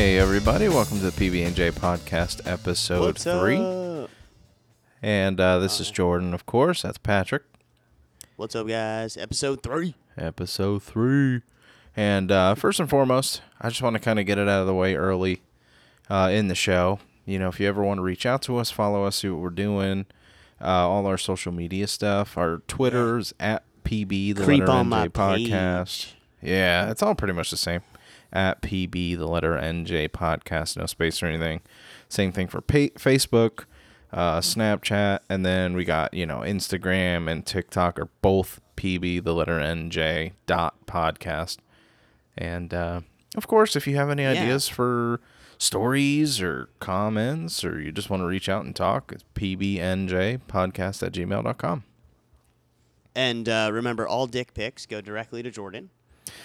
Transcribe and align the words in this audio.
Hey 0.00 0.16
everybody, 0.16 0.66
welcome 0.66 0.98
to 1.00 1.10
the 1.10 1.30
PB 1.30 1.46
and 1.46 1.54
J 1.54 1.70
podcast 1.70 2.50
episode 2.50 3.02
What's 3.02 3.22
three. 3.22 3.58
up? 3.58 4.08
And 5.02 5.38
uh, 5.38 5.58
this 5.58 5.78
is 5.78 5.90
Jordan, 5.90 6.32
of 6.32 6.46
course. 6.46 6.80
That's 6.80 6.96
Patrick. 6.96 7.42
What's 8.36 8.56
up, 8.56 8.66
guys? 8.66 9.18
Episode 9.18 9.62
three. 9.62 9.96
Episode 10.16 10.82
three. 10.82 11.42
And 11.94 12.32
uh, 12.32 12.54
first 12.54 12.80
and 12.80 12.88
foremost, 12.88 13.42
I 13.60 13.68
just 13.68 13.82
want 13.82 13.92
to 13.92 14.00
kind 14.00 14.18
of 14.18 14.24
get 14.24 14.38
it 14.38 14.48
out 14.48 14.62
of 14.62 14.66
the 14.66 14.74
way 14.74 14.94
early 14.94 15.42
uh, 16.08 16.30
in 16.32 16.48
the 16.48 16.54
show. 16.54 16.98
You 17.26 17.38
know, 17.38 17.48
if 17.48 17.60
you 17.60 17.68
ever 17.68 17.82
want 17.82 17.98
to 17.98 18.02
reach 18.02 18.24
out 18.24 18.40
to 18.44 18.56
us, 18.56 18.70
follow 18.70 19.04
us, 19.04 19.16
see 19.16 19.28
what 19.28 19.42
we're 19.42 19.50
doing, 19.50 20.06
uh, 20.62 20.88
all 20.88 21.04
our 21.04 21.18
social 21.18 21.52
media 21.52 21.86
stuff, 21.86 22.38
our 22.38 22.62
Twitters 22.66 23.34
at 23.38 23.64
PB 23.84 24.34
the 24.36 24.44
Creep 24.44 24.60
letter 24.60 24.72
on 24.72 24.86
NJ 24.86 24.88
my 24.88 25.08
podcast. 25.08 26.06
page. 26.06 26.16
Yeah, 26.40 26.90
it's 26.90 27.02
all 27.02 27.14
pretty 27.14 27.34
much 27.34 27.50
the 27.50 27.58
same. 27.58 27.82
At 28.32 28.62
PB 28.62 29.18
the 29.18 29.26
letter 29.26 29.54
NJ 29.54 30.08
podcast, 30.10 30.76
no 30.76 30.86
space 30.86 31.22
or 31.22 31.26
anything. 31.26 31.60
Same 32.08 32.30
thing 32.30 32.46
for 32.46 32.60
pa- 32.60 32.94
Facebook, 32.96 33.64
uh, 34.12 34.40
Snapchat, 34.40 35.20
and 35.28 35.44
then 35.44 35.74
we 35.74 35.84
got 35.84 36.14
you 36.14 36.26
know 36.26 36.38
Instagram 36.38 37.30
and 37.30 37.44
TikTok 37.44 37.98
are 37.98 38.08
both 38.22 38.60
PB 38.76 39.24
the 39.24 39.34
letter 39.34 39.58
NJ 39.58 40.32
dot 40.46 40.86
podcast. 40.86 41.58
And 42.38 42.72
uh, 42.72 43.00
of 43.36 43.46
course, 43.46 43.76
if 43.76 43.86
you 43.86 43.96
have 43.96 44.10
any 44.10 44.24
ideas 44.24 44.68
for 44.68 45.20
stories 45.58 46.40
or 46.40 46.70
comments, 46.80 47.64
or 47.64 47.80
you 47.80 47.92
just 47.92 48.08
want 48.10 48.22
to 48.22 48.26
reach 48.26 48.48
out 48.48 48.64
and 48.64 48.74
talk, 48.74 49.12
it's 49.12 49.24
pbnj 49.34 50.40
podcast 50.48 51.02
at 51.06 51.12
gmail.com. 51.12 51.84
And 53.14 53.48
uh, 53.48 53.70
remember, 53.72 54.06
all 54.06 54.26
dick 54.26 54.54
pics 54.54 54.86
go 54.86 55.00
directly 55.00 55.42
to 55.42 55.50
Jordan. 55.50 55.90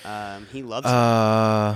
Um, 0.06 0.48
he 0.52 0.62
loves 0.64 0.86
them. 0.86 0.94
Uh, 0.94 1.76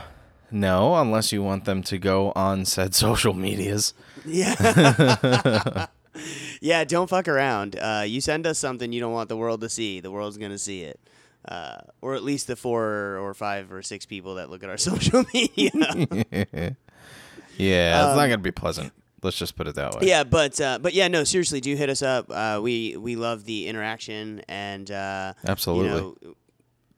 no, 0.52 0.96
unless 0.96 1.32
you 1.32 1.42
want 1.44 1.66
them 1.66 1.84
to 1.84 1.98
go 1.98 2.32
on 2.36 2.66
said 2.66 2.94
social 3.06 3.34
medias. 3.34 3.94
Yeah. 4.26 5.86
yeah, 6.62 6.84
don't 6.84 7.10
fuck 7.10 7.28
around. 7.28 7.78
Uh, 7.80 8.04
you 8.06 8.22
send 8.22 8.46
us 8.48 8.60
something 8.60 8.92
you 8.92 9.00
don't 9.00 9.14
want 9.14 9.30
the 9.30 9.38
world 9.38 9.62
to 9.62 9.70
see. 9.70 10.00
The 10.00 10.12
world's 10.12 10.38
going 10.38 10.52
to 10.52 10.58
see 10.60 10.82
it. 10.84 11.00
Uh, 11.48 11.78
or 12.02 12.16
at 12.16 12.24
least 12.24 12.48
the 12.48 12.56
four 12.56 13.18
or 13.18 13.34
five 13.34 13.72
or 13.72 13.82
six 13.82 14.06
people 14.06 14.36
that 14.36 14.50
look 14.50 14.64
at 14.64 14.70
our 14.70 14.78
social 14.90 15.24
media. 15.34 15.72
Yeah, 17.58 18.08
it's 18.10 18.16
not 18.16 18.24
Um, 18.24 18.30
gonna 18.30 18.38
be 18.38 18.52
pleasant. 18.52 18.94
Let's 19.22 19.38
just 19.38 19.56
put 19.56 19.68
it 19.68 19.76
that 19.76 19.94
way. 19.96 20.08
yeah, 20.08 20.24
but 20.24 20.60
uh, 20.62 20.80
but 20.80 20.94
yeah, 20.94 21.08
no, 21.10 21.24
seriously, 21.26 21.60
do 21.60 21.76
hit 21.76 21.90
us 21.90 22.02
up. 22.02 22.28
Uh, 22.30 22.60
we 22.62 22.96
we 22.98 23.16
love 23.16 23.44
the 23.46 23.68
interaction 23.68 24.42
and 24.48 24.90
uh, 24.92 25.34
Absolutely. 25.46 25.90
You 25.90 25.96
know, 26.24 26.36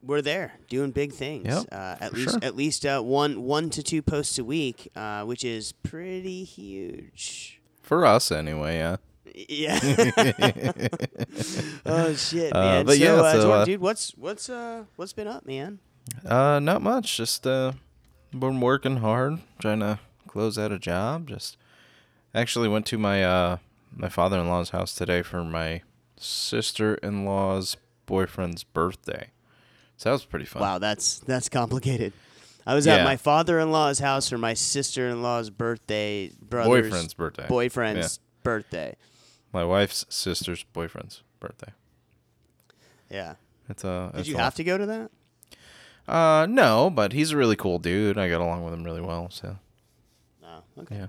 we're 0.03 0.21
there 0.21 0.53
doing 0.69 0.91
big 0.91 1.13
things. 1.13 1.47
Yep, 1.47 1.65
uh, 1.71 1.95
at 2.01 2.13
least 2.13 2.31
sure. 2.31 2.39
at 2.43 2.55
least 2.55 2.85
uh, 2.85 3.01
one 3.01 3.43
one 3.43 3.69
to 3.71 3.83
two 3.83 4.01
posts 4.01 4.37
a 4.39 4.43
week, 4.43 4.89
uh, 4.95 5.23
which 5.23 5.43
is 5.43 5.71
pretty 5.71 6.43
huge. 6.43 7.61
For 7.81 8.05
us, 8.05 8.31
anyway. 8.31 8.77
Yeah. 8.77 8.97
Yeah. 9.33 9.79
oh 11.85 12.13
shit, 12.15 12.55
Uh, 12.55 12.59
man. 12.61 12.85
but 12.85 12.97
so, 12.97 13.03
yeah, 13.03 13.13
uh, 13.13 13.31
so, 13.33 13.41
Jordan, 13.41 13.61
uh, 13.61 13.65
dude, 13.65 13.81
what's 13.81 14.11
what's 14.17 14.49
uh 14.49 14.83
what's 14.95 15.13
been 15.13 15.27
up, 15.27 15.45
man? 15.45 15.79
Uh, 16.25 16.59
not 16.59 16.81
much. 16.81 17.17
Just 17.17 17.47
uh, 17.47 17.73
been 18.37 18.59
working 18.59 18.97
hard, 18.97 19.39
trying 19.59 19.79
to 19.79 19.99
close 20.27 20.57
out 20.57 20.71
a 20.71 20.79
job. 20.79 21.27
Just 21.27 21.57
actually 22.35 22.67
went 22.67 22.85
to 22.87 22.97
my 22.97 23.23
uh 23.23 23.57
my 23.95 24.09
father-in-law's 24.09 24.71
house 24.71 24.93
today 24.95 25.21
for 25.21 25.43
my 25.43 25.81
sister-in-law's 26.17 27.77
boyfriend's 28.05 28.63
birthday. 28.63 29.29
So 30.01 30.09
that 30.09 30.13
was 30.13 30.25
pretty 30.25 30.45
fun. 30.45 30.63
Wow, 30.63 30.79
that's 30.79 31.19
that's 31.19 31.47
complicated. 31.47 32.11
I 32.65 32.73
was 32.73 32.87
Yeah. 32.87 32.95
at 32.95 33.03
my 33.03 33.17
father-in-law's 33.17 33.99
house 33.99 34.27
for 34.29 34.37
my 34.39 34.55
sister-in-law's 34.55 35.51
birthday, 35.51 36.31
brother's 36.41 36.89
Boyfriend's 36.89 37.13
birthday. 37.13 37.45
boyfriend's 37.47 38.19
birthday. 38.41 38.95
My 39.53 39.63
wife's 39.63 40.07
sister's 40.09 40.63
boyfriend's 40.73 41.21
birthday. 41.39 41.73
Yeah. 43.11 43.35
It's 43.69 43.85
uh. 43.85 44.09
Did 44.13 44.21
it's 44.21 44.29
you 44.29 44.37
have 44.37 44.55
to 44.55 44.63
go 44.63 44.75
to 44.75 44.87
that? 44.87 45.11
Uh, 46.11 46.47
no, 46.49 46.89
but 46.89 47.13
he's 47.13 47.29
a 47.29 47.37
really 47.37 47.55
cool 47.55 47.77
dude. 47.77 48.17
I 48.17 48.27
got 48.27 48.41
along 48.41 48.63
with 48.63 48.73
him 48.73 48.83
really 48.83 49.01
well. 49.01 49.29
So 49.29 49.57
No. 50.41 50.63
Okay. 50.79 50.95
yeah. 50.95 51.07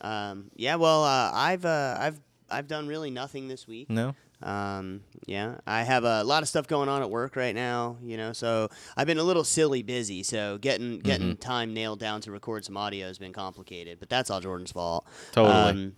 Um, 0.00 0.50
yeah. 0.56 0.74
Well, 0.74 1.04
uh, 1.04 1.30
I've 1.32 1.64
uh, 1.64 1.98
I've 2.00 2.18
I've 2.50 2.66
done 2.66 2.88
really 2.88 3.12
nothing 3.12 3.46
this 3.46 3.68
week. 3.68 3.88
No. 3.88 4.16
Um, 4.42 5.02
yeah, 5.26 5.56
I 5.66 5.82
have 5.82 6.04
a 6.04 6.24
lot 6.24 6.42
of 6.42 6.48
stuff 6.48 6.66
going 6.66 6.88
on 6.88 7.02
at 7.02 7.10
work 7.10 7.36
right 7.36 7.54
now, 7.54 7.96
you 8.02 8.16
know, 8.16 8.32
so 8.32 8.68
I've 8.96 9.06
been 9.06 9.18
a 9.18 9.22
little 9.22 9.44
silly 9.44 9.82
busy. 9.82 10.22
So 10.22 10.58
getting 10.58 10.98
getting 10.98 11.36
time 11.36 11.72
nailed 11.74 12.00
down 12.00 12.20
to 12.22 12.32
record 12.32 12.64
some 12.64 12.76
audio 12.76 13.06
has 13.06 13.18
been 13.18 13.32
complicated, 13.32 13.98
but 14.00 14.08
that's 14.08 14.30
all 14.30 14.40
Jordan's 14.40 14.72
fault. 14.72 15.06
Totally. 15.32 15.54
Um, 15.54 15.96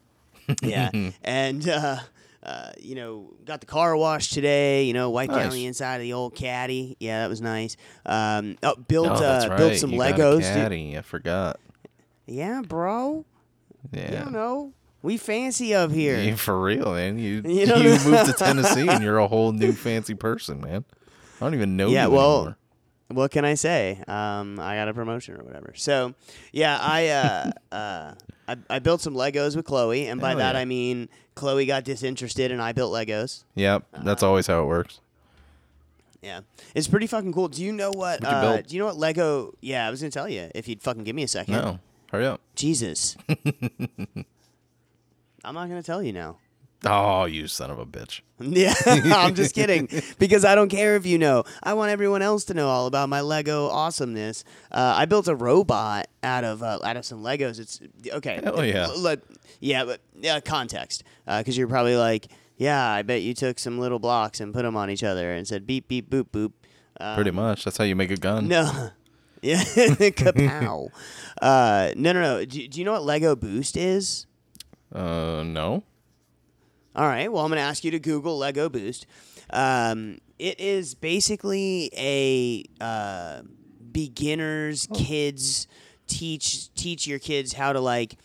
yeah, 0.63 0.91
and 1.25 1.69
uh, 1.69 1.99
uh, 2.43 2.73
you 2.79 2.95
know, 2.95 3.33
got 3.45 3.61
the 3.61 3.67
car 3.67 3.97
washed 3.97 4.35
today. 4.35 4.85
You 4.85 4.93
know, 4.93 5.11
wiped 5.11 5.33
down 5.33 5.51
the 5.51 5.65
inside 5.65 5.97
of 5.97 6.03
the 6.03 6.13
old 6.13 6.35
caddy. 6.35 6.97
Yeah, 7.01 7.23
that 7.23 7.31
was 7.31 7.41
nice. 7.41 7.77
Um, 8.05 8.59
oh, 8.63 8.77
built 8.77 9.09
oh, 9.09 9.15
uh, 9.15 9.47
right. 9.49 9.57
built 9.57 9.77
some 9.77 9.93
you 9.93 9.99
Legos. 9.99 10.41
dude. 10.41 10.43
caddy. 10.43 10.99
I 10.99 11.03
forgot. 11.03 11.59
Yeah, 12.27 12.63
bro. 12.67 13.25
Yeah. 13.93 14.25
don't 14.25 14.33
know. 14.33 14.73
We 15.05 15.19
fancy 15.19 15.75
up 15.75 15.93
here. 15.93 16.19
Yeah, 16.19 16.35
for 16.35 16.59
real, 16.59 16.95
man. 16.95 17.19
You 17.19 17.43
You 17.45 17.67
you, 17.67 17.99
moved 18.07 18.25
to 18.25 18.33
Tennessee 18.33 18.89
and 18.89 19.05
you're 19.05 19.19
a 19.19 19.29
whole 19.29 19.53
new 19.53 19.73
fancy 19.73 20.15
person, 20.15 20.63
man. 20.63 20.87
I 21.39 21.45
don't 21.45 21.53
even 21.53 21.77
know 21.77 21.91
Yeah, 21.91 22.07
you 22.07 22.13
well, 22.13 22.37
anymore. 22.37 22.57
what 23.09 23.31
can 23.31 23.45
I 23.45 23.53
say? 23.53 24.03
Um, 24.09 24.59
I 24.59 24.77
got 24.77 24.89
a 24.89 24.95
promotion 24.95 25.39
or 25.39 25.45
whatever. 25.45 25.75
So, 25.77 26.15
yeah, 26.53 26.79
I 26.81 27.09
uh, 27.09 27.51
uh, 27.75 28.15
I, 28.49 28.57
I 28.71 28.79
built 28.79 29.03
some 29.03 29.13
Legos 29.13 29.55
with 29.55 29.67
Chloe, 29.67 30.07
and 30.07 30.23
by 30.23 30.31
Hell 30.31 30.39
that 30.39 30.55
yeah. 30.55 30.63
I 30.63 30.65
mean 30.65 31.11
Chloe 31.35 31.67
got 31.67 31.85
disinterested 31.85 32.51
and 32.51 32.63
I 32.63 32.73
built 32.73 32.91
Legos. 32.95 33.45
Yep, 33.57 33.85
that's 34.05 34.23
uh, 34.23 34.29
always 34.29 34.47
how 34.47 34.63
it 34.63 34.67
works. 34.67 35.01
Yeah, 36.23 36.41
it's 36.75 36.89
pretty 36.89 37.09
fucking 37.09 37.35
cool. 37.35 37.49
Do 37.49 37.63
you 37.63 37.75
know 37.75 37.91
what? 37.91 38.25
Uh, 38.25 38.63
do 38.63 38.75
you 38.75 38.81
know 38.81 38.87
what 38.87 38.97
Lego? 38.97 39.53
Yeah, 39.61 39.87
I 39.87 39.91
was 39.91 40.01
gonna 40.01 40.11
tell 40.11 40.31
you 40.31 40.51
if 40.55 40.67
you'd 40.67 40.81
fucking 40.81 41.05
give 41.05 41.15
me 41.15 41.25
a 41.25 41.29
second. 41.29 41.53
No, 41.53 41.79
hurry 42.11 42.25
up. 42.25 42.41
Jesus. 42.55 43.19
I'm 45.45 45.55
not 45.55 45.69
gonna 45.69 45.83
tell 45.83 46.03
you 46.03 46.13
now. 46.13 46.39
Oh, 46.87 47.25
you 47.25 47.47
son 47.49 47.71
of 47.71 47.79
a 47.79 47.87
bitch. 47.87 48.21
Yeah, 48.41 48.75
I'm 49.17 49.35
just 49.35 49.55
kidding 49.55 49.89
because 50.19 50.45
I 50.45 50.55
don't 50.55 50.69
care 50.69 50.97
if 50.97 51.07
you 51.07 51.17
know. 51.19 51.45
I 51.63 51.73
want 51.75 51.91
everyone 51.93 52.21
else 52.21 52.45
to 52.47 52.55
know 52.55 52.69
all 52.69 52.87
about 52.87 53.09
my 53.09 53.21
Lego 53.23 53.69
awesomeness. 53.69 54.45
Uh, 54.71 54.93
I 54.97 55.07
built 55.07 55.29
a 55.29 55.35
robot 55.35 56.09
out 56.23 56.45
of 56.45 56.63
uh, 56.63 56.81
out 56.85 56.97
of 56.97 57.05
some 57.07 57.23
Legos. 57.23 57.59
It's 57.59 57.81
okay. 58.13 58.41
Hell 58.43 58.65
yeah. 58.65 58.89
Let- 58.99 59.21
yeah, 59.61 59.85
but 59.85 60.01
yeah, 60.21 60.41
context 60.41 61.05
because 61.27 61.57
you're 61.57 61.69
probably 61.69 61.97
like, 61.97 62.27
yeah, 62.59 62.87
I 62.91 63.03
bet 63.03 63.23
you 63.23 63.33
took 63.35 63.59
some 63.59 63.79
little 63.79 63.99
blocks 63.99 64.41
and 64.41 64.53
put 64.53 64.63
them 64.63 64.77
on 64.77 64.91
each 64.91 65.05
other 65.05 65.33
and 65.33 65.47
said 65.49 65.67
beep 65.67 65.89
beep 65.89 66.11
boop 66.11 66.29
boop. 66.31 66.53
Um, 67.01 67.15
Pretty 67.15 67.31
much. 67.31 67.65
That's 67.65 67.77
how 67.79 67.85
you 67.85 67.97
make 67.97 68.11
a 68.11 68.17
gun. 68.17 68.49
No. 68.49 68.91
Yeah, 69.43 69.63
kapow. 69.63 70.89
uh, 71.43 71.91
no, 71.97 72.13
no, 72.15 72.21
no. 72.23 72.45
Do, 72.47 72.67
do 72.67 72.79
you 72.79 72.85
know 72.87 72.93
what 72.93 73.03
Lego 73.05 73.37
Boost 73.37 73.77
is? 73.77 74.27
Uh, 74.95 75.43
no. 75.45 75.83
All 76.97 77.07
right. 77.09 77.31
Well, 77.33 77.45
I'm 77.45 77.51
going 77.51 77.59
to 77.59 77.63
ask 77.67 77.83
you 77.85 77.91
to 77.91 77.99
Google 77.99 78.39
Lego 78.39 78.69
Boost. 78.69 79.07
Um, 79.51 80.19
it 80.39 80.61
is 80.61 80.95
basically 80.95 81.91
a 81.97 82.65
uh, 82.81 83.43
beginners, 83.93 84.89
kids 84.95 85.67
teach 86.07 86.73
teach 86.75 87.07
your 87.07 87.19
kids 87.19 87.55
how 87.55 87.73
to 87.73 87.81
like 87.81 88.17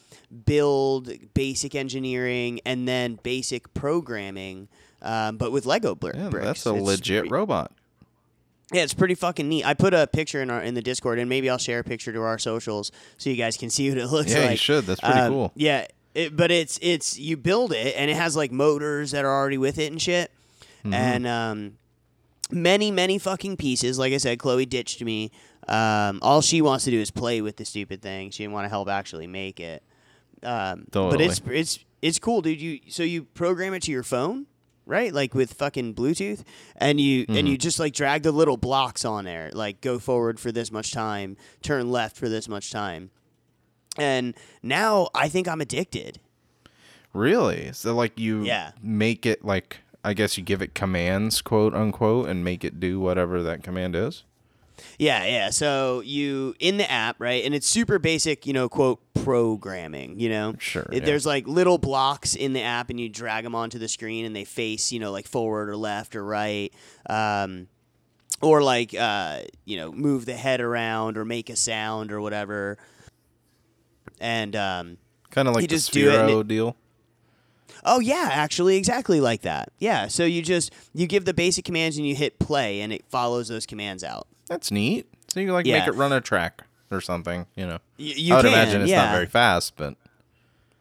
build 0.45 1.09
basic 1.33 1.75
engineering 1.75 2.59
and 2.65 2.87
then 2.87 3.17
basic 3.23 3.73
programming, 3.73 4.67
um, 5.01 5.37
but 5.37 5.51
with 5.51 5.65
Lego 5.65 5.95
br- 5.95 6.11
Yeah, 6.15 6.29
bricks. 6.29 6.45
that's 6.45 6.65
a 6.65 6.75
It's 6.75 6.83
legit 6.85 7.21
pre- 7.23 7.29
robot. 7.29 7.71
yeah, 8.73 8.81
it's 8.83 8.93
pretty 8.93 9.15
fucking 9.15 9.47
neat. 9.47 9.65
I 9.65 9.73
put 9.73 9.93
a 9.93 10.07
picture 10.07 10.41
in 10.41 10.49
our 10.49 10.61
in 10.61 10.73
the 10.73 10.81
Discord, 10.81 11.19
and 11.19 11.29
maybe 11.29 11.49
I'll 11.49 11.57
share 11.57 11.79
a 11.79 11.83
picture 11.83 12.11
to 12.13 12.21
our 12.21 12.37
socials 12.37 12.91
so 13.17 13.29
you 13.29 13.35
guys 13.37 13.55
can 13.57 13.69
see 13.69 13.89
what 13.89 13.97
it 13.97 14.07
looks 14.07 14.31
Yeah, 14.33 14.41
like. 14.41 14.51
you 14.51 14.57
should. 14.57 14.85
That's 14.85 14.99
pretty 15.01 15.19
Um, 15.19 15.31
cool. 15.31 15.51
Yeah, 15.55 15.85
it, 16.15 16.35
but 16.35 16.51
it's 16.51 16.79
it's 16.81 17.17
you 17.19 17.37
build 17.37 17.71
it, 17.73 17.95
and 17.97 18.09
it 18.09 18.15
has 18.17 18.35
like 18.35 18.51
motors 18.51 19.11
that 19.11 19.25
are 19.25 19.33
already 19.33 19.57
with 19.57 19.77
it 19.77 19.91
and 19.91 20.01
shit, 20.01 20.31
Mm-hmm. 20.83 20.93
and 20.93 21.27
um, 21.27 21.77
many 22.51 22.91
many 22.91 23.17
fucking 23.17 23.57
pieces. 23.57 23.99
Like 23.99 24.13
I 24.13 24.17
said, 24.17 24.39
Chloe 24.39 24.65
ditched 24.65 25.03
me. 25.03 25.31
Um, 25.67 26.19
all 26.21 26.41
she 26.41 26.61
wants 26.61 26.85
to 26.85 26.91
do 26.91 26.99
is 26.99 27.11
play 27.11 27.41
with 27.41 27.57
the 27.57 27.65
stupid 27.65 28.01
thing. 28.01 28.31
She 28.31 28.43
didn't 28.43 28.53
want 28.53 28.65
to 28.65 28.69
help 28.69 28.87
actually 28.89 29.27
make 29.27 29.59
it. 29.59 29.83
Um, 30.41 30.85
But 31.11 31.21
it's 31.21 31.41
it's 31.51 31.79
it's 32.01 32.19
cool, 32.19 32.41
dude. 32.41 32.61
You 32.61 32.79
so 32.87 33.03
you 33.03 33.23
program 33.23 33.73
it 33.73 33.83
to 33.83 33.91
your 33.91 34.03
phone, 34.03 34.47
right? 34.85 35.13
Like 35.13 35.35
with 35.35 35.53
fucking 35.53 35.93
Bluetooth, 35.95 36.43
and 36.77 36.99
you 36.99 37.25
and 37.27 37.47
you 37.47 37.57
just 37.57 37.77
like 37.79 37.93
drag 37.93 38.23
the 38.23 38.31
little 38.31 38.57
blocks 38.57 39.03
on 39.05 39.25
there, 39.25 39.51
like 39.53 39.81
go 39.81 39.99
forward 39.99 40.39
for 40.39 40.51
this 40.51 40.71
much 40.71 40.91
time, 40.91 41.35
turn 41.61 41.91
left 41.91 42.15
for 42.17 42.29
this 42.29 42.47
much 42.47 42.71
time. 42.71 43.11
And 43.97 44.35
now 44.63 45.09
I 45.13 45.29
think 45.29 45.47
I'm 45.47 45.61
addicted. 45.61 46.19
Really? 47.13 47.71
So 47.73 47.95
like 47.95 48.19
you 48.19 48.43
Yeah. 48.43 48.71
make 48.81 49.25
it 49.25 49.43
like 49.43 49.77
I 50.03 50.13
guess 50.13 50.37
you 50.37 50.43
give 50.43 50.61
it 50.61 50.73
commands, 50.73 51.41
quote 51.41 51.73
unquote, 51.73 52.29
and 52.29 52.43
make 52.43 52.63
it 52.63 52.79
do 52.79 52.99
whatever 53.01 53.43
that 53.43 53.63
command 53.63 53.95
is. 53.95 54.23
Yeah, 54.97 55.25
yeah. 55.25 55.49
So 55.49 56.01
you 56.05 56.55
in 56.59 56.77
the 56.77 56.89
app, 56.89 57.17
right? 57.19 57.43
And 57.43 57.53
it's 57.53 57.67
super 57.67 57.99
basic, 57.99 58.45
you 58.47 58.53
know, 58.53 58.69
quote 58.69 59.01
programming, 59.13 60.17
you 60.17 60.29
know. 60.29 60.53
Sure, 60.57 60.83
It- 60.91 60.99
yeah. 60.99 61.05
There's 61.05 61.25
like 61.25 61.47
little 61.47 61.77
blocks 61.77 62.33
in 62.33 62.53
the 62.53 62.61
app 62.61 62.89
and 62.89 62.97
you 62.99 63.09
drag 63.09 63.43
them 63.43 63.55
onto 63.55 63.77
the 63.77 63.89
screen 63.89 64.23
and 64.23 64.33
they 64.33 64.45
face, 64.45 64.91
you 64.93 64.99
know, 64.99 65.11
like 65.11 65.27
forward 65.27 65.67
or 65.69 65.75
left 65.75 66.15
or 66.15 66.23
right. 66.23 66.71
Um 67.09 67.67
or 68.41 68.63
like 68.63 68.93
uh, 68.97 69.41
you 69.65 69.75
know, 69.75 69.91
move 69.91 70.25
the 70.25 70.35
head 70.35 70.61
around 70.61 71.17
or 71.17 71.25
make 71.25 71.49
a 71.49 71.57
sound 71.57 72.09
or 72.13 72.21
whatever. 72.21 72.77
And 74.19 74.55
um 74.55 74.97
Kind 75.31 75.47
of 75.47 75.53
like 75.55 75.61
You 75.63 75.67
the 75.67 75.75
just 75.75 75.91
do 75.91 76.09
it 76.09 76.29
it- 76.29 76.47
deal. 76.47 76.75
Oh 77.85 77.99
yeah, 77.99 78.29
actually, 78.31 78.75
exactly 78.77 79.21
like 79.21 79.41
that. 79.43 79.71
Yeah, 79.79 80.07
so 80.07 80.25
you 80.25 80.41
just 80.41 80.73
you 80.93 81.07
give 81.07 81.25
the 81.25 81.33
basic 81.33 81.63
commands 81.65 81.97
and 81.97 82.05
you 82.05 82.13
hit 82.15 82.37
play, 82.39 82.81
and 82.81 82.91
it 82.91 83.05
follows 83.09 83.47
those 83.47 83.65
commands 83.65 84.03
out. 84.03 84.27
That's 84.47 84.69
neat. 84.71 85.07
So 85.29 85.39
you 85.39 85.45
can 85.45 85.53
like 85.53 85.65
Yeah. 85.65 85.79
make 85.79 85.87
it 85.87 85.95
run 85.95 86.11
a 86.11 86.19
track 86.19 86.63
or 86.91 86.99
something, 86.99 87.45
you 87.55 87.65
know. 87.67 87.77
Y- 87.99 88.13
you 88.17 88.33
I 88.33 88.37
would 88.37 88.45
can, 88.45 88.53
imagine 88.53 88.81
it's 88.81 88.89
yeah. 88.91 89.05
not 89.05 89.13
very 89.13 89.27
fast, 89.27 89.75
but 89.77 89.95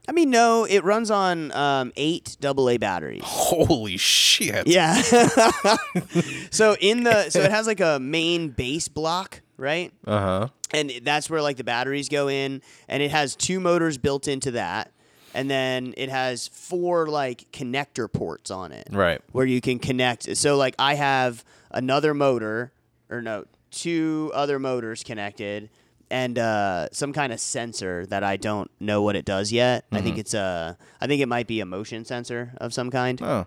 I 0.08 0.12
mean, 0.12 0.30
no, 0.30 0.64
it 0.64 0.82
runs 0.82 1.10
on 1.10 1.52
um, 1.52 1.92
eight 1.96 2.36
AA 2.42 2.78
batteries. 2.78 3.20
holy 3.26 3.98
shit. 3.98 4.66
Yeah. 4.66 4.94
so 6.50 6.76
in 6.80 7.04
the 7.04 7.28
so 7.30 7.40
it 7.40 7.50
has 7.50 7.66
like 7.66 7.80
a 7.80 7.98
main 8.00 8.48
base 8.48 8.88
block, 8.88 9.42
right? 9.58 9.92
Uh 10.06 10.20
huh. 10.20 10.48
And 10.72 10.92
that's 11.02 11.28
where 11.28 11.42
like 11.42 11.56
the 11.58 11.64
batteries 11.64 12.08
go 12.08 12.28
in, 12.28 12.62
and 12.88 13.02
it 13.02 13.10
has 13.10 13.36
two 13.36 13.60
motors 13.60 13.98
built 13.98 14.28
into 14.28 14.52
that, 14.52 14.92
and 15.34 15.50
then 15.50 15.92
it 15.96 16.08
has 16.08 16.48
four 16.48 17.06
like 17.06 17.50
connector 17.52 18.10
ports 18.10 18.50
on 18.50 18.72
it. 18.72 18.88
Right. 18.90 19.20
where 19.32 19.46
you 19.46 19.60
can 19.60 19.78
connect. 19.78 20.36
So 20.36 20.56
like 20.56 20.74
I 20.78 20.94
have 20.94 21.44
another 21.70 22.14
motor, 22.14 22.72
or 23.10 23.20
no, 23.22 23.44
two 23.70 24.30
other 24.34 24.58
motors 24.58 25.02
connected, 25.02 25.70
and 26.10 26.38
uh, 26.38 26.88
some 26.92 27.12
kind 27.12 27.32
of 27.32 27.40
sensor 27.40 28.06
that 28.06 28.22
I 28.24 28.36
don't 28.36 28.70
know 28.80 29.02
what 29.02 29.16
it 29.16 29.24
does 29.24 29.52
yet. 29.52 29.84
I 29.92 30.00
think 30.00 30.16
it's 30.18 30.34
a, 30.34 30.76
I 31.00 31.06
think 31.06 31.20
it 31.20 31.26
might 31.28 31.46
be 31.46 31.60
a 31.60 31.66
motion 31.66 32.04
sensor 32.04 32.52
of 32.58 32.72
some 32.72 32.90
kind. 32.90 33.20
Oh, 33.22 33.46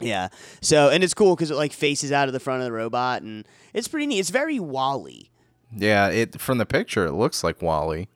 Yeah. 0.00 0.28
So 0.60 0.90
and 0.90 1.04
it's 1.04 1.14
cool 1.14 1.36
because 1.36 1.50
it 1.50 1.54
like 1.56 1.72
faces 1.72 2.12
out 2.12 2.28
of 2.28 2.32
the 2.34 2.40
front 2.40 2.60
of 2.62 2.66
the 2.66 2.72
robot, 2.72 3.22
and 3.22 3.46
it's 3.72 3.88
pretty 3.88 4.06
neat. 4.06 4.18
It's 4.18 4.30
very 4.30 4.58
WALL-E. 4.58 5.30
yeah. 5.74 6.08
It 6.08 6.40
from 6.40 6.58
the 6.58 6.66
picture, 6.66 7.06
it 7.06 7.12
looks 7.12 7.44
like 7.44 7.62
WALL-E. 7.62 8.08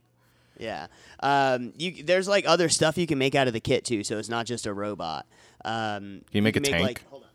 Yeah. 0.58 0.88
Um, 1.20 1.72
you 1.76 2.02
there's 2.02 2.28
like 2.28 2.46
other 2.46 2.68
stuff 2.68 2.98
you 2.98 3.06
can 3.06 3.18
make 3.18 3.34
out 3.34 3.46
of 3.46 3.52
the 3.52 3.60
kit 3.60 3.84
too, 3.84 4.02
so 4.04 4.18
it's 4.18 4.28
not 4.28 4.46
just 4.46 4.66
a 4.66 4.74
robot. 4.74 5.26
Um, 5.64 6.22
you 6.32 6.42
make 6.42 6.56
a 6.56 6.60
like- 6.60 6.70
tank? 6.70 7.04
hold 7.10 7.22
on. 7.22 7.28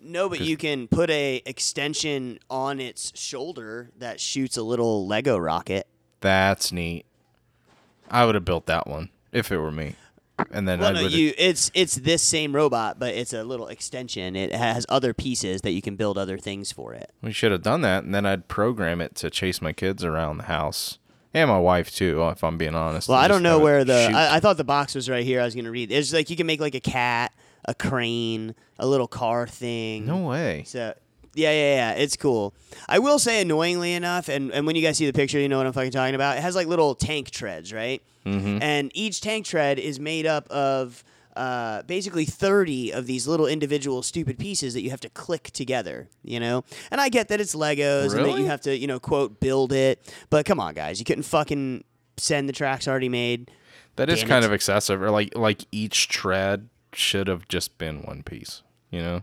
No, 0.00 0.28
but 0.28 0.40
you 0.40 0.56
can 0.56 0.86
put 0.88 1.10
a 1.10 1.42
extension 1.44 2.38
on 2.48 2.80
its 2.80 3.12
shoulder 3.18 3.90
that 3.98 4.20
shoots 4.20 4.56
a 4.56 4.62
little 4.62 5.06
Lego 5.06 5.36
rocket. 5.36 5.86
That's 6.20 6.70
neat. 6.72 7.04
I 8.08 8.24
would 8.24 8.34
have 8.34 8.44
built 8.44 8.66
that 8.66 8.86
one 8.86 9.10
if 9.32 9.50
it 9.52 9.58
were 9.58 9.72
me. 9.72 9.96
And 10.50 10.68
then 10.68 10.80
Well, 10.80 10.96
I 10.96 11.02
no, 11.02 11.08
you 11.08 11.34
it's 11.36 11.70
it's 11.74 11.96
this 11.96 12.22
same 12.22 12.54
robot, 12.54 12.98
but 12.98 13.14
it's 13.14 13.32
a 13.32 13.44
little 13.44 13.68
extension. 13.68 14.36
It 14.36 14.52
has 14.52 14.86
other 14.88 15.12
pieces 15.12 15.62
that 15.62 15.72
you 15.72 15.82
can 15.82 15.96
build 15.96 16.16
other 16.16 16.38
things 16.38 16.72
for 16.72 16.94
it. 16.94 17.12
we 17.22 17.32
should 17.32 17.52
have 17.52 17.62
done 17.62 17.80
that, 17.82 18.04
and 18.04 18.14
then 18.14 18.24
I'd 18.24 18.48
program 18.48 19.00
it 19.00 19.14
to 19.16 19.30
chase 19.30 19.60
my 19.60 19.72
kids 19.72 20.04
around 20.04 20.38
the 20.38 20.44
house 20.44 20.98
and 21.34 21.50
my 21.50 21.58
wife 21.58 21.94
too. 21.94 22.22
If 22.28 22.42
I'm 22.42 22.56
being 22.58 22.74
honest. 22.74 23.08
Well, 23.08 23.18
I 23.18 23.28
don't 23.28 23.42
know 23.42 23.58
where 23.58 23.84
the 23.84 24.10
I, 24.14 24.36
I, 24.36 24.40
thought 24.40 24.56
the 24.56 24.64
box 24.64 24.94
was 24.94 25.08
right 25.08 25.24
here. 25.24 25.40
I 25.40 25.44
was 25.44 25.54
gonna 25.54 25.70
read. 25.70 25.90
It's 25.90 26.12
like 26.12 26.30
you 26.30 26.36
can 26.36 26.46
make 26.46 26.60
like 26.60 26.74
a 26.74 26.80
cat, 26.80 27.32
a 27.64 27.74
crane, 27.74 28.54
a 28.78 28.86
little 28.86 29.08
car 29.08 29.46
thing. 29.46 30.06
no 30.06 30.26
way. 30.26 30.64
So 30.66 30.94
yeah, 31.38 31.52
yeah, 31.52 31.74
yeah, 31.76 31.92
it's 31.92 32.16
cool. 32.16 32.52
I 32.88 32.98
will 32.98 33.18
say, 33.18 33.40
annoyingly 33.40 33.94
enough, 33.94 34.28
and, 34.28 34.50
and 34.50 34.66
when 34.66 34.76
you 34.76 34.82
guys 34.82 34.98
see 34.98 35.06
the 35.06 35.12
picture, 35.12 35.38
you 35.38 35.48
know 35.48 35.58
what 35.58 35.66
I'm 35.66 35.72
fucking 35.72 35.92
talking 35.92 36.14
about. 36.14 36.36
It 36.36 36.40
has 36.40 36.56
like 36.56 36.66
little 36.66 36.94
tank 36.94 37.30
treads, 37.30 37.72
right? 37.72 38.02
Mm-hmm. 38.26 38.58
And 38.60 38.90
each 38.94 39.20
tank 39.20 39.46
tread 39.46 39.78
is 39.78 40.00
made 40.00 40.26
up 40.26 40.48
of 40.50 41.04
uh, 41.36 41.82
basically 41.82 42.24
30 42.24 42.92
of 42.92 43.06
these 43.06 43.28
little 43.28 43.46
individual 43.46 44.02
stupid 44.02 44.38
pieces 44.38 44.74
that 44.74 44.82
you 44.82 44.90
have 44.90 45.00
to 45.00 45.08
click 45.10 45.44
together, 45.52 46.08
you 46.24 46.40
know? 46.40 46.64
And 46.90 47.00
I 47.00 47.08
get 47.08 47.28
that 47.28 47.40
it's 47.40 47.54
Legos 47.54 48.14
and 48.14 48.26
that 48.26 48.38
you 48.38 48.46
have 48.46 48.60
to, 48.62 48.76
you 48.76 48.88
know, 48.88 48.98
quote, 48.98 49.38
build 49.38 49.72
it. 49.72 50.02
But 50.30 50.44
come 50.44 50.58
on, 50.58 50.74
guys, 50.74 50.98
you 50.98 51.04
couldn't 51.04 51.22
fucking 51.22 51.84
send 52.16 52.48
the 52.48 52.52
tracks 52.52 52.88
already 52.88 53.08
made. 53.08 53.50
That 53.94 54.10
is 54.10 54.20
Damn 54.20 54.28
kind 54.28 54.44
it. 54.44 54.48
of 54.48 54.52
excessive. 54.52 55.00
Or 55.00 55.10
like 55.10 55.36
like 55.36 55.64
each 55.70 56.08
tread 56.08 56.68
should 56.92 57.28
have 57.28 57.46
just 57.48 57.78
been 57.78 58.02
one 58.02 58.22
piece. 58.24 58.62
You 58.90 59.00
know. 59.00 59.22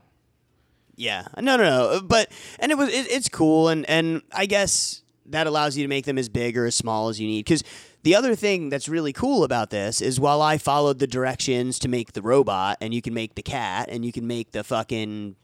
Yeah, 0.95 1.25
no, 1.37 1.57
no, 1.57 1.63
no. 1.63 1.89
Uh, 1.89 2.01
but 2.01 2.31
and 2.59 2.71
it 2.71 2.77
was 2.77 2.89
it, 2.89 3.11
it's 3.11 3.29
cool, 3.29 3.69
and 3.69 3.87
and 3.89 4.21
I 4.31 4.45
guess 4.45 5.01
that 5.27 5.47
allows 5.47 5.75
you 5.75 5.83
to 5.83 5.87
make 5.87 6.05
them 6.05 6.17
as 6.17 6.29
big 6.29 6.57
or 6.57 6.65
as 6.65 6.75
small 6.75 7.09
as 7.09 7.19
you 7.19 7.27
need. 7.27 7.45
Because 7.45 7.63
the 8.03 8.15
other 8.15 8.35
thing 8.35 8.69
that's 8.69 8.87
really 8.87 9.11
cool 9.11 9.43
about 9.43 9.71
this 9.71 9.99
is 9.99 10.19
while 10.19 10.41
I 10.41 10.57
followed 10.57 10.99
the 10.99 11.07
directions 11.07 11.79
to 11.79 11.87
make 11.87 12.13
the 12.13 12.21
robot, 12.21 12.77
and 12.79 12.93
you 12.93 13.01
can 13.01 13.13
make 13.13 13.35
the 13.35 13.41
cat, 13.41 13.89
and 13.91 14.05
you 14.05 14.11
can 14.11 14.27
make 14.27 14.51
the 14.51 14.63
fucking 14.63 15.35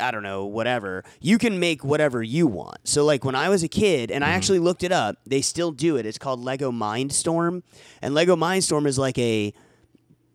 I 0.00 0.10
don't 0.10 0.22
know, 0.22 0.46
whatever. 0.46 1.04
You 1.20 1.38
can 1.38 1.58
make 1.58 1.84
whatever 1.84 2.22
you 2.22 2.46
want. 2.46 2.78
So 2.84 3.04
like 3.04 3.24
when 3.24 3.34
I 3.34 3.48
was 3.48 3.62
a 3.62 3.68
kid 3.68 4.10
and 4.10 4.24
I 4.24 4.28
mm-hmm. 4.28 4.36
actually 4.36 4.58
looked 4.58 4.82
it 4.82 4.92
up, 4.92 5.16
they 5.26 5.42
still 5.42 5.72
do 5.72 5.96
it. 5.96 6.06
It's 6.06 6.18
called 6.18 6.40
Lego 6.40 6.70
Mindstorm. 6.70 7.62
And 8.00 8.14
Lego 8.14 8.36
Mindstorm 8.36 8.86
is 8.86 8.98
like 8.98 9.18
a 9.18 9.52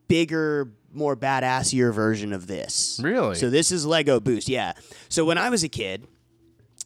bigger, 0.07 0.71
more 0.93 1.15
badassier 1.15 1.93
version 1.93 2.33
of 2.33 2.47
this. 2.47 2.99
Really? 3.03 3.35
So 3.35 3.49
this 3.49 3.71
is 3.71 3.85
Lego 3.85 4.19
Boost, 4.19 4.47
yeah. 4.49 4.73
So 5.09 5.25
when 5.25 5.37
I 5.37 5.49
was 5.49 5.63
a 5.63 5.69
kid, 5.69 6.07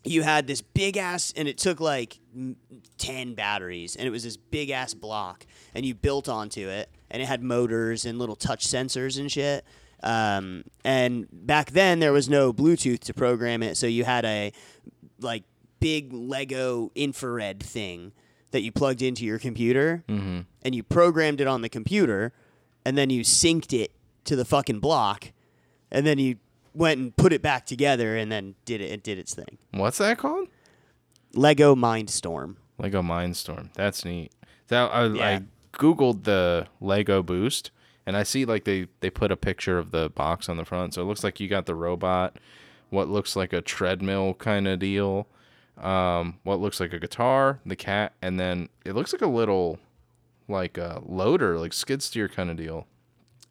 you 0.03 0.23
had 0.23 0.47
this 0.47 0.61
big 0.61 0.97
ass 0.97 1.33
and 1.35 1.47
it 1.47 1.57
took 1.57 1.79
like 1.79 2.19
10 2.97 3.35
batteries 3.35 3.95
and 3.95 4.07
it 4.07 4.09
was 4.09 4.23
this 4.23 4.37
big 4.37 4.69
ass 4.69 4.93
block 4.93 5.45
and 5.75 5.85
you 5.85 5.93
built 5.93 6.27
onto 6.27 6.67
it 6.67 6.89
and 7.09 7.21
it 7.21 7.25
had 7.25 7.43
motors 7.43 8.05
and 8.05 8.17
little 8.17 8.35
touch 8.35 8.65
sensors 8.67 9.19
and 9.19 9.31
shit 9.31 9.63
um, 10.01 10.63
and 10.83 11.27
back 11.31 11.71
then 11.71 11.99
there 11.99 12.11
was 12.13 12.29
no 12.29 12.51
bluetooth 12.51 12.99
to 12.99 13.13
program 13.13 13.61
it 13.61 13.77
so 13.77 13.85
you 13.85 14.03
had 14.03 14.25
a 14.25 14.51
like 15.19 15.43
big 15.79 16.11
lego 16.13 16.91
infrared 16.95 17.61
thing 17.61 18.11
that 18.51 18.61
you 18.61 18.71
plugged 18.71 19.01
into 19.03 19.23
your 19.23 19.37
computer 19.39 20.03
and 20.63 20.73
you 20.73 20.81
programmed 20.83 21.41
it 21.41 21.47
on 21.47 21.61
the 21.61 21.69
computer 21.69 22.33
and 22.85 22.97
then 22.97 23.09
you 23.09 23.21
synced 23.21 23.73
it 23.77 23.91
to 24.25 24.35
the 24.35 24.45
fucking 24.45 24.79
block 24.79 25.31
and 25.91 26.05
then 26.05 26.17
you 26.19 26.37
went 26.73 26.99
and 26.99 27.15
put 27.15 27.33
it 27.33 27.41
back 27.41 27.65
together 27.65 28.15
and 28.15 28.31
then 28.31 28.55
did 28.65 28.79
it 28.81 28.91
it 28.91 29.03
did 29.03 29.17
its 29.17 29.33
thing 29.33 29.57
What's 29.71 29.97
that 29.97 30.17
called? 30.17 30.47
Lego 31.33 31.75
Mindstorm. 31.75 32.55
Lego 32.77 33.01
Mindstorm. 33.01 33.71
That's 33.73 34.03
neat. 34.03 34.31
That 34.67 34.91
I, 34.91 35.05
Yeah. 35.07 35.27
I 35.27 35.41
googled 35.77 36.23
the 36.23 36.67
Lego 36.81 37.23
Boost, 37.23 37.71
and 38.05 38.17
I 38.17 38.23
see 38.23 38.43
like 38.43 38.65
they 38.65 38.87
they 38.99 39.09
put 39.09 39.31
a 39.31 39.37
picture 39.37 39.77
of 39.77 39.91
the 39.91 40.09
box 40.09 40.49
on 40.49 40.57
the 40.57 40.65
front, 40.65 40.93
so 40.93 41.01
it 41.01 41.05
looks 41.05 41.23
like 41.23 41.39
you 41.39 41.47
got 41.47 41.65
the 41.67 41.75
robot, 41.75 42.37
what 42.89 43.07
looks 43.07 43.35
like 43.35 43.53
a 43.53 43.61
treadmill 43.61 44.33
kind 44.33 44.67
of 44.67 44.79
deal, 44.79 45.27
um, 45.77 46.39
what 46.43 46.59
looks 46.59 46.79
like 46.81 46.91
a 46.91 46.99
guitar, 46.99 47.59
the 47.65 47.75
cat, 47.77 48.13
and 48.21 48.39
then 48.39 48.67
it 48.83 48.93
looks 48.93 49.13
like 49.13 49.21
a 49.21 49.27
little 49.27 49.79
like 50.51 50.77
a 50.77 51.01
loader, 51.05 51.57
like 51.57 51.73
skid 51.73 52.03
steer 52.03 52.27
kind 52.29 52.49
of 52.49 52.57
deal. 52.57 52.87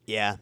Yeah, 0.06 0.36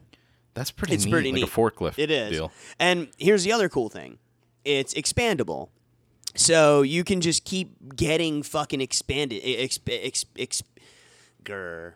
That's 0.54 0.70
pretty. 0.70 0.94
It's 0.94 1.04
neat, 1.04 1.10
pretty 1.10 1.32
like 1.32 1.42
neat. 1.42 1.48
a 1.48 1.50
forklift. 1.50 1.98
it 1.98 2.10
is. 2.10 2.30
deal. 2.30 2.52
And 2.78 3.08
here's 3.18 3.44
the 3.44 3.52
other 3.52 3.68
cool 3.68 3.88
thing 3.88 4.18
it's 4.64 4.94
expandable. 4.94 5.68
So 6.34 6.82
you 6.82 7.04
can 7.04 7.20
just 7.20 7.44
keep 7.44 7.96
getting 7.96 8.42
fucking 8.42 8.80
expanded. 8.80 9.42
Exp, 9.42 9.80
exp, 9.80 10.24
exp, 10.36 10.62
grr. 11.42 11.94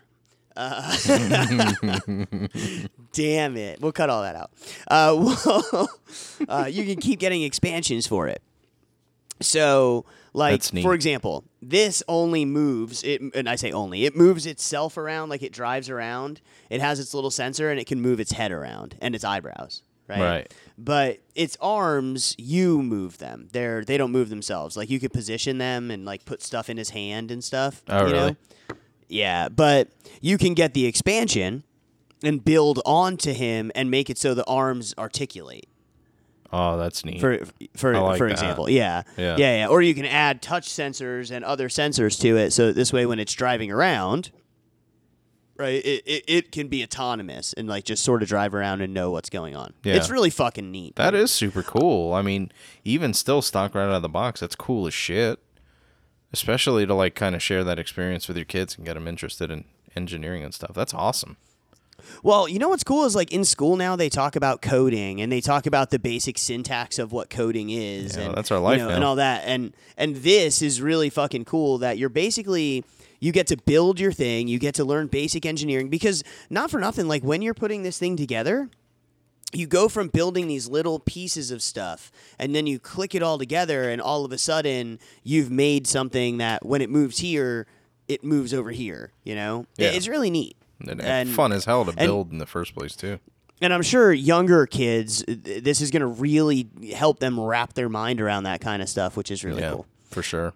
Uh, 0.54 0.96
damn 3.12 3.56
it. 3.56 3.80
We'll 3.80 3.92
cut 3.92 4.10
all 4.10 4.22
that 4.22 4.36
out. 4.36 4.50
Uh, 4.88 5.16
well, 5.72 5.88
uh, 6.48 6.66
you 6.70 6.84
can 6.84 6.96
keep 6.96 7.18
getting 7.20 7.42
expansions 7.42 8.06
for 8.06 8.28
it. 8.28 8.42
So, 9.40 10.04
like 10.34 10.62
for 10.62 10.94
example, 10.94 11.44
this 11.60 12.02
only 12.08 12.44
moves 12.44 13.02
it, 13.04 13.20
and 13.34 13.48
I 13.48 13.56
say 13.56 13.70
only 13.72 14.04
it 14.04 14.16
moves 14.16 14.46
itself 14.46 14.96
around, 14.96 15.28
like 15.28 15.42
it 15.42 15.52
drives 15.52 15.90
around. 15.90 16.40
It 16.70 16.80
has 16.80 16.98
its 17.00 17.12
little 17.12 17.30
sensor, 17.30 17.70
and 17.70 17.78
it 17.78 17.86
can 17.86 18.00
move 18.00 18.18
its 18.18 18.32
head 18.32 18.50
around 18.52 18.96
and 19.00 19.14
its 19.14 19.24
eyebrows. 19.24 19.82
Right. 20.08 20.20
Right. 20.20 20.54
But 20.78 21.20
its 21.34 21.56
arms, 21.60 22.34
you 22.38 22.82
move 22.82 23.18
them. 23.18 23.48
They're 23.52 23.84
they 23.84 23.96
don't 23.96 24.12
move 24.12 24.30
themselves. 24.30 24.76
Like 24.76 24.90
you 24.90 24.98
could 24.98 25.12
position 25.12 25.58
them 25.58 25.90
and 25.90 26.04
like 26.04 26.24
put 26.24 26.42
stuff 26.42 26.70
in 26.70 26.76
his 26.76 26.90
hand 26.90 27.30
and 27.30 27.44
stuff. 27.44 27.82
Oh, 27.88 28.06
you 28.06 28.12
know? 28.12 28.18
really? 28.22 28.36
Yeah, 29.08 29.48
but 29.50 29.88
you 30.22 30.38
can 30.38 30.54
get 30.54 30.72
the 30.72 30.86
expansion 30.86 31.64
and 32.22 32.42
build 32.42 32.80
onto 32.86 33.32
him 33.32 33.70
and 33.74 33.90
make 33.90 34.08
it 34.08 34.16
so 34.16 34.32
the 34.32 34.46
arms 34.46 34.94
articulate. 34.96 35.68
Oh, 36.52 36.76
that's 36.76 37.04
neat. 37.04 37.20
For 37.20 37.40
for 37.76 37.98
like 37.98 38.18
for 38.18 38.26
that. 38.26 38.32
example, 38.32 38.68
yeah. 38.68 39.02
Yeah. 39.16 39.36
yeah, 39.38 39.56
yeah. 39.58 39.66
Or 39.68 39.80
you 39.80 39.94
can 39.94 40.04
add 40.04 40.42
touch 40.42 40.68
sensors 40.68 41.30
and 41.30 41.44
other 41.44 41.68
sensors 41.68 42.20
to 42.20 42.36
it, 42.36 42.50
so 42.52 42.72
this 42.72 42.92
way 42.92 43.06
when 43.06 43.18
it's 43.18 43.32
driving 43.32 43.70
around, 43.70 44.30
right? 45.56 45.82
It, 45.84 46.02
it 46.06 46.24
it 46.26 46.52
can 46.52 46.68
be 46.68 46.82
autonomous 46.82 47.54
and 47.54 47.68
like 47.68 47.84
just 47.84 48.02
sort 48.02 48.22
of 48.22 48.28
drive 48.28 48.54
around 48.54 48.82
and 48.82 48.92
know 48.92 49.10
what's 49.10 49.30
going 49.30 49.56
on. 49.56 49.72
Yeah. 49.82 49.94
It's 49.94 50.10
really 50.10 50.30
fucking 50.30 50.70
neat. 50.70 50.96
That 50.96 51.14
is 51.14 51.30
super 51.30 51.62
cool. 51.62 52.12
I 52.12 52.20
mean, 52.20 52.52
even 52.84 53.14
still 53.14 53.40
stock 53.40 53.74
right 53.74 53.84
out 53.84 53.92
of 53.92 54.02
the 54.02 54.08
box, 54.10 54.40
that's 54.40 54.56
cool 54.56 54.86
as 54.86 54.94
shit. 54.94 55.38
Especially 56.34 56.86
to 56.86 56.94
like 56.94 57.14
kind 57.14 57.34
of 57.34 57.42
share 57.42 57.62
that 57.64 57.78
experience 57.78 58.26
with 58.26 58.38
your 58.38 58.46
kids 58.46 58.76
and 58.76 58.86
get 58.86 58.94
them 58.94 59.06
interested 59.06 59.50
in 59.50 59.64
engineering 59.94 60.42
and 60.42 60.54
stuff. 60.54 60.72
That's 60.74 60.94
awesome. 60.94 61.36
Well, 62.22 62.48
you 62.48 62.58
know 62.58 62.68
what's 62.68 62.84
cool 62.84 63.04
is 63.04 63.14
like 63.14 63.32
in 63.32 63.44
school 63.44 63.76
now 63.76 63.96
they 63.96 64.08
talk 64.08 64.36
about 64.36 64.62
coding 64.62 65.20
and 65.20 65.30
they 65.32 65.40
talk 65.40 65.66
about 65.66 65.90
the 65.90 65.98
basic 65.98 66.38
syntax 66.38 66.98
of 66.98 67.12
what 67.12 67.30
coding 67.30 67.70
is 67.70 68.16
Yeah, 68.16 68.24
and 68.24 68.34
that's 68.34 68.50
our 68.50 68.58
life 68.58 68.78
you 68.78 68.84
know, 68.84 68.88
now. 68.90 68.94
and 68.96 69.04
all 69.04 69.16
that. 69.16 69.42
And 69.46 69.72
and 69.96 70.16
this 70.16 70.62
is 70.62 70.80
really 70.82 71.10
fucking 71.10 71.44
cool 71.44 71.78
that 71.78 71.98
you're 71.98 72.08
basically 72.08 72.84
you 73.20 73.30
get 73.32 73.46
to 73.48 73.56
build 73.56 74.00
your 74.00 74.10
thing, 74.12 74.48
you 74.48 74.58
get 74.58 74.74
to 74.74 74.84
learn 74.84 75.06
basic 75.06 75.46
engineering 75.46 75.88
because 75.88 76.24
not 76.50 76.70
for 76.70 76.80
nothing 76.80 77.06
like 77.06 77.22
when 77.22 77.40
you're 77.42 77.54
putting 77.54 77.84
this 77.84 77.96
thing 77.98 78.16
together, 78.16 78.68
you 79.52 79.66
go 79.66 79.88
from 79.88 80.08
building 80.08 80.48
these 80.48 80.66
little 80.66 80.98
pieces 80.98 81.50
of 81.50 81.62
stuff 81.62 82.10
and 82.38 82.54
then 82.54 82.66
you 82.66 82.78
click 82.80 83.14
it 83.14 83.22
all 83.22 83.38
together 83.38 83.90
and 83.90 84.00
all 84.00 84.24
of 84.24 84.32
a 84.32 84.38
sudden 84.38 84.98
you've 85.22 85.50
made 85.50 85.86
something 85.86 86.38
that 86.38 86.64
when 86.64 86.80
it 86.82 86.88
moves 86.90 87.18
here 87.18 87.66
it 88.08 88.24
moves 88.24 88.52
over 88.54 88.70
here 88.70 89.12
you 89.24 89.34
know 89.34 89.66
Yeah. 89.76 89.90
it's 89.90 90.08
really 90.08 90.30
neat 90.30 90.56
And, 90.88 91.00
And- 91.00 91.30
fun 91.30 91.52
as 91.52 91.64
hell 91.64 91.84
to 91.84 91.90
and- 91.90 91.98
build 91.98 92.32
in 92.32 92.38
the 92.38 92.46
first 92.46 92.74
place 92.74 92.94
too. 92.96 93.18
and 93.60 93.72
i'm 93.72 93.82
sure 93.82 94.12
younger 94.12 94.66
kids 94.66 95.24
this 95.28 95.80
is 95.80 95.90
going 95.90 96.00
to 96.00 96.06
really 96.06 96.68
help 96.94 97.20
them 97.20 97.38
wrap 97.38 97.74
their 97.74 97.88
mind 97.88 98.20
around 98.20 98.42
that 98.44 98.60
kind 98.60 98.82
of 98.82 98.88
stuff 98.88 99.16
which 99.16 99.30
is 99.30 99.44
really 99.44 99.60
yeah, 99.62 99.72
cool 99.72 99.86
for 100.10 100.22
sure. 100.22 100.52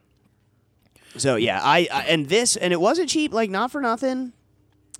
so 1.16 1.36
yeah 1.36 1.60
I, 1.62 1.86
I 1.92 2.02
and 2.08 2.28
this 2.28 2.56
and 2.56 2.72
it 2.72 2.80
wasn't 2.80 3.08
cheap 3.08 3.32
like 3.32 3.50
not 3.50 3.70
for 3.70 3.80
nothing 3.80 4.32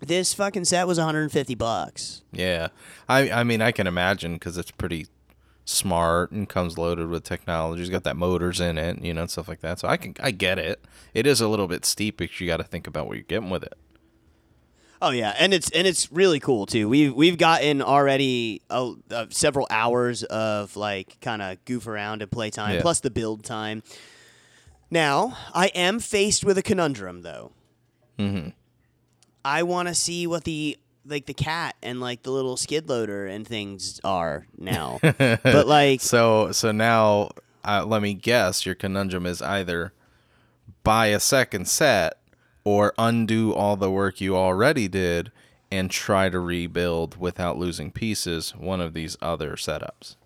this 0.01 0.35
fucking 0.35 0.67
set 0.67 0.87
was 0.87 0.99
150 0.99 1.55
bucks 1.55 2.23
Yeah, 2.33 2.69
I 3.09 3.31
I 3.31 3.45
mean 3.45 3.61
I 3.63 3.73
can 3.73 3.87
imagine 3.87 4.35
because 4.35 4.57
it's 4.59 4.71
pretty 4.71 5.07
smart 5.65 6.31
and 6.31 6.49
comes 6.49 6.79
loaded 6.79 7.09
with 7.09 7.25
technology. 7.25 7.81
It's 7.83 7.91
got 7.91 8.05
that 8.05 8.15
motors 8.17 8.61
in 8.61 8.79
it, 8.79 9.03
you 9.03 9.13
know, 9.15 9.23
and 9.23 9.31
stuff 9.31 9.49
like 9.49 9.63
that. 9.63 9.81
So 9.81 9.89
I 9.89 9.97
can 9.97 10.15
I 10.23 10.31
get 10.31 10.59
it. 10.61 10.85
It 11.15 11.27
is 11.27 11.41
a 11.41 11.49
little 11.49 11.67
bit 11.67 11.85
steep 11.85 12.19
because 12.19 12.39
you 12.41 12.47
got 12.47 12.59
to 12.59 12.63
think 12.63 12.87
about 12.87 13.09
what 13.09 13.15
you're 13.17 13.25
getting 13.25 13.51
with 13.51 13.65
it. 13.65 13.75
Oh 15.03 15.11
yeah, 15.11 15.35
and 15.39 15.53
it's 15.53 15.71
and 15.71 15.87
it's 15.87 16.11
really 16.11 16.41
cool 16.41 16.65
too. 16.67 16.89
We've 16.89 17.15
we've 17.15 17.37
gotten 17.39 17.83
already 17.83 18.63
uh, 18.71 18.93
uh, 19.11 19.27
several 19.31 19.67
hours 19.71 20.23
of 20.25 20.75
like 20.77 21.21
kind 21.21 21.43
of 21.43 21.63
goof 21.67 21.87
around 21.87 22.23
and 22.23 22.31
play 22.31 22.51
time, 22.51 22.77
Yeah. 22.77 22.83
plus 22.83 23.01
the 23.01 23.11
build 23.11 23.45
time. 23.45 23.83
Now 24.91 25.37
I 25.53 25.67
am 25.75 25.99
faced 26.01 26.45
with 26.45 26.57
a 26.59 26.63
conundrum 26.63 27.23
though. 27.23 27.53
Mm-hmm. 28.19 28.51
I 29.45 29.63
want 29.65 29.89
to 29.89 29.95
see 29.95 30.27
what 30.27 30.45
the 30.45 30.79
like 31.05 31.27
the 31.27 31.35
cat 31.35 31.77
and 31.83 32.01
like 32.01 32.23
the 32.23 32.31
little 32.31 32.57
skid 32.57 32.89
loader 32.89 33.27
and 33.27 33.47
things 33.47 34.01
are 34.03 34.47
now, 34.59 34.99
but 35.03 35.67
like 35.67 36.01
So 36.01 36.53
so 36.53 36.73
now 36.73 37.31
uh, 37.65 37.85
let 37.85 38.01
me 38.01 38.15
guess. 38.15 38.65
Your 38.65 38.75
conundrum 38.75 39.27
is 39.27 39.43
either 39.43 39.93
buy 40.85 41.09
a 41.09 41.21
second 41.21 41.69
set 41.69 42.19
or 42.67 42.93
undo 42.99 43.55
all 43.55 43.77
the 43.77 43.89
work 43.89 44.21
you 44.21 44.37
already 44.37 44.89
did 44.89 45.31
and 45.71 45.89
try 45.89 46.29
to 46.29 46.41
rebuild 46.41 47.17
without 47.17 47.57
losing 47.57 47.93
pieces 47.93 48.57
one 48.57 48.81
of 48.81 48.93
these 48.93 49.17
other 49.23 49.53
setups. 49.53 50.17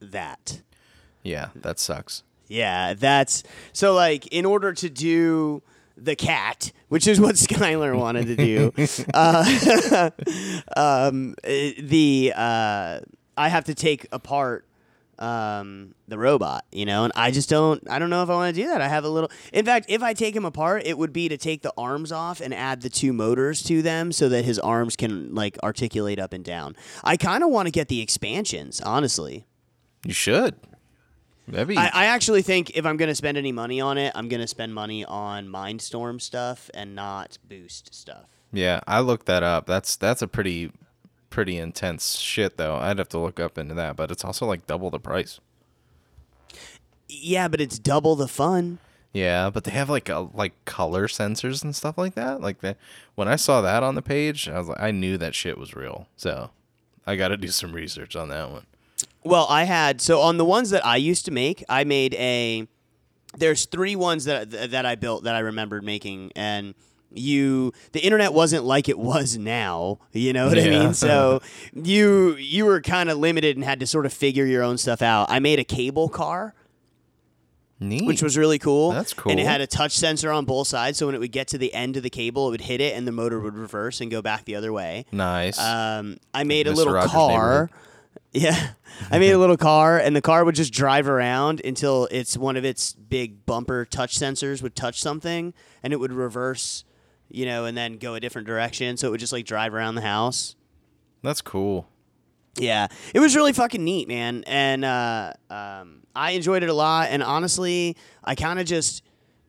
that. 0.00 0.62
Yeah, 1.22 1.50
that 1.54 1.78
sucks. 1.78 2.22
Yeah, 2.48 2.94
that's 2.94 3.42
so 3.74 3.92
like 3.92 4.28
in 4.28 4.46
order 4.46 4.72
to 4.72 4.88
do 4.88 5.62
the 5.94 6.16
cat, 6.16 6.72
which 6.88 7.06
is 7.06 7.20
what 7.20 7.34
Skylar 7.36 7.94
wanted 7.94 8.26
to 8.28 8.36
do, 8.36 8.72
uh, 9.14 10.10
um, 10.76 11.34
eh, 11.44 11.74
the 11.78 12.32
uh, 12.34 13.00
I 13.36 13.48
have 13.50 13.64
to 13.64 13.74
take 13.74 14.06
apart 14.10 14.64
um, 15.20 15.94
the 16.08 16.18
robot, 16.18 16.64
you 16.72 16.86
know, 16.86 17.04
and 17.04 17.12
I 17.14 17.30
just 17.30 17.48
don't. 17.48 17.82
I 17.88 17.98
don't 17.98 18.10
know 18.10 18.22
if 18.22 18.30
I 18.30 18.34
want 18.34 18.54
to 18.54 18.62
do 18.62 18.68
that. 18.68 18.80
I 18.80 18.88
have 18.88 19.04
a 19.04 19.08
little. 19.08 19.30
In 19.52 19.64
fact, 19.64 19.86
if 19.88 20.02
I 20.02 20.14
take 20.14 20.34
him 20.34 20.44
apart, 20.44 20.82
it 20.86 20.96
would 20.96 21.12
be 21.12 21.28
to 21.28 21.36
take 21.36 21.62
the 21.62 21.72
arms 21.76 22.10
off 22.10 22.40
and 22.40 22.54
add 22.54 22.82
the 22.82 22.90
two 22.90 23.12
motors 23.12 23.62
to 23.64 23.82
them 23.82 24.12
so 24.12 24.28
that 24.30 24.44
his 24.44 24.58
arms 24.58 24.96
can 24.96 25.34
like 25.34 25.58
articulate 25.62 26.18
up 26.18 26.32
and 26.32 26.44
down. 26.44 26.74
I 27.04 27.16
kind 27.16 27.44
of 27.44 27.50
want 27.50 27.66
to 27.66 27.70
get 27.70 27.88
the 27.88 28.00
expansions, 28.00 28.80
honestly. 28.80 29.46
You 30.04 30.14
should. 30.14 30.56
That'd 31.48 31.68
be 31.68 31.76
I, 31.76 31.90
I 31.92 32.04
actually 32.06 32.42
think 32.42 32.70
if 32.76 32.86
I'm 32.86 32.96
going 32.96 33.08
to 33.08 33.14
spend 33.14 33.36
any 33.36 33.52
money 33.52 33.80
on 33.80 33.98
it, 33.98 34.12
I'm 34.14 34.28
going 34.28 34.40
to 34.40 34.46
spend 34.46 34.74
money 34.74 35.04
on 35.04 35.48
Mindstorm 35.48 36.20
stuff 36.20 36.70
and 36.74 36.94
not 36.94 37.38
Boost 37.48 37.94
stuff. 37.94 38.28
Yeah, 38.52 38.80
I 38.86 39.00
looked 39.00 39.26
that 39.26 39.42
up. 39.42 39.66
That's 39.66 39.96
that's 39.96 40.22
a 40.22 40.28
pretty 40.28 40.70
pretty 41.30 41.56
intense 41.56 42.16
shit 42.16 42.56
though. 42.56 42.76
I'd 42.76 42.98
have 42.98 43.08
to 43.10 43.18
look 43.18 43.40
up 43.40 43.56
into 43.56 43.74
that, 43.74 43.96
but 43.96 44.10
it's 44.10 44.24
also 44.24 44.46
like 44.46 44.66
double 44.66 44.90
the 44.90 45.00
price. 45.00 45.40
Yeah, 47.08 47.48
but 47.48 47.60
it's 47.60 47.78
double 47.78 48.16
the 48.16 48.28
fun. 48.28 48.78
Yeah, 49.12 49.50
but 49.50 49.64
they 49.64 49.72
have 49.72 49.90
like 49.90 50.08
a, 50.08 50.28
like 50.32 50.64
color 50.64 51.08
sensors 51.08 51.64
and 51.64 51.74
stuff 51.74 51.98
like 51.98 52.14
that. 52.14 52.40
Like 52.40 52.60
that 52.60 52.76
when 53.14 53.28
I 53.28 53.36
saw 53.36 53.60
that 53.60 53.82
on 53.82 53.94
the 53.94 54.02
page, 54.02 54.48
I 54.48 54.58
was 54.58 54.68
like 54.68 54.80
I 54.80 54.90
knew 54.90 55.16
that 55.18 55.34
shit 55.34 55.58
was 55.58 55.74
real. 55.74 56.08
So, 56.16 56.50
I 57.06 57.16
got 57.16 57.28
to 57.28 57.36
do 57.36 57.48
some 57.48 57.72
research 57.72 58.14
on 58.14 58.28
that 58.28 58.50
one. 58.50 58.66
Well, 59.24 59.46
I 59.48 59.64
had 59.64 60.00
so 60.00 60.20
on 60.20 60.36
the 60.36 60.44
ones 60.44 60.70
that 60.70 60.84
I 60.86 60.96
used 60.96 61.24
to 61.26 61.30
make, 61.30 61.64
I 61.68 61.84
made 61.84 62.14
a. 62.14 62.66
There's 63.36 63.66
three 63.66 63.96
ones 63.96 64.24
that 64.24 64.50
that 64.50 64.86
I 64.86 64.94
built 64.94 65.24
that 65.24 65.34
I 65.34 65.40
remembered 65.40 65.84
making, 65.84 66.32
and 66.36 66.74
you 67.12 67.72
the 67.92 68.00
internet 68.00 68.32
wasn't 68.32 68.64
like 68.64 68.88
it 68.88 68.98
was 68.98 69.36
now. 69.36 69.98
You 70.12 70.32
know 70.32 70.48
what 70.48 70.58
I 70.58 70.68
mean? 70.68 70.94
So 70.94 71.40
you 71.74 72.36
you 72.36 72.64
were 72.66 72.80
kind 72.80 73.10
of 73.10 73.18
limited 73.18 73.56
and 73.56 73.64
had 73.64 73.80
to 73.80 73.86
sort 73.86 74.06
of 74.06 74.12
figure 74.12 74.44
your 74.46 74.62
own 74.62 74.78
stuff 74.78 75.02
out. 75.02 75.30
I 75.30 75.38
made 75.38 75.58
a 75.58 75.64
cable 75.64 76.08
car. 76.08 76.54
Neat. 77.82 78.04
which 78.04 78.22
was 78.22 78.36
really 78.36 78.58
cool. 78.58 78.92
That's 78.92 79.14
cool. 79.14 79.32
And 79.32 79.40
it 79.40 79.46
had 79.46 79.62
a 79.62 79.66
touch 79.66 79.92
sensor 79.96 80.30
on 80.30 80.44
both 80.44 80.68
sides, 80.68 80.98
so 80.98 81.06
when 81.06 81.14
it 81.14 81.18
would 81.18 81.32
get 81.32 81.48
to 81.48 81.56
the 81.56 81.72
end 81.72 81.96
of 81.96 82.02
the 82.02 82.10
cable, 82.10 82.48
it 82.48 82.50
would 82.50 82.60
hit 82.60 82.78
it, 82.82 82.94
and 82.94 83.08
the 83.08 83.12
motor 83.12 83.40
would 83.40 83.54
reverse 83.56 84.02
and 84.02 84.10
go 84.10 84.20
back 84.20 84.44
the 84.44 84.54
other 84.54 84.70
way. 84.70 85.06
nice. 85.12 85.58
Um, 85.58 86.18
I 86.34 86.44
made 86.44 86.66
a 86.66 86.72
little 86.72 86.92
Rogers' 86.92 87.10
car. 87.10 87.70
Yeah, 88.32 88.72
I 89.10 89.18
made 89.18 89.32
a 89.32 89.38
little 89.38 89.56
car, 89.56 89.98
and 89.98 90.14
the 90.14 90.20
car 90.20 90.44
would 90.44 90.54
just 90.54 90.72
drive 90.72 91.08
around 91.08 91.60
until 91.64 92.06
it's 92.12 92.36
one 92.36 92.56
of 92.56 92.64
its 92.64 92.92
big 92.92 93.44
bumper 93.44 93.84
touch 93.84 94.16
sensors 94.16 94.62
would 94.62 94.76
touch 94.76 95.00
something, 95.00 95.52
and 95.82 95.92
it 95.92 95.96
would 95.96 96.12
reverse, 96.12 96.84
you 97.30 97.46
know, 97.46 97.64
and 97.64 97.76
then 97.76 97.98
go 97.98 98.14
a 98.14 98.20
different 98.20 98.46
direction. 98.46 98.96
So 98.96 99.08
it 99.08 99.10
would 99.12 99.20
just 99.20 99.32
like 99.32 99.46
drive 99.46 99.74
around 99.74 99.94
the 99.94 100.02
house. 100.02 100.56
That's 101.22 101.40
cool. 101.40 101.88
Yeah, 102.56 102.88
it 103.14 103.20
was 103.20 103.36
really 103.36 103.52
fucking 103.52 103.82
neat, 103.82 104.08
man, 104.08 104.42
and 104.46 104.84
uh, 104.84 105.32
um, 105.48 106.02
I 106.16 106.32
enjoyed 106.32 106.62
it 106.62 106.68
a 106.68 106.74
lot. 106.74 107.08
And 107.10 107.22
honestly, 107.22 107.96
I 108.24 108.34
kind 108.34 108.58
of 108.58 108.66
just 108.66 109.02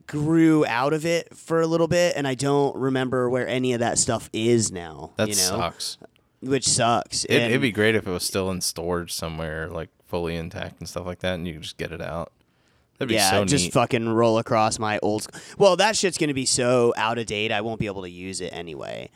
grew 0.08 0.66
out 0.66 0.94
of 0.94 1.06
it 1.06 1.36
for 1.36 1.62
a 1.62 1.68
little 1.68 1.88
bit, 1.88 2.16
and 2.16 2.28
I 2.28 2.36
don't 2.36 2.76
remember 2.76 3.30
where 3.30 3.48
any 3.48 3.74
of 3.74 3.80
that 3.80 3.98
stuff 3.98 4.30
is 4.34 4.72
now. 4.72 5.14
That 5.18 5.30
you 5.30 5.36
know, 5.36 5.42
sucks. 5.42 5.98
which 6.42 6.68
sucks. 6.68 7.26
It, 7.26 7.36
it'd 7.36 7.62
be 7.62 7.72
great 7.72 7.96
if 7.96 8.08
it 8.08 8.12
was 8.12 8.24
still 8.24 8.52
in 8.52 8.62
storage 8.62 9.12
somewhere, 9.12 9.68
like 9.68 9.90
fully 10.06 10.36
intact 10.36 10.80
and 10.80 10.88
stuff 10.88 11.06
like 11.06 11.20
that, 11.20 11.36
and 11.36 11.48
you 11.48 11.54
could 11.54 11.64
just 11.64 11.78
get 11.78 11.92
it 11.92 12.02
out. 12.02 12.32
That'd 13.02 13.16
yeah, 13.16 13.30
so 13.32 13.46
just 13.46 13.66
neat. 13.66 13.74
fucking 13.74 14.10
roll 14.10 14.38
across 14.38 14.80
my 14.80 15.00
old. 15.00 15.28
Well, 15.58 15.76
that 15.78 15.96
shit's 15.96 16.18
gonna 16.18 16.34
be 16.34 16.46
so 16.46 16.94
out 16.98 17.18
of 17.18 17.26
date. 17.26 17.52
I 17.52 17.62
won't 17.62 17.80
be 17.80 17.88
able 17.88 18.04
to 18.04 18.10
use 18.10 18.42
it 18.42 18.50
anyway. 18.54 19.10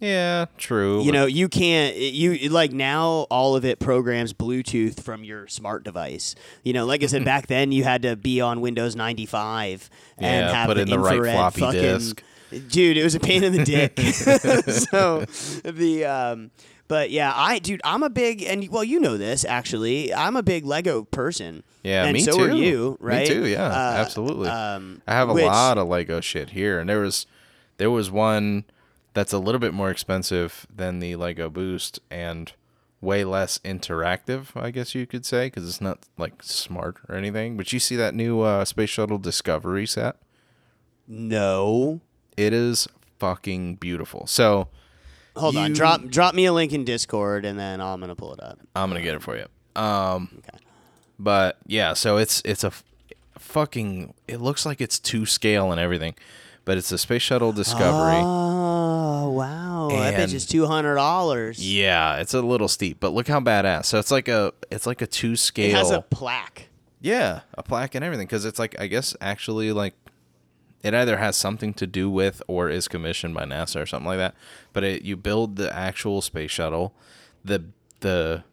yeah, 0.00 0.46
true. 0.56 1.02
You 1.02 1.10
know, 1.12 1.26
you 1.26 1.48
can't. 1.48 1.96
You 1.96 2.48
like 2.50 2.72
now, 2.72 3.26
all 3.30 3.56
of 3.56 3.64
it 3.64 3.78
programs 3.80 4.32
Bluetooth 4.32 5.00
from 5.02 5.24
your 5.24 5.46
smart 5.48 5.82
device. 5.84 6.34
You 6.62 6.72
know, 6.72 6.84
like 6.86 7.02
I 7.02 7.06
said 7.06 7.24
back 7.32 7.46
then, 7.48 7.72
you 7.72 7.84
had 7.84 8.02
to 8.02 8.14
be 8.16 8.40
on 8.40 8.60
Windows 8.60 8.94
ninety 8.96 9.26
five 9.26 9.88
and 10.18 10.46
Yeah, 10.46 10.52
have 10.52 10.66
put 10.68 10.74
the 10.74 10.82
in 10.82 10.88
the 10.90 10.98
right 10.98 11.20
floppy 11.22 11.60
fucking. 11.60 11.80
disk. 11.80 12.22
Dude, 12.68 12.96
it 12.96 13.04
was 13.04 13.14
a 13.14 13.20
pain 13.20 13.44
in 13.44 13.52
the 13.52 13.62
dick. 13.64 13.98
so 14.90 15.24
the 15.70 16.04
um, 16.06 16.50
but 16.88 17.10
yeah, 17.10 17.32
I 17.34 17.58
dude, 17.60 17.80
I'm 17.84 18.02
a 18.02 18.10
big 18.10 18.42
and 18.42 18.68
well, 18.70 18.82
you 18.84 18.98
know 18.98 19.16
this 19.16 19.44
actually. 19.44 20.12
I'm 20.12 20.34
a 20.36 20.42
big 20.42 20.64
Lego 20.64 21.04
person. 21.04 21.62
Yeah, 21.84 22.04
and 22.04 22.14
me 22.14 22.20
so 22.20 22.32
too. 22.32 22.42
are 22.44 22.50
you, 22.50 22.96
right? 23.00 23.28
Me 23.28 23.34
too. 23.34 23.46
Yeah, 23.46 23.66
Uh, 23.68 23.94
absolutely. 23.98 24.48
Um, 24.48 25.00
I 25.06 25.12
have 25.14 25.28
a 25.28 25.34
which- 25.34 25.44
lot 25.44 25.78
of 25.78 25.86
Lego 25.88 26.20
shit 26.20 26.50
here, 26.50 26.80
and 26.80 26.88
there 26.90 27.00
was 27.00 27.26
there 27.76 27.90
was 27.90 28.10
one 28.10 28.64
that's 29.14 29.32
a 29.32 29.38
little 29.38 29.58
bit 29.58 29.72
more 29.74 29.90
expensive 29.90 30.66
than 30.74 30.98
the 31.00 31.16
Lego 31.16 31.48
Boost 31.48 31.98
and 32.10 32.52
way 33.00 33.24
less 33.24 33.58
interactive, 33.58 34.48
I 34.60 34.70
guess 34.72 34.94
you 34.94 35.06
could 35.06 35.24
say, 35.24 35.46
because 35.46 35.68
it's 35.68 35.80
not 35.80 36.00
like 36.16 36.42
smart 36.42 36.96
or 37.08 37.14
anything. 37.14 37.56
But 37.56 37.72
you 37.72 37.78
see 37.78 37.94
that 37.96 38.14
new 38.14 38.40
uh, 38.40 38.64
Space 38.64 38.90
Shuttle 38.90 39.18
Discovery 39.18 39.86
set? 39.86 40.16
No. 41.06 42.00
It 42.36 42.52
is 42.52 42.88
fucking 43.18 43.76
beautiful. 43.76 44.26
So 44.26 44.68
Hold 45.38 45.56
on. 45.56 45.72
Drop 45.72 46.04
drop 46.08 46.34
me 46.34 46.44
a 46.46 46.52
link 46.52 46.72
in 46.72 46.84
Discord 46.84 47.44
and 47.44 47.58
then 47.58 47.80
I'm 47.80 48.00
gonna 48.00 48.14
pull 48.16 48.34
it 48.34 48.42
up. 48.42 48.58
I'm 48.76 48.88
gonna 48.90 49.02
get 49.02 49.14
it 49.14 49.22
for 49.22 49.36
you. 49.36 49.46
Um, 49.80 50.28
Okay. 50.38 50.58
but 51.18 51.56
yeah, 51.66 51.94
so 51.94 52.16
it's 52.16 52.42
it's 52.44 52.64
a 52.64 52.68
f- 52.68 52.84
fucking. 53.38 54.14
It 54.26 54.40
looks 54.40 54.66
like 54.66 54.80
it's 54.80 54.98
two 54.98 55.24
scale 55.26 55.70
and 55.72 55.80
everything, 55.80 56.14
but 56.64 56.76
it's 56.78 56.90
a 56.92 56.98
Space 56.98 57.22
Shuttle 57.22 57.52
Discovery. 57.52 58.20
Oh 58.22 59.30
wow. 59.30 59.88
Oh, 59.90 59.96
that 59.96 60.14
bitch 60.14 60.24
And- 60.24 60.32
is 60.34 60.46
two 60.46 60.66
hundred 60.66 60.96
dollars. 60.96 61.58
Yeah, 61.64 62.16
it's 62.16 62.34
a 62.34 62.42
little 62.42 62.68
steep, 62.68 62.98
but 63.00 63.12
look 63.12 63.28
how 63.28 63.40
badass. 63.40 63.86
So 63.86 63.98
it's 63.98 64.10
like 64.10 64.28
a 64.28 64.52
it's 64.70 64.86
like 64.86 65.00
a 65.02 65.06
two 65.06 65.36
scale. 65.36 65.70
It 65.70 65.76
has 65.78 65.90
a 65.90 66.02
plaque. 66.02 66.68
Yeah, 67.00 67.40
a 67.54 67.62
plaque 67.62 67.94
and 67.94 68.04
everything 68.04 68.26
because 68.26 68.44
it's 68.44 68.58
like 68.58 68.78
I 68.80 68.86
guess 68.88 69.14
actually 69.20 69.70
like 69.72 69.94
it 70.82 70.94
either 70.94 71.16
has 71.18 71.36
something 71.36 71.74
to 71.74 71.86
do 71.86 72.08
with 72.08 72.42
or 72.46 72.68
is 72.68 72.88
commissioned 72.88 73.34
by 73.34 73.44
NASA 73.44 73.82
or 73.82 73.86
something 73.86 74.06
like 74.06 74.18
that. 74.18 74.34
But 74.72 74.84
it, 74.84 75.02
you 75.02 75.16
build 75.16 75.56
the 75.56 75.74
actual 75.74 76.20
space 76.22 76.50
shuttle, 76.50 76.94
the 77.44 77.64
the 78.00 78.44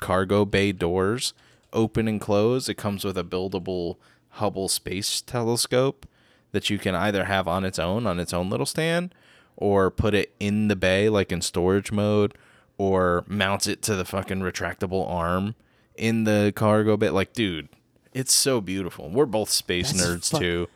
cargo 0.00 0.44
bay 0.44 0.72
doors 0.72 1.34
open 1.72 2.08
and 2.08 2.20
close. 2.20 2.68
It 2.68 2.74
comes 2.74 3.04
with 3.04 3.18
a 3.18 3.24
buildable 3.24 3.96
Hubble 4.30 4.68
Space 4.68 5.20
Telescope 5.20 6.06
that 6.52 6.70
you 6.70 6.78
can 6.78 6.94
either 6.94 7.24
have 7.24 7.46
on 7.48 7.64
its 7.64 7.78
own 7.78 8.06
on 8.06 8.18
its 8.18 8.32
own 8.32 8.48
little 8.48 8.66
stand 8.66 9.14
or 9.56 9.90
put 9.90 10.14
it 10.14 10.34
in 10.40 10.68
the 10.68 10.76
bay 10.76 11.08
like 11.08 11.30
in 11.30 11.40
storage 11.40 11.92
mode 11.92 12.34
or 12.78 13.24
mount 13.26 13.66
it 13.66 13.82
to 13.82 13.94
the 13.94 14.04
fucking 14.04 14.40
retractable 14.40 15.08
arm 15.08 15.54
in 15.96 16.24
the 16.24 16.52
cargo 16.56 16.96
bay 16.96 17.10
like 17.10 17.32
dude 17.32 17.68
it's 18.12 18.32
so 18.32 18.60
beautiful 18.60 19.08
we're 19.10 19.26
both 19.26 19.50
space 19.50 19.92
That's 19.92 20.04
nerds 20.04 20.30
fuck- 20.30 20.40
too 20.40 20.68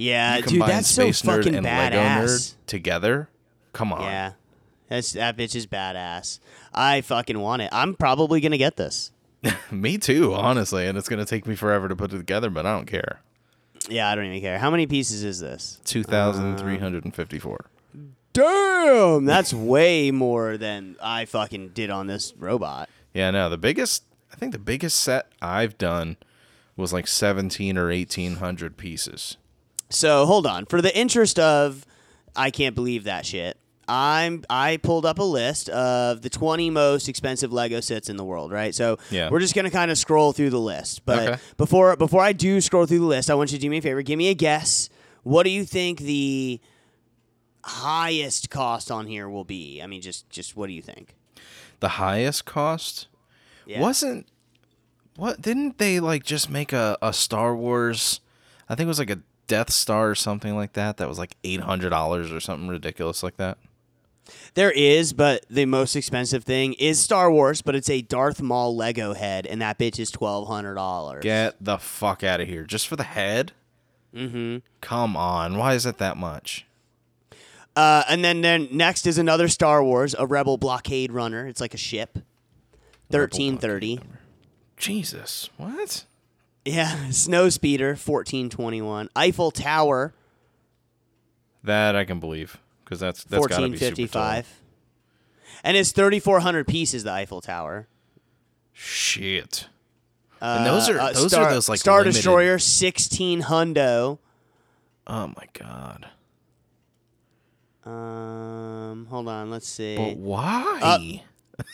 Yeah, 0.00 0.40
dude, 0.40 0.62
that's 0.62 0.88
so 0.88 1.12
fucking 1.12 1.54
and 1.54 1.66
badass. 1.66 2.54
together 2.66 3.28
come 3.72 3.92
on 3.92 4.02
Yeah, 4.02 4.32
that's 4.88 5.12
that 5.12 5.36
bitch 5.36 5.54
is 5.54 5.66
badass. 5.66 6.38
I 6.74 7.00
fucking 7.02 7.38
want 7.38 7.62
it. 7.62 7.68
I'm 7.72 7.94
probably 7.94 8.40
gonna 8.40 8.58
get 8.58 8.76
this. 8.76 9.12
me 9.70 9.96
too 9.96 10.34
honestly 10.34 10.86
and 10.86 10.98
it's 10.98 11.08
gonna 11.08 11.24
take 11.24 11.46
me 11.46 11.54
forever 11.54 11.88
to 11.88 11.96
put 11.96 12.12
it 12.12 12.18
together 12.18 12.50
but 12.50 12.66
i 12.66 12.74
don't 12.76 12.84
care 12.84 13.20
Yeah, 13.88 14.10
I 14.10 14.14
don't 14.14 14.26
even 14.26 14.42
care. 14.42 14.58
How 14.58 14.70
many 14.70 14.86
pieces 14.86 15.24
is 15.24 15.40
this? 15.40 15.80
2354 15.84 17.66
Damn, 18.32 19.24
that's 19.24 19.52
way 19.52 20.10
more 20.12 20.56
than 20.56 20.96
I 21.02 21.24
fucking 21.24 21.70
did 21.70 21.90
on 21.90 22.06
this 22.06 22.32
robot. 22.36 22.88
Yeah, 23.12 23.30
no, 23.32 23.48
the 23.48 23.58
biggest 23.58 24.04
I 24.32 24.36
think 24.36 24.52
the 24.52 24.58
biggest 24.58 25.00
set 25.00 25.32
I've 25.42 25.76
done 25.78 26.16
was 26.76 26.92
like 26.92 27.08
17 27.08 27.76
or 27.76 27.88
1800 27.88 28.76
pieces. 28.76 29.36
So 29.90 30.24
hold 30.26 30.46
on. 30.46 30.66
For 30.66 30.80
the 30.80 30.96
interest 30.96 31.38
of, 31.38 31.84
I 32.36 32.50
can't 32.50 32.74
believe 32.74 33.04
that 33.04 33.26
shit. 33.26 33.56
I'm 33.88 34.44
I 34.48 34.76
pulled 34.76 35.04
up 35.04 35.18
a 35.18 35.24
list 35.24 35.68
of 35.68 36.22
the 36.22 36.30
20 36.30 36.70
most 36.70 37.08
expensive 37.08 37.52
Lego 37.52 37.80
sets 37.80 38.08
in 38.08 38.16
the 38.16 38.24
world, 38.24 38.52
right? 38.52 38.72
So 38.72 38.98
Yeah. 39.10 39.28
we're 39.30 39.40
just 39.40 39.52
gonna 39.54 39.70
kind 39.70 39.90
of 39.90 39.98
scroll 39.98 40.32
through 40.32 40.50
the 40.50 40.60
list. 40.60 41.04
But 41.04 41.28
Okay. 41.28 41.42
before 41.56 41.96
before 41.96 42.22
I 42.22 42.32
do 42.32 42.60
scroll 42.60 42.86
through 42.86 43.00
the 43.00 43.04
list, 43.06 43.30
I 43.30 43.34
want 43.34 43.50
you 43.50 43.58
to 43.58 43.62
do 43.62 43.68
me 43.68 43.78
a 43.78 43.82
favor. 43.82 44.00
Give 44.02 44.16
me 44.16 44.28
a 44.28 44.34
guess. 44.34 44.88
What 45.24 45.42
do 45.42 45.50
you 45.50 45.64
think 45.64 45.98
the 45.98 46.60
highest 47.64 48.48
cost 48.50 48.90
on 48.90 49.06
here 49.06 49.28
will 49.28 49.44
be? 49.44 49.80
I 49.82 49.86
mean, 49.88 50.00
just 50.02 50.28
just 50.30 50.56
what 50.56 50.68
do 50.68 50.72
you 50.72 50.82
think? 50.82 51.16
The 51.80 51.88
highest 51.90 52.44
cost 52.44 53.08
Yeah. 53.66 53.80
wasn't 53.80 54.28
what 55.16 55.42
didn't 55.42 55.78
they 55.78 55.98
like 55.98 56.22
just 56.24 56.48
make 56.48 56.72
a, 56.72 56.96
a 57.02 57.12
Star 57.12 57.56
Wars 57.56 58.20
I 58.68 58.76
think 58.76 58.84
it 58.86 58.88
was 58.88 58.98
like 59.00 59.10
a 59.10 59.18
Death 59.50 59.70
Star 59.72 60.08
or 60.08 60.14
something 60.14 60.54
like 60.54 60.74
that 60.74 60.96
that 60.98 61.08
was 61.08 61.18
like 61.18 61.36
$800 61.42 62.32
or 62.32 62.38
something 62.38 62.68
ridiculous 62.68 63.24
like 63.24 63.36
that. 63.38 63.58
There 64.54 64.70
is, 64.70 65.12
but 65.12 65.44
the 65.50 65.66
most 65.66 65.96
expensive 65.96 66.44
thing 66.44 66.74
is 66.74 67.00
Star 67.00 67.32
Wars, 67.32 67.62
but 67.62 67.74
it's 67.74 67.90
a 67.90 68.00
Darth 68.00 68.40
Maul 68.40 68.76
Lego 68.76 69.12
head, 69.12 69.44
and 69.44 69.60
that 69.60 69.76
bitch 69.76 69.98
is 69.98 70.08
twelve 70.08 70.46
hundred 70.46 70.76
dollars. 70.76 71.24
Get 71.24 71.56
the 71.60 71.78
fuck 71.78 72.22
out 72.22 72.40
of 72.40 72.46
here 72.46 72.62
just 72.62 72.86
for 72.86 72.94
the 72.94 73.02
head? 73.02 73.50
Mm-hmm. 74.14 74.58
Come 74.80 75.16
on, 75.16 75.56
why 75.56 75.74
is 75.74 75.84
it 75.84 75.98
that 75.98 76.16
much? 76.16 76.64
Uh, 77.74 78.04
and 78.08 78.24
then, 78.24 78.40
then 78.40 78.68
next 78.70 79.04
is 79.04 79.18
another 79.18 79.48
Star 79.48 79.82
Wars, 79.82 80.14
a 80.16 80.26
Rebel 80.26 80.58
blockade 80.58 81.10
runner. 81.10 81.48
It's 81.48 81.60
like 81.60 81.74
a 81.74 81.78
ship. 81.78 82.20
Thirteen 83.10 83.58
thirty. 83.58 83.98
Jesus, 84.76 85.50
what? 85.56 86.04
Yeah, 86.64 87.08
snow 87.10 87.48
speeder. 87.48 87.96
Fourteen 87.96 88.50
twenty 88.50 88.82
one. 88.82 89.08
Eiffel 89.16 89.50
Tower. 89.50 90.14
That 91.62 91.94
I 91.96 92.04
can 92.04 92.20
believe 92.20 92.58
because 92.84 93.00
that's 93.00 93.24
that's 93.24 93.46
got 93.46 93.60
to 93.60 93.68
be 93.68 93.76
super 93.78 93.96
tall. 93.96 94.06
five. 94.06 94.60
And 95.62 95.76
it's 95.76 95.92
thirty 95.92 96.20
four 96.20 96.40
hundred 96.40 96.66
pieces. 96.66 97.04
The 97.04 97.12
Eiffel 97.12 97.40
Tower. 97.40 97.86
Shit. 98.72 99.68
And 100.42 100.64
those 100.64 100.88
are 100.88 100.98
Uh, 100.98 101.12
those 101.12 101.32
Star, 101.32 101.44
are 101.48 101.52
those 101.52 101.68
like 101.68 101.80
Star 101.80 101.98
limited- 101.98 102.14
Destroyer 102.14 102.58
sixteen 102.58 103.42
hundo. 103.42 104.18
Oh 105.06 105.26
my 105.28 105.44
god. 105.52 106.06
Um, 107.84 109.06
hold 109.10 109.28
on. 109.28 109.50
Let's 109.50 109.68
see. 109.68 109.96
But 109.96 110.16
why? 110.16 111.22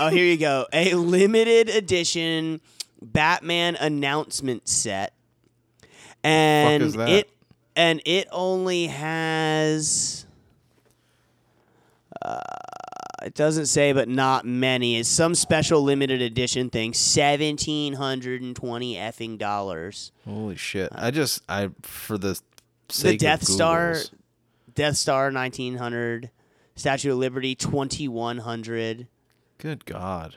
Oh, 0.00 0.08
here 0.08 0.24
you 0.24 0.36
go. 0.36 0.66
A 0.72 0.94
limited 0.94 1.68
edition 1.68 2.60
Batman 3.00 3.76
announcement 3.76 4.68
set. 4.68 5.12
And 6.24 6.96
it 6.96 7.30
and 7.76 8.02
it 8.04 8.26
only 8.32 8.88
has 8.88 10.26
uh, 12.22 12.40
it 13.22 13.34
doesn't 13.34 13.66
say 13.66 13.92
but 13.92 14.08
not 14.08 14.44
many. 14.44 14.98
It's 14.98 15.08
some 15.08 15.34
special 15.34 15.82
limited 15.82 16.22
edition 16.22 16.70
thing. 16.70 16.88
1720 16.88 18.94
effing 18.96 19.38
dollars. 19.38 20.12
Holy 20.24 20.56
shit. 20.56 20.90
I 20.92 21.10
just 21.10 21.42
I 21.48 21.70
for 21.82 22.18
the 22.18 22.40
The 22.88 22.94
sake 22.94 23.14
of 23.16 23.20
Death 23.20 23.44
Star 23.44 23.96
Death 24.74 24.96
Star 24.96 25.30
1900 25.30 26.30
Statue 26.74 27.12
of 27.12 27.18
Liberty 27.18 27.54
2100 27.54 29.06
Good 29.58 29.86
god. 29.86 30.36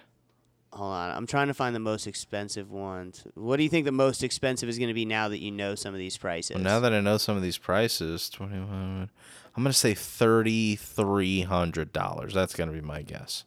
Hold 0.72 0.94
on, 0.94 1.18
I'm 1.18 1.26
trying 1.26 1.48
to 1.48 1.54
find 1.54 1.76
the 1.76 1.80
most 1.80 2.06
expensive 2.06 2.72
ones. 2.72 3.24
What 3.34 3.58
do 3.58 3.64
you 3.64 3.70
think 3.70 3.86
the 3.86 3.92
most 3.92 4.24
expensive 4.24 4.70
is 4.70 4.78
going 4.78 4.90
to 4.90 4.94
be 4.94 5.06
now 5.06 5.28
that 5.30 5.40
you 5.40 5.50
know 5.52 5.74
some 5.74 5.96
of 5.96 6.00
these 6.00 6.16
prices? 6.16 6.56
Well, 6.56 6.64
now 6.64 6.80
that 6.80 6.94
I 6.94 7.02
know 7.02 7.18
some 7.18 7.36
of 7.36 7.42
these 7.42 7.58
prices, 7.58 8.30
21 8.30 9.10
I'm 9.56 9.64
going 9.64 9.74
to 9.74 9.78
say 9.78 9.94
$3300. 9.94 12.34
That's 12.34 12.56
going 12.56 12.70
to 12.70 12.74
be 12.74 12.82
my 12.82 13.02
guess. 13.02 13.46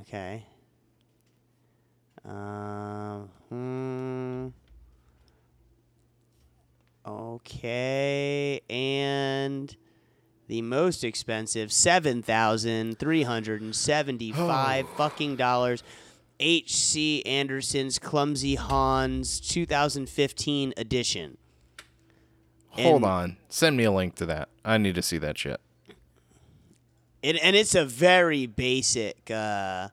okay. 0.00 0.46
Um. 2.24 3.28
hmm. 3.50 4.48
Okay, 7.06 8.62
and 8.70 9.76
the 10.48 10.62
most 10.62 11.04
expensive 11.04 11.72
seven 11.72 12.22
thousand 12.22 12.98
three 12.98 13.22
hundred 13.22 13.62
and 13.62 13.74
seventy-five 13.74 14.88
fucking 14.90 15.36
dollars. 15.36 15.82
H.C. 16.40 17.22
Andersen's 17.24 18.00
Clumsy 18.00 18.56
Hans 18.56 19.38
2015 19.40 20.74
edition. 20.76 21.38
Hold 22.70 22.96
And- 22.96 23.04
on. 23.04 23.36
Send 23.48 23.76
me 23.76 23.84
a 23.84 23.92
link 23.92 24.16
to 24.16 24.26
that. 24.26 24.48
I 24.64 24.76
need 24.78 24.96
to 24.96 25.02
see 25.02 25.16
that 25.18 25.38
shit. 25.38 25.60
It, 27.22 27.38
and 27.42 27.54
it's 27.56 27.74
a 27.76 27.84
very 27.84 28.46
basic, 28.46 29.30
uh, 29.30 29.88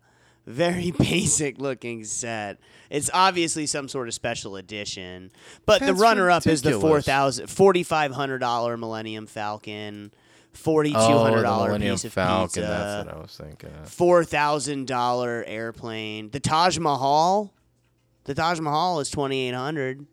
very 0.48 0.92
basic 0.98 1.60
looking 1.60 2.04
set. 2.04 2.60
It's 2.90 3.10
obviously 3.14 3.68
some 3.68 3.88
sort 3.88 4.08
of 4.08 4.14
special 4.14 4.56
edition, 4.58 5.32
but 5.68 5.80
the 5.80 5.86
That's 5.88 6.00
runner 6.00 6.30
up 6.32 6.46
is 6.48 6.62
the 6.64 6.78
four 6.80 7.02
thousand 7.02 7.48
forty 7.48 7.84
five 7.84 8.12
hundred 8.12 8.40
dollar 8.40 8.76
Millennium 8.78 9.28
Falcon, 9.28 10.12
forty 10.54 10.92
two 10.92 10.98
Oh, 10.98 11.24
hundred 11.24 11.44
dollar 11.44 11.64
oh, 11.64 11.68
Millennium 11.68 11.96
piece 11.96 12.06
of 12.06 12.14
Falcon. 12.14 12.48
pizza, 12.48 12.62
That's 12.62 13.06
what 13.06 13.16
I 13.16 13.22
was 13.22 13.38
thinking. 13.38 13.70
of. 13.82 13.90
four 13.90 14.24
thousand 14.24 14.88
dollar 14.88 15.44
airplane. 15.48 16.30
The 16.30 16.40
Taj 16.40 16.78
Mahal, 16.78 17.54
the 18.26 18.34
Taj 18.34 18.60
Mahal 18.60 19.00
is 19.00 19.10
twenty 19.10 19.48
eight 19.48 19.56
hundred. 19.56 20.06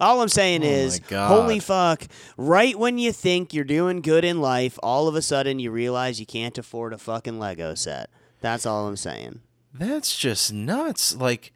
All 0.00 0.22
I'm 0.22 0.28
saying 0.28 0.62
Oh 0.62 0.66
is, 0.66 1.00
holy 1.10 1.58
fuck! 1.58 2.04
Right 2.36 2.78
when 2.78 2.98
you 2.98 3.12
think 3.12 3.52
you're 3.52 3.64
doing 3.64 4.00
good 4.00 4.24
in 4.24 4.40
life, 4.40 4.78
all 4.80 5.08
of 5.08 5.16
a 5.16 5.22
sudden 5.22 5.58
you 5.58 5.72
realize 5.72 6.20
you 6.20 6.26
can't 6.26 6.56
afford 6.56 6.92
a 6.92 6.98
fucking 6.98 7.40
Lego 7.40 7.74
set. 7.74 8.08
That's 8.40 8.64
all 8.64 8.86
I'm 8.86 8.96
saying. 8.96 9.40
That's 9.74 10.16
just 10.16 10.52
nuts. 10.52 11.16
Like, 11.16 11.52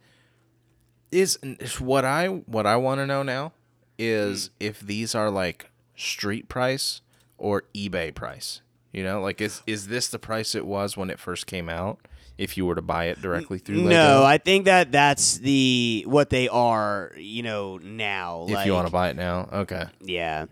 is, 1.13 1.39
is 1.43 1.81
what 1.81 2.05
I 2.05 2.27
what 2.27 2.67
I 2.67 2.77
want 2.77 2.99
to 3.01 3.07
know 3.07 3.23
now 3.23 3.53
is 3.99 4.47
hmm. 4.47 4.53
if 4.67 4.81
these 4.81 5.15
are 5.15 5.31
like 5.31 5.71
street 6.03 6.49
price 6.49 7.01
or 7.39 7.65
eBay 7.75 8.15
price. 8.15 8.61
You 8.93 9.03
know, 9.05 9.21
like 9.21 9.41
is 9.41 9.63
is 9.67 9.89
this 9.89 10.09
the 10.09 10.19
price 10.19 10.55
it 10.55 10.67
was 10.67 10.97
when 10.97 11.11
it 11.11 11.19
first 11.19 11.47
came 11.47 11.69
out? 11.69 11.99
If 12.39 12.57
you 12.57 12.67
were 12.67 12.75
to 12.75 12.83
buy 12.83 13.07
it 13.07 13.21
directly 13.21 13.59
through 13.59 13.83
Lego, 13.83 13.89
No, 13.91 14.25
I 14.25 14.39
think 14.39 14.65
that 14.65 14.91
that's 14.91 15.39
the 15.39 16.05
what 16.07 16.31
they 16.31 16.49
are. 16.49 17.13
You 17.17 17.43
know 17.43 17.79
now. 17.79 18.47
if 18.49 18.55
like, 18.55 18.67
you 18.67 18.73
want 18.73 18.87
to 18.87 18.93
buy 18.93 19.11
it 19.11 19.17
now, 19.17 19.49
okay, 19.53 19.85
yeah. 20.01 20.47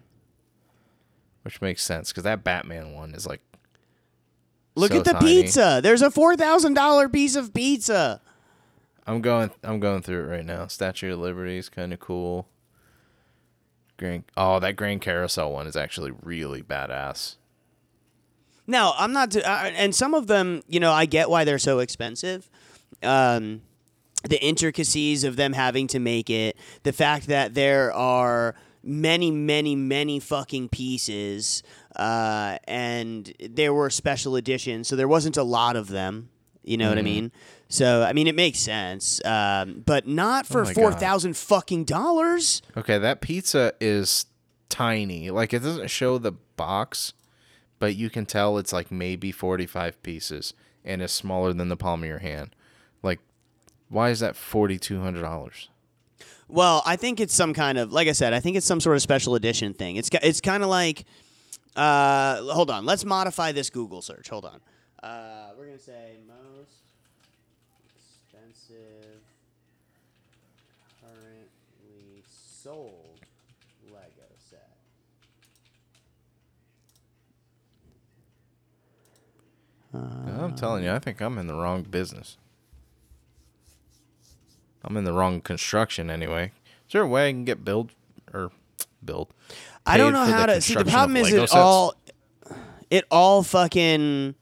which 1.43 1.61
makes 1.61 1.83
sense 1.83 2.11
because 2.11 2.25
that 2.25 2.45
Batman 2.45 2.95
one 2.95 3.15
is 3.15 3.27
like 3.27 3.41
Look 4.75 4.93
so 4.93 4.99
at 4.99 5.05
the 5.05 5.13
tiny. 5.13 5.43
pizza. 5.43 5.81
There's 5.83 6.03
a 6.03 6.11
four 6.11 6.37
thousand 6.37 6.75
dollar 6.75 7.09
piece 7.09 7.37
of 7.37 7.53
pizza. 7.53 8.21
I'm 9.07 9.21
going. 9.21 9.51
I'm 9.65 9.81
going 9.81 10.03
through 10.03 10.25
it 10.25 10.29
right 10.29 10.45
now. 10.45 10.67
Statue 10.69 11.13
of 11.13 11.19
Liberty 11.19 11.59
is 11.59 11.69
kind 11.69 11.93
of 11.93 11.99
cool. 12.01 12.47
Grand. 14.01 14.25
Oh, 14.37 14.59
that 14.59 14.77
Grand 14.77 15.03
Carousel 15.03 15.53
one 15.53 15.67
is 15.67 15.77
actually 15.77 16.11
really 16.23 16.63
badass. 16.63 17.37
No, 18.67 18.95
I'm 18.97 19.13
not. 19.13 19.37
Uh, 19.37 19.41
and 19.77 19.95
some 19.95 20.15
of 20.15 20.27
them, 20.27 20.63
you 20.67 20.81
know, 20.81 20.91
I 20.91 21.05
get 21.05 21.29
why 21.29 21.45
they're 21.45 21.59
so 21.59 21.81
expensive. 21.81 22.49
Um, 23.03 23.61
the 24.25 24.43
intricacies 24.43 25.23
of 25.23 25.37
them 25.37 25.53
having 25.53 25.87
to 25.89 25.99
make 25.99 26.31
it, 26.31 26.57
the 26.83 26.93
fact 26.93 27.27
that 27.27 27.55
there 27.55 27.93
are 27.93 28.55
many, 28.83 29.31
many, 29.31 29.77
many 29.77 30.19
fucking 30.19 30.71
pieces, 30.71 31.63
uh, 31.97 32.57
and 32.65 33.35
there 33.39 33.75
were 33.75 33.91
special 33.91 34.35
editions, 34.37 34.89
so 34.89 34.97
there 34.97 35.09
wasn't 35.09 35.37
a 35.37 35.43
lot 35.43 35.77
of 35.77 35.89
them. 35.89 36.31
You 36.71 36.77
know 36.77 36.89
what 36.89 36.99
I 36.99 37.03
mean? 37.03 37.33
So 37.69 38.03
I 38.03 38.13
mean, 38.13 38.27
it 38.27 38.35
makes 38.35 38.59
sense, 38.59 39.25
um, 39.25 39.83
but 39.85 40.07
not 40.07 40.47
for 40.47 40.63
Oh 40.63 40.67
four 40.67 40.93
thousand 40.93 41.37
fucking 41.37 41.85
dollars. 41.85 42.63
Okay, 42.77 42.99
that 42.99 43.21
pizza 43.21 43.73
is 43.81 44.27
tiny. 44.69 45.31
Like 45.31 45.53
it 45.53 45.63
doesn't 45.63 45.91
show 45.91 46.19
the 46.19 46.33
box, 46.33 47.13
but 47.79 47.97
you 47.97 48.09
can 48.09 48.25
tell 48.27 48.57
it's 48.59 48.73
like 48.73 48.91
maybe 48.91 49.33
45 49.33 50.03
pieces 50.03 50.55
and 50.85 51.03
is 51.03 51.13
smaller 51.13 51.53
than 51.53 51.69
the 51.69 51.77
palm 51.77 52.03
of 52.03 52.09
your 52.09 52.19
hand. 52.21 52.55
Like 53.03 53.19
why 53.91 54.11
is 54.11 54.21
that 54.21 54.35
$4200? 54.35 55.69
Well, 56.49 56.83
I 56.87 56.97
think 56.97 57.21
it's 57.21 57.35
some 57.35 57.53
kind 57.53 57.79
of, 57.79 57.93
like 57.93 58.09
I 58.09 58.13
said, 58.13 58.33
I 58.33 58.41
think 58.41 58.57
it's 58.57 58.67
some 58.67 58.81
sort 58.81 58.97
of 58.97 59.03
special 59.03 59.35
edition 59.35 59.75
thing. 59.75 59.97
It's 59.97 60.11
it's 60.23 60.41
kind 60.41 60.63
of 60.63 60.69
like, 60.69 61.05
uh, 61.77 62.43
hold 62.45 62.71
on, 62.71 62.85
let's 62.85 63.05
modify 63.05 63.53
this 63.53 63.71
Google 63.71 64.03
search. 64.03 64.29
Hold 64.29 64.45
on, 64.45 64.61
uh, 65.03 65.51
we're 65.57 65.67
gonna 65.67 65.79
say 65.79 66.17
most 66.27 66.83
expensive 67.97 69.21
currently 71.01 72.23
sold 72.29 73.21
Lego 73.93 74.29
set. 74.49 74.71
I'm 79.93 80.55
telling 80.55 80.85
you, 80.85 80.93
I 80.93 80.99
think 80.99 81.21
I'm 81.21 81.39
in 81.39 81.47
the 81.47 81.55
wrong 81.55 81.83
business. 81.83 82.37
I'm 84.85 84.97
in 84.97 85.05
the 85.05 85.13
wrong 85.13 85.41
construction 85.41 86.11
anyway. 86.11 86.53
Is 86.87 86.93
there 86.93 87.03
a 87.03 87.07
way 87.07 87.29
I 87.29 87.33
can 87.33 87.45
get 87.45 87.65
build 87.65 87.91
or 88.33 88.51
build? 89.05 89.29
I 89.85 89.97
don't 89.97 90.13
know 90.13 90.25
how 90.25 90.47
to 90.47 90.61
see. 90.61 90.75
The 90.75 90.85
problem 90.85 91.17
is 91.17 91.33
it 91.33 91.41
sets? 91.41 91.55
all, 91.55 91.95
it 92.91 93.05
all 93.11 93.43
fucking, 93.43 94.35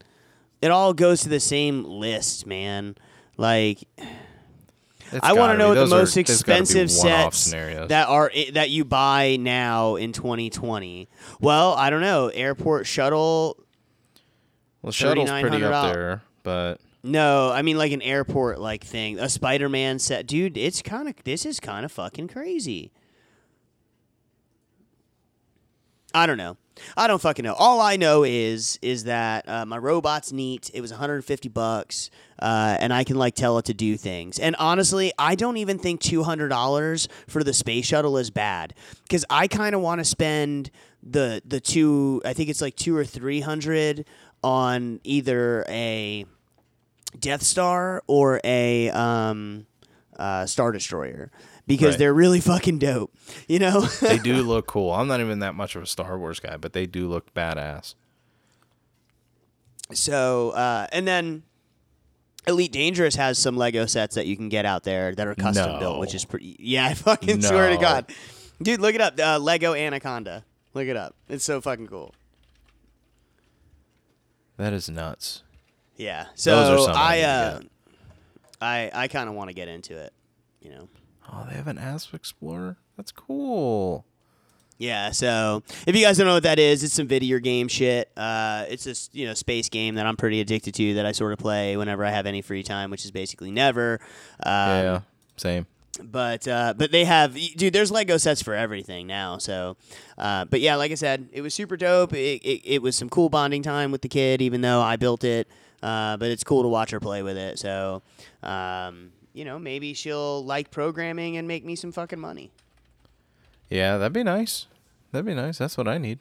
it 0.61 0.71
all 0.71 0.93
goes 0.93 1.21
to 1.21 1.29
the 1.29 1.39
same 1.39 1.83
list, 1.83 2.45
man. 2.45 2.95
Like 3.37 3.83
It's 3.97 5.19
I 5.23 5.33
want 5.33 5.53
gotta 5.53 5.57
know 5.59 5.69
what 5.69 5.75
the 5.75 5.81
are- 5.83 5.87
most 5.87 6.13
there's 6.15 6.27
gotta 6.43 6.61
be 6.61 6.61
expensive 6.61 6.91
sets 6.91 7.51
that 7.51 8.07
are 8.09 8.31
that 8.53 8.69
you 8.69 8.85
buy 8.85 9.37
now 9.39 9.95
in 9.95 10.11
2020. 10.13 11.07
Well, 11.39 11.73
I 11.73 11.89
don't 11.89 12.01
know. 12.01 12.27
Airport 12.27 12.85
shuttle. 12.85 13.57
well, 14.81 14.91
shuttle's 14.91 15.29
pretty 15.31 15.63
up 15.63 15.93
there, 15.93 16.21
but 16.43 16.79
No, 17.01 17.49
I 17.49 17.61
mean 17.61 17.77
like 17.77 17.91
an 17.93 18.01
airport 18.01 18.59
like 18.59 18.83
thing. 18.83 19.17
A 19.19 19.29
Spider-Man 19.29 19.99
set, 19.99 20.27
dude. 20.27 20.57
It's 20.57 20.81
kind 20.81 21.07
of 21.07 21.15
this 21.23 21.45
is 21.45 21.59
kind 21.61 21.85
of 21.85 21.91
fucking 21.93 22.27
crazy. 22.27 22.91
I 26.13 26.25
don't 26.25 26.37
know. 26.37 26.57
I 26.97 27.07
don't 27.07 27.21
fucking 27.21 27.43
know. 27.43 27.53
All 27.53 27.81
I 27.81 27.95
know 27.95 28.23
is 28.23 28.79
is 28.81 29.05
that 29.05 29.47
uh, 29.47 29.65
my 29.65 29.77
robot's 29.77 30.31
neat. 30.31 30.69
It 30.73 30.81
was 30.81 30.91
150 30.91 31.49
bucks, 31.49 32.09
uh, 32.41 32.77
and 32.79 32.93
I 32.93 33.03
can 33.03 33.15
like 33.17 33.35
tell 33.35 33.57
it 33.57 33.65
to 33.65 33.73
do 33.73 33.97
things. 33.97 34.39
And 34.39 34.55
honestly, 34.57 35.11
I 35.17 35.35
don't 35.35 35.57
even 35.57 35.79
think 35.79 36.01
200 36.01 36.47
dollars 36.49 37.07
for 37.27 37.43
the 37.43 37.53
space 37.53 37.85
shuttle 37.85 38.17
is 38.17 38.29
bad 38.29 38.73
because 39.03 39.25
I 39.29 39.47
kind 39.47 39.75
of 39.75 39.81
want 39.81 39.99
to 39.99 40.05
spend 40.05 40.71
the 41.03 41.41
the 41.45 41.59
two. 41.59 42.21
I 42.25 42.33
think 42.33 42.49
it's 42.49 42.61
like 42.61 42.75
two 42.75 42.95
or 42.95 43.05
three 43.05 43.41
hundred 43.41 44.05
on 44.43 44.99
either 45.03 45.65
a 45.67 46.25
Death 47.19 47.41
Star 47.41 48.03
or 48.07 48.39
a 48.43 48.89
um, 48.91 49.65
uh, 50.17 50.45
Star 50.45 50.71
Destroyer 50.71 51.31
because 51.69 51.91
Right. 51.93 51.99
they're 51.99 52.13
really 52.13 52.41
fucking 52.41 52.79
dope. 52.79 53.13
You 53.47 53.59
know. 53.59 53.81
they 54.01 54.17
do 54.17 54.33
look 54.43 54.67
cool. 54.67 54.91
I'm 54.91 55.07
not 55.07 55.21
even 55.21 55.39
that 55.39 55.55
much 55.55 55.77
of 55.77 55.83
a 55.83 55.85
Star 55.85 56.19
Wars 56.19 56.41
guy, 56.41 56.57
but 56.57 56.73
they 56.73 56.85
do 56.85 57.07
look 57.07 57.33
badass. 57.33 57.95
So, 59.93 60.49
uh, 60.51 60.87
and 60.91 61.07
then 61.07 61.43
Elite 62.47 62.71
Dangerous 62.71 63.15
has 63.15 63.39
some 63.39 63.55
Lego 63.57 63.85
sets 63.85 64.15
that 64.15 64.27
you 64.27 64.35
can 64.35 64.49
get 64.49 64.65
out 64.65 64.83
there 64.83 65.15
that 65.15 65.25
are 65.27 65.35
custom 65.35 65.71
No. 65.73 65.79
built, 65.79 65.99
which 65.99 66.13
is 66.13 66.25
pretty. 66.25 66.55
Yeah, 66.59 66.85
I 66.89 66.93
fucking 66.93 67.41
swear 67.41 67.69
to 67.69 67.77
God, 67.77 68.11
dude, 68.61 68.81
look 68.81 68.95
it 68.95 69.01
up. 69.01 69.19
Uh, 69.19 69.39
Lego 69.39 69.73
Anaconda. 69.73 70.43
Look 70.73 70.87
it 70.87 70.95
up. 70.97 71.15
It's 71.29 71.43
so 71.43 71.61
fucking 71.61 71.87
cool. 71.87 72.13
That 74.57 74.73
is 74.73 74.89
nuts. 74.89 75.41
Yeah. 75.95 76.25
So 76.35 76.85
I 76.89 77.17
I, 77.17 77.21
uh, 77.21 77.59
get. 77.59 77.69
I, 78.61 78.91
I 78.93 79.07
kind 79.07 79.29
of 79.29 79.35
want 79.35 79.49
to 79.49 79.53
get 79.53 79.67
into 79.67 79.97
it. 79.97 80.13
You 80.61 80.71
know. 80.71 80.87
Oh, 81.31 81.45
they 81.49 81.55
have 81.55 81.67
an 81.67 81.77
Asp 81.77 82.13
Explorer. 82.13 82.77
That's 82.97 83.11
cool. 83.11 84.05
Yeah, 84.77 85.11
so 85.11 85.61
if 85.85 85.93
you 85.93 86.05
guys 86.05 86.17
don't 86.17 86.25
know 86.25 86.35
what 86.35 86.43
that 86.43 86.57
is, 86.57 86.85
it's 86.85 86.93
some 86.93 87.07
video 87.07 87.37
game 87.39 87.67
shit. 87.67 88.09
Uh, 88.15 88.65
it's 88.69 88.85
this 88.85 89.09
you 89.11 89.27
know 89.27 89.33
space 89.33 89.67
game 89.67 89.95
that 89.95 90.05
I'm 90.05 90.15
pretty 90.15 90.39
addicted 90.39 90.73
to 90.75 90.93
that 90.95 91.05
I 91.05 91.11
sort 91.11 91.33
of 91.33 91.39
play 91.39 91.75
whenever 91.75 92.05
I 92.05 92.11
have 92.11 92.25
any 92.25 92.41
free 92.41 92.63
time, 92.63 92.89
which 92.89 93.03
is 93.03 93.11
basically 93.11 93.51
never. 93.51 93.99
Um, 94.41 94.49
yeah, 94.53 94.99
same. 95.35 95.67
But 96.01 96.47
uh, 96.47 96.75
but 96.77 96.91
they 96.93 97.03
have 97.03 97.35
dude. 97.57 97.73
There's 97.73 97.91
Lego 97.91 98.15
sets 98.15 98.41
for 98.41 98.53
everything 98.53 99.05
now. 99.05 99.37
So, 99.37 99.75
uh, 100.17 100.45
but 100.45 100.61
yeah, 100.61 100.77
like 100.77 100.93
I 100.93 100.95
said, 100.95 101.27
it 101.33 101.41
was 101.41 101.53
super 101.53 101.75
dope. 101.75 102.13
It, 102.13 102.41
it, 102.41 102.61
it 102.63 102.81
was 102.81 102.95
some 102.95 103.09
cool 103.09 103.27
bonding 103.27 103.63
time 103.63 103.91
with 103.91 104.01
the 104.01 104.07
kid, 104.07 104.41
even 104.41 104.61
though 104.61 104.79
I 104.81 104.95
built 104.95 105.25
it. 105.25 105.49
Uh, 105.83 106.15
but 106.15 106.29
it's 106.29 106.43
cool 106.45 106.61
to 106.61 106.69
watch 106.69 106.91
her 106.91 107.01
play 107.01 107.21
with 107.21 107.37
it. 107.37 107.59
So, 107.59 108.01
um, 108.43 109.11
you 109.39 109.45
know, 109.45 109.57
maybe 109.57 109.93
she'll 109.93 110.43
like 110.43 110.69
programming 110.69 111.37
and 111.37 111.47
make 111.47 111.63
me 111.63 111.73
some 111.73 111.93
fucking 111.93 112.19
money. 112.19 112.51
Yeah, 113.69 113.97
that'd 113.97 114.11
be 114.11 114.21
nice. 114.21 114.67
That'd 115.13 115.25
be 115.25 115.33
nice. 115.33 115.57
That's 115.57 115.77
what 115.77 115.87
I 115.87 115.97
need. 115.97 116.19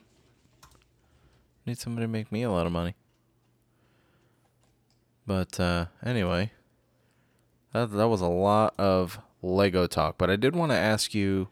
Need 1.67 1.79
somebody 1.79 2.05
to 2.05 2.09
make 2.09 2.31
me 2.31 2.45
a 2.45 2.51
lot 2.53 2.65
of 2.65 2.71
money. 2.71 2.95
But 5.27 5.59
uh, 5.59 5.87
anyway, 6.05 6.53
that 7.73 7.91
that 7.91 8.07
was 8.07 8.21
a 8.21 8.29
lot 8.29 8.75
of 8.79 9.19
Lego 9.43 9.89
talk. 9.89 10.17
But 10.17 10.31
I 10.31 10.37
did 10.37 10.55
want 10.55 10.71
to 10.71 10.79
ask 10.79 11.13
you, 11.13 11.49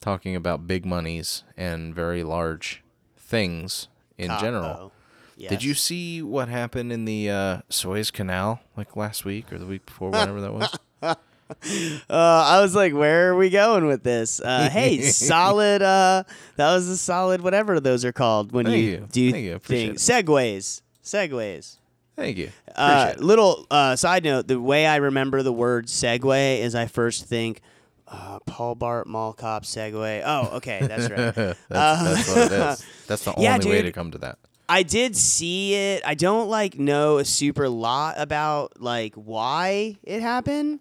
talking 0.00 0.34
about 0.34 0.66
big 0.66 0.86
monies 0.86 1.44
and 1.54 1.94
very 1.94 2.24
large 2.24 2.82
things 3.18 3.88
in 4.16 4.30
general. 4.40 4.64
Uh-oh. 4.64 4.92
Did 5.36 5.62
you 5.62 5.74
see 5.74 6.22
what 6.22 6.48
happened 6.48 6.92
in 6.92 7.04
the 7.04 7.28
uh, 7.28 7.58
Suez 7.68 8.10
Canal 8.10 8.60
like 8.74 8.96
last 8.96 9.26
week 9.26 9.52
or 9.52 9.58
the 9.58 9.66
week 9.66 9.84
before, 9.84 10.10
whatever 10.10 10.40
that 10.40 10.54
was? 10.54 10.78
Uh, 11.60 12.06
I 12.08 12.60
was 12.62 12.74
like, 12.74 12.94
where 12.94 13.30
are 13.30 13.36
we 13.36 13.50
going 13.50 13.86
with 13.86 14.02
this? 14.02 14.40
Uh, 14.40 14.70
hey, 14.70 15.00
solid. 15.02 15.82
Uh, 15.82 16.24
that 16.56 16.72
was 16.74 16.88
a 16.88 16.96
solid 16.96 17.42
whatever 17.42 17.80
those 17.80 18.04
are 18.04 18.12
called 18.12 18.50
when 18.52 18.64
Thank 18.64 18.78
you, 18.78 18.90
you. 18.90 19.08
do 19.12 19.30
Thank 19.32 19.44
you. 19.44 19.54
Appreciate 19.56 20.00
things. 20.00 20.02
Segues. 20.02 20.80
Segues. 21.04 21.76
Thank 22.16 22.38
you. 22.38 22.50
Uh, 22.74 23.12
little 23.18 23.66
uh, 23.70 23.94
side 23.94 24.24
note: 24.24 24.48
the 24.48 24.58
way 24.60 24.86
I 24.86 24.96
remember 24.96 25.42
the 25.42 25.52
word 25.52 25.86
segue 25.86 26.60
is 26.60 26.74
I 26.74 26.86
first 26.86 27.26
think 27.26 27.60
uh, 28.08 28.38
Paul 28.46 28.74
Blart 28.74 29.06
Mall 29.06 29.32
Cop 29.34 29.64
Segway. 29.64 30.22
Oh, 30.24 30.56
okay, 30.56 30.80
that's 30.86 31.10
right. 31.10 31.34
that's, 31.34 31.58
that's 31.68 32.28
what 32.28 32.38
it 32.38 32.52
is. 32.52 32.86
That's 33.06 33.24
the 33.24 33.34
Yeah, 33.36 33.54
only 33.54 33.68
way 33.68 33.82
to 33.82 33.92
come 33.92 34.10
to 34.12 34.18
that. 34.18 34.38
I 34.68 34.82
did 34.82 35.14
see 35.14 35.74
it. 35.74 36.02
I 36.06 36.14
don't 36.14 36.48
like 36.48 36.78
know 36.78 37.18
a 37.18 37.24
super 37.24 37.68
lot 37.68 38.14
about 38.16 38.80
like 38.80 39.14
why 39.14 39.98
it 40.02 40.22
happened. 40.22 40.80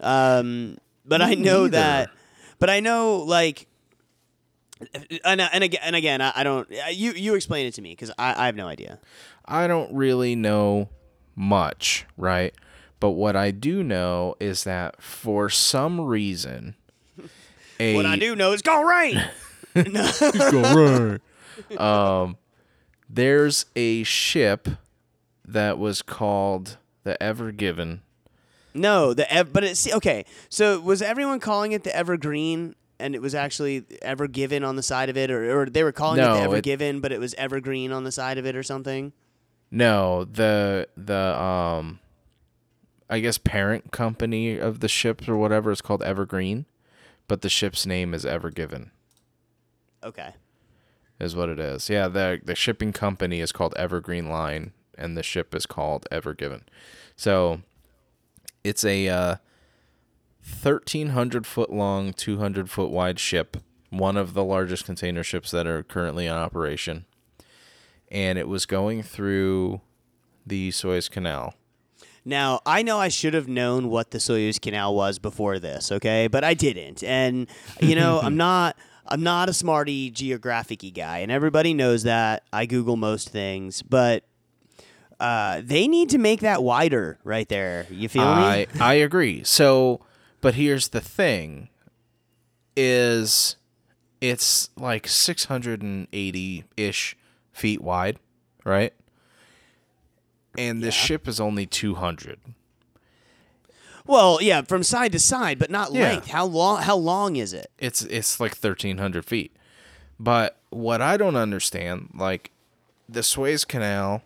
Um, 0.00 0.78
but 1.04 1.22
I 1.22 1.34
know 1.34 1.62
neither. 1.62 1.68
that. 1.70 2.10
But 2.58 2.70
I 2.70 2.80
know 2.80 3.18
like. 3.18 3.66
And, 5.24 5.40
and 5.40 5.64
again, 5.64 5.80
and 5.82 5.96
again, 5.96 6.20
I, 6.20 6.32
I 6.36 6.44
don't. 6.44 6.68
You 6.92 7.12
you 7.12 7.34
explain 7.34 7.66
it 7.66 7.74
to 7.74 7.82
me 7.82 7.90
because 7.90 8.10
I, 8.18 8.42
I 8.42 8.46
have 8.46 8.56
no 8.56 8.66
idea. 8.66 8.98
I 9.46 9.66
don't 9.66 9.94
really 9.94 10.34
know 10.34 10.88
much, 11.36 12.06
right? 12.16 12.54
But 13.00 13.10
what 13.10 13.36
I 13.36 13.50
do 13.50 13.82
know 13.82 14.34
is 14.40 14.64
that 14.64 15.02
for 15.02 15.48
some 15.48 16.00
reason, 16.00 16.74
a 17.78 17.94
What 17.94 18.06
I 18.06 18.16
do 18.16 18.34
know 18.34 18.52
is 18.52 18.62
go 18.62 18.82
right. 19.74 21.20
um, 21.78 22.36
there's 23.08 23.66
a 23.76 24.02
ship 24.04 24.68
that 25.44 25.78
was 25.78 26.02
called 26.02 26.78
the 27.02 27.20
Ever 27.22 27.52
Given. 27.52 28.02
No, 28.74 29.14
the 29.14 29.30
ev- 29.32 29.52
but 29.52 29.62
it's 29.64 29.92
okay. 29.92 30.24
So 30.48 30.80
was 30.80 31.00
everyone 31.00 31.38
calling 31.40 31.72
it 31.72 31.84
the 31.84 31.94
Evergreen, 31.94 32.74
and 32.98 33.14
it 33.14 33.22
was 33.22 33.34
actually 33.34 33.84
Ever 34.02 34.26
Given 34.26 34.64
on 34.64 34.76
the 34.76 34.82
side 34.82 35.08
of 35.08 35.16
it, 35.16 35.30
or, 35.30 35.60
or 35.62 35.66
they 35.66 35.84
were 35.84 35.92
calling 35.92 36.18
it 36.18 36.22
No, 36.22 36.34
the 36.34 36.40
Ever 36.42 36.56
it- 36.56 36.64
Given, 36.64 37.00
but 37.00 37.12
it 37.12 37.20
was 37.20 37.34
Evergreen 37.34 37.92
on 37.92 38.04
the 38.04 38.12
side 38.12 38.36
of 38.38 38.46
it, 38.46 38.56
or 38.56 38.62
something? 38.62 39.12
No, 39.70 40.24
the 40.24 40.88
the 40.96 41.40
um, 41.40 42.00
I 43.08 43.20
guess 43.20 43.38
parent 43.38 43.92
company 43.92 44.58
of 44.58 44.80
the 44.80 44.88
ship 44.88 45.28
or 45.28 45.36
whatever 45.36 45.70
is 45.70 45.80
called 45.80 46.02
Evergreen, 46.02 46.66
but 47.28 47.42
the 47.42 47.48
ship's 47.48 47.86
name 47.86 48.12
is 48.14 48.24
Ever 48.26 48.50
Given. 48.50 48.90
Okay. 50.02 50.34
is 51.20 51.34
what 51.36 51.48
it 51.48 51.58
is. 51.58 51.88
Yeah, 51.88 52.08
the 52.08 52.40
the 52.44 52.54
shipping 52.54 52.92
company 52.92 53.40
is 53.40 53.52
called 53.52 53.74
Evergreen 53.76 54.28
Line, 54.28 54.72
and 54.98 55.16
the 55.16 55.22
ship 55.22 55.54
is 55.54 55.64
called 55.66 56.06
Ever 56.10 56.34
Given. 56.34 56.64
So 57.16 57.62
it's 58.64 58.84
a 58.84 59.08
uh, 59.08 59.36
thirteen 60.42 61.10
hundred 61.10 61.46
foot 61.46 61.70
long, 61.70 62.12
two 62.12 62.38
hundred 62.38 62.70
foot 62.70 62.90
wide 62.90 63.20
ship, 63.20 63.58
one 63.90 64.16
of 64.16 64.34
the 64.34 64.42
largest 64.42 64.84
container 64.84 65.22
ships 65.22 65.50
that 65.52 65.66
are 65.66 65.82
currently 65.82 66.26
in 66.26 66.32
operation, 66.32 67.04
and 68.10 68.38
it 68.38 68.48
was 68.48 68.66
going 68.66 69.02
through 69.02 69.80
the 70.46 70.70
Suez 70.70 71.08
Canal. 71.08 71.54
Now, 72.24 72.60
I 72.64 72.82
know 72.82 72.98
I 72.98 73.08
should 73.08 73.34
have 73.34 73.48
known 73.48 73.90
what 73.90 74.10
the 74.10 74.18
Suez 74.18 74.58
Canal 74.58 74.94
was 74.94 75.18
before 75.18 75.58
this, 75.58 75.92
okay? 75.92 76.26
But 76.26 76.42
I 76.42 76.54
didn't. 76.54 77.04
And 77.04 77.48
you 77.80 77.94
know, 77.94 78.18
I'm 78.22 78.36
not 78.36 78.76
I'm 79.06 79.22
not 79.22 79.48
a 79.48 79.52
smarty 79.52 80.10
geographic 80.10 80.82
guy, 80.94 81.18
and 81.18 81.30
everybody 81.30 81.74
knows 81.74 82.04
that. 82.04 82.44
I 82.52 82.66
Google 82.66 82.96
most 82.96 83.28
things, 83.28 83.82
but 83.82 84.24
uh, 85.24 85.62
they 85.64 85.88
need 85.88 86.10
to 86.10 86.18
make 86.18 86.40
that 86.40 86.62
wider 86.62 87.18
right 87.24 87.48
there. 87.48 87.86
You 87.90 88.08
feel 88.08 88.28
I 88.28 88.66
me? 88.74 88.80
I 88.80 88.94
agree. 88.94 89.42
So, 89.44 90.00
but 90.40 90.54
here's 90.54 90.88
the 90.88 91.00
thing: 91.00 91.68
is 92.76 93.56
it's 94.20 94.70
like 94.76 95.06
680 95.08 96.64
ish 96.76 97.16
feet 97.52 97.80
wide, 97.80 98.18
right? 98.64 98.92
And 100.58 100.82
the 100.82 100.90
ship 100.90 101.26
is 101.26 101.40
only 101.40 101.66
200. 101.66 102.38
Well, 104.06 104.38
yeah, 104.42 104.60
from 104.62 104.82
side 104.82 105.12
to 105.12 105.18
side, 105.18 105.58
but 105.58 105.70
not 105.70 105.92
Yeah. 105.92 106.10
length. 106.10 106.28
How 106.28 106.44
long? 106.44 106.82
How 106.82 106.96
long 106.96 107.36
is 107.36 107.52
it? 107.54 107.70
It's 107.78 108.02
it's 108.02 108.38
like 108.38 108.54
1300 108.54 109.24
feet. 109.24 109.56
But 110.20 110.58
what 110.70 111.00
I 111.00 111.16
don't 111.16 111.36
understand, 111.36 112.10
like 112.14 112.50
the 113.08 113.22
Suez 113.22 113.64
Canal 113.64 114.22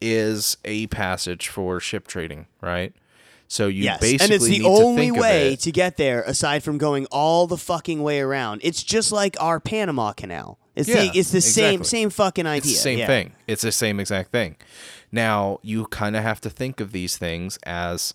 is 0.00 0.56
a 0.64 0.86
passage 0.88 1.48
for 1.48 1.80
ship 1.80 2.06
trading, 2.06 2.46
right? 2.60 2.92
So 3.48 3.68
you 3.68 3.84
yes, 3.84 4.00
basically 4.00 4.24
and 4.24 4.34
it's 4.34 4.44
the 4.46 4.58
to 4.60 4.66
only 4.66 5.10
think 5.10 5.20
way 5.20 5.56
to 5.56 5.70
get 5.72 5.96
there 5.96 6.22
aside 6.22 6.62
from 6.62 6.78
going 6.78 7.06
all 7.10 7.46
the 7.46 7.58
fucking 7.58 8.02
way 8.02 8.20
around. 8.20 8.60
It's 8.64 8.82
just 8.82 9.12
like 9.12 9.36
our 9.40 9.60
Panama 9.60 10.12
Canal. 10.12 10.58
It's 10.74 10.88
Yeah, 10.88 11.02
the 11.12 11.18
it's 11.18 11.30
the 11.30 11.40
same 11.40 11.80
exactly. 11.80 11.84
same 11.98 12.10
fucking 12.10 12.46
idea. 12.46 12.58
It's 12.58 12.68
the 12.68 12.82
same 12.82 12.98
yeah. 12.98 13.06
thing. 13.06 13.32
It's 13.46 13.62
the 13.62 13.72
same 13.72 14.00
exact 14.00 14.32
thing. 14.32 14.56
Now, 15.12 15.60
you 15.62 15.86
kind 15.86 16.16
of 16.16 16.22
have 16.24 16.40
to 16.40 16.50
think 16.50 16.80
of 16.80 16.90
these 16.92 17.16
things 17.16 17.58
as 17.64 18.14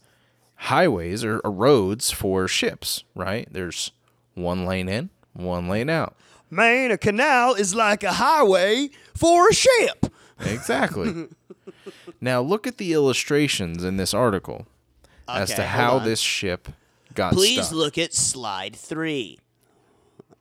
highways 0.56 1.24
or, 1.24 1.40
or 1.40 1.52
roads 1.52 2.12
for 2.12 2.48
ships, 2.48 3.06
right? 3.16 3.48
There's 3.50 3.92
one 4.34 4.66
lane 4.66 4.90
in, 4.90 5.10
one 5.34 5.70
lane 5.70 5.90
out. 5.90 6.16
Man, 6.50 6.92
a 6.92 6.98
canal 6.98 7.54
is 7.54 7.74
like 7.76 8.04
a 8.04 8.14
highway 8.14 8.90
for 9.16 9.50
a 9.50 9.54
ship. 9.54 10.08
Exactly. 10.42 11.28
now, 12.22 12.42
look 12.42 12.68
at 12.68 12.78
the 12.78 12.94
illustrations 12.94 13.84
in 13.84 13.98
this 13.98 14.14
article 14.14 14.68
as 15.28 15.54
to 15.54 15.64
how 15.64 16.00
this 16.00 16.20
ship 16.20 16.70
got 17.14 17.34
Please 17.34 17.68
stuck. 17.68 17.78
look 17.78 17.98
at 17.98 18.14
slide 18.14 18.76
three. 18.76 19.40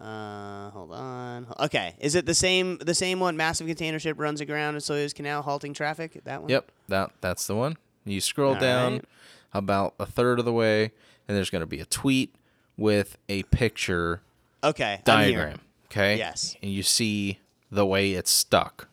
Uh, 0.00 0.70
hold 0.70 0.92
on. 0.92 1.46
Okay, 1.58 1.94
is 1.98 2.14
it 2.14 2.24
the 2.24 2.34
same? 2.34 2.78
The 2.78 2.94
same 2.94 3.18
one? 3.20 3.36
Massive 3.36 3.66
container 3.66 3.98
ship 3.98 4.18
runs 4.18 4.40
aground 4.40 4.76
in 4.76 4.80
Suez 4.80 5.12
Canal, 5.12 5.42
halting 5.42 5.74
traffic. 5.74 6.20
That 6.24 6.40
one. 6.40 6.50
Yep, 6.50 6.70
that 6.88 7.10
that's 7.20 7.46
the 7.46 7.56
one. 7.56 7.76
You 8.04 8.20
scroll 8.20 8.54
All 8.54 8.60
down 8.60 8.92
right. 8.92 9.04
about 9.52 9.94
a 9.98 10.06
third 10.06 10.38
of 10.38 10.44
the 10.44 10.52
way, 10.52 10.92
and 11.26 11.36
there's 11.36 11.50
going 11.50 11.60
to 11.60 11.66
be 11.66 11.80
a 11.80 11.84
tweet 11.84 12.34
with 12.76 13.18
a 13.28 13.42
picture 13.44 14.22
Okay. 14.62 15.00
Diagram. 15.04 15.60
Okay. 15.86 16.16
Yes. 16.18 16.56
And 16.62 16.70
you 16.72 16.82
see 16.82 17.38
the 17.70 17.86
way 17.86 18.12
it's 18.12 18.30
stuck. 18.30 18.88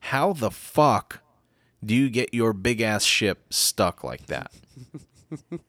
How 0.00 0.32
the 0.32 0.50
fuck 0.50 1.20
do 1.84 1.94
you 1.94 2.10
get 2.10 2.34
your 2.34 2.52
big 2.52 2.80
ass 2.80 3.04
ship 3.04 3.38
stuck 3.50 4.02
like 4.02 4.26
that? 4.26 4.52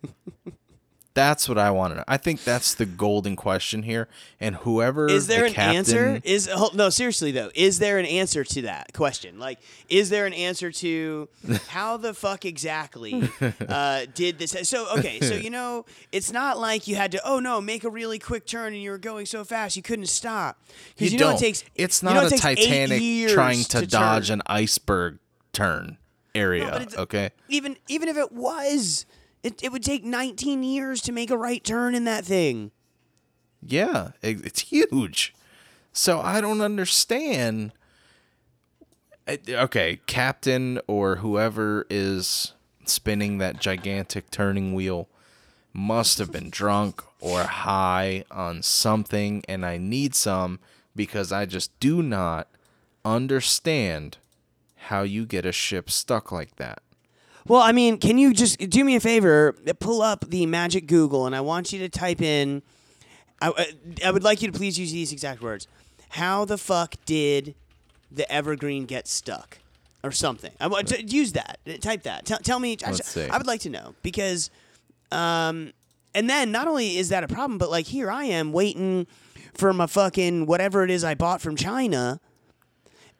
that's 1.19 1.49
what 1.49 1.57
I 1.57 1.69
want 1.71 1.91
to 1.91 1.97
know. 1.97 2.03
I 2.07 2.15
think 2.15 2.45
that's 2.45 2.73
the 2.73 2.85
golden 2.85 3.35
question 3.35 3.83
here. 3.83 4.07
And 4.39 4.55
whoever 4.55 5.09
Is 5.09 5.27
there 5.27 5.41
the 5.41 5.47
an 5.47 5.53
captain, 5.53 5.75
answer? 5.75 6.21
Is 6.23 6.49
no 6.73 6.89
seriously 6.89 7.31
though? 7.31 7.51
Is 7.53 7.79
there 7.79 7.97
an 7.97 8.05
answer 8.05 8.45
to 8.45 8.61
that 8.63 8.93
question? 8.93 9.37
Like, 9.37 9.59
is 9.89 10.09
there 10.09 10.25
an 10.25 10.33
answer 10.33 10.71
to 10.71 11.27
how 11.67 11.97
the 11.97 12.13
fuck 12.13 12.45
exactly 12.45 13.29
uh, 13.67 14.05
did 14.15 14.39
this? 14.39 14.55
So 14.63 14.87
okay, 14.97 15.19
so 15.19 15.35
you 15.35 15.49
know, 15.49 15.85
it's 16.11 16.31
not 16.31 16.57
like 16.57 16.87
you 16.87 16.95
had 16.95 17.11
to. 17.11 17.21
Oh 17.25 17.39
no, 17.39 17.59
make 17.59 17.83
a 17.83 17.89
really 17.89 18.19
quick 18.19 18.45
turn 18.45 18.73
and 18.73 18.81
you 18.81 18.91
were 18.91 18.97
going 18.97 19.25
so 19.25 19.43
fast 19.43 19.75
you 19.75 19.83
couldn't 19.83 20.07
stop. 20.07 20.57
Because 20.95 21.11
you, 21.11 21.17
you, 21.17 21.19
know 21.19 21.31
don't. 21.31 21.35
it 21.35 21.39
takes. 21.39 21.63
it's 21.75 22.01
you 22.01 22.09
not 22.09 22.15
know 22.15 22.25
it 22.27 22.33
a 22.33 22.37
Titanic 22.37 23.29
trying 23.29 23.63
to, 23.63 23.85
dodge 23.85 24.29
turn. 24.29 24.39
an 24.39 24.41
iceberg 24.45 25.19
turn 25.51 25.97
area. 26.35 26.75
it's- 26.81 26.97
okay. 26.97 27.31
Even 27.47 27.77
even 27.87 28.07
if 28.07 28.17
it 28.17 28.31
was, 28.31 29.05
it, 29.43 29.63
it 29.63 29.71
would 29.71 29.83
take 29.83 30.03
19 30.03 30.63
years 30.63 31.01
to 31.01 31.11
make 31.11 31.29
a 31.29 31.37
right 31.37 31.63
turn 31.63 31.95
in 31.95 32.03
that 32.05 32.25
thing. 32.25 32.71
Yeah, 33.61 34.11
it, 34.21 34.45
it's 34.45 34.61
huge. 34.61 35.33
So 35.91 36.21
I 36.21 36.39
don't 36.41 36.61
understand. 36.61 37.73
Okay, 39.47 39.99
captain 40.07 40.79
or 40.87 41.17
whoever 41.17 41.85
is 41.89 42.53
spinning 42.85 43.37
that 43.37 43.59
gigantic 43.59 44.31
turning 44.31 44.73
wheel 44.73 45.07
must 45.71 46.17
have 46.17 46.31
been 46.31 46.49
drunk 46.49 47.03
or 47.19 47.43
high 47.43 48.23
on 48.31 48.63
something, 48.63 49.43
and 49.47 49.63
I 49.63 49.77
need 49.77 50.15
some 50.15 50.59
because 50.95 51.31
I 51.31 51.45
just 51.45 51.77
do 51.79 52.01
not 52.01 52.47
understand 53.05 54.17
how 54.87 55.03
you 55.03 55.25
get 55.25 55.45
a 55.45 55.51
ship 55.51 55.89
stuck 55.89 56.31
like 56.31 56.55
that. 56.57 56.81
Well, 57.47 57.61
I 57.61 57.71
mean, 57.71 57.97
can 57.97 58.17
you 58.17 58.33
just 58.33 58.59
do 58.59 58.83
me 58.83 58.95
a 58.95 58.99
favor? 58.99 59.53
Pull 59.79 60.01
up 60.01 60.25
the 60.29 60.45
magic 60.45 60.87
Google, 60.87 61.25
and 61.25 61.35
I 61.35 61.41
want 61.41 61.71
you 61.73 61.79
to 61.79 61.89
type 61.89 62.21
in. 62.21 62.61
I, 63.41 63.67
I- 64.05 64.11
would 64.11 64.23
like 64.23 64.41
you 64.41 64.51
to 64.51 64.57
please 64.57 64.77
use 64.77 64.91
these 64.91 65.11
exact 65.11 65.41
words. 65.41 65.67
How 66.09 66.45
the 66.45 66.57
fuck 66.57 66.95
did 67.05 67.55
the 68.11 68.29
evergreen 68.31 68.85
get 68.85 69.07
stuck, 69.07 69.59
or 70.03 70.11
something? 70.11 70.51
I 70.59 70.67
want 70.67 70.87
to 70.89 71.01
use 71.03 71.31
that. 71.33 71.59
Type 71.81 72.03
that. 72.03 72.25
Tell, 72.25 72.39
tell 72.39 72.59
me. 72.59 72.77
I, 72.83 72.87
Let's 72.87 72.97
just- 72.99 73.11
see. 73.11 73.27
I 73.27 73.37
would 73.37 73.47
like 73.47 73.61
to 73.61 73.69
know 73.69 73.95
because, 74.03 74.49
um, 75.11 75.71
and 76.13 76.29
then 76.29 76.51
not 76.51 76.67
only 76.67 76.97
is 76.97 77.09
that 77.09 77.23
a 77.23 77.27
problem, 77.27 77.57
but 77.57 77.69
like 77.71 77.85
here 77.87 78.11
I 78.11 78.25
am 78.25 78.51
waiting 78.51 79.07
for 79.53 79.71
my 79.73 79.87
fucking 79.87 80.45
whatever 80.45 80.83
it 80.83 80.91
is 80.91 81.03
I 81.03 81.15
bought 81.15 81.41
from 81.41 81.55
China, 81.55 82.19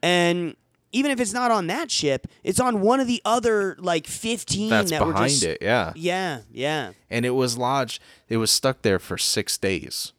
and 0.03 0.55
even 0.91 1.11
if 1.11 1.19
it's 1.19 1.33
not 1.33 1.51
on 1.51 1.67
that 1.67 1.91
ship, 1.91 2.27
it's 2.43 2.59
on 2.59 2.81
one 2.81 2.99
of 2.99 3.07
the 3.07 3.21
other 3.25 3.75
like 3.79 4.07
fifteen 4.07 4.69
That's 4.69 4.91
that 4.91 5.05
were 5.05 5.13
behind 5.13 5.31
just, 5.31 5.43
it, 5.43 5.59
yeah. 5.61 5.93
Yeah, 5.95 6.41
yeah. 6.51 6.91
and 7.09 7.25
it 7.25 7.31
was 7.31 7.57
lodged 7.57 8.01
it 8.27 8.37
was 8.37 8.51
stuck 8.51 8.81
there 8.81 8.99
for 8.99 9.17
six 9.17 9.57
days 9.57 10.13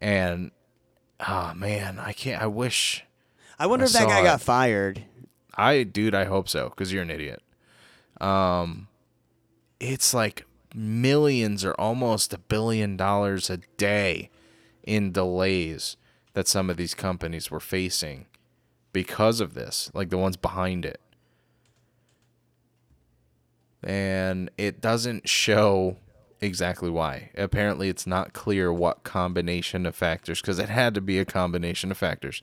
and 0.00 0.50
oh 1.26 1.54
man 1.54 1.98
i 1.98 2.12
can't 2.12 2.42
i 2.42 2.46
wish 2.46 3.04
I 3.58 3.66
wonder 3.66 3.84
I 3.84 3.86
if 3.86 3.92
that 3.94 4.08
guy 4.08 4.18
saw 4.18 4.24
got 4.24 4.40
fired. 4.42 5.04
i 5.54 5.82
dude 5.82 6.14
i 6.14 6.24
hope 6.24 6.48
so 6.48 6.68
because 6.68 6.92
you're 6.92 7.02
an 7.02 7.10
idiot 7.10 7.42
um 8.20 8.88
it's 9.80 10.12
like 10.12 10.44
millions 10.74 11.64
or 11.64 11.72
almost 11.74 12.34
a 12.34 12.38
billion 12.38 12.96
dollars 12.96 13.48
a 13.48 13.58
day 13.78 14.30
in 14.82 15.12
delays 15.12 15.96
that 16.34 16.46
some 16.46 16.68
of 16.68 16.76
these 16.76 16.94
companies 16.94 17.50
were 17.50 17.60
facing 17.60 18.26
because 18.96 19.42
of 19.42 19.52
this 19.52 19.90
like 19.92 20.08
the 20.08 20.16
ones 20.16 20.38
behind 20.38 20.86
it 20.86 21.02
and 23.82 24.50
it 24.56 24.80
doesn't 24.80 25.28
show 25.28 25.98
exactly 26.40 26.88
why. 26.88 27.28
Apparently, 27.36 27.90
it's 27.90 28.06
not 28.06 28.32
clear 28.32 28.72
what 28.72 29.04
combination 29.04 29.84
of 29.84 29.94
factors, 29.94 30.40
because 30.40 30.58
it 30.58 30.70
had 30.70 30.94
to 30.94 31.02
be 31.02 31.18
a 31.18 31.26
combination 31.26 31.90
of 31.90 31.98
factors 31.98 32.40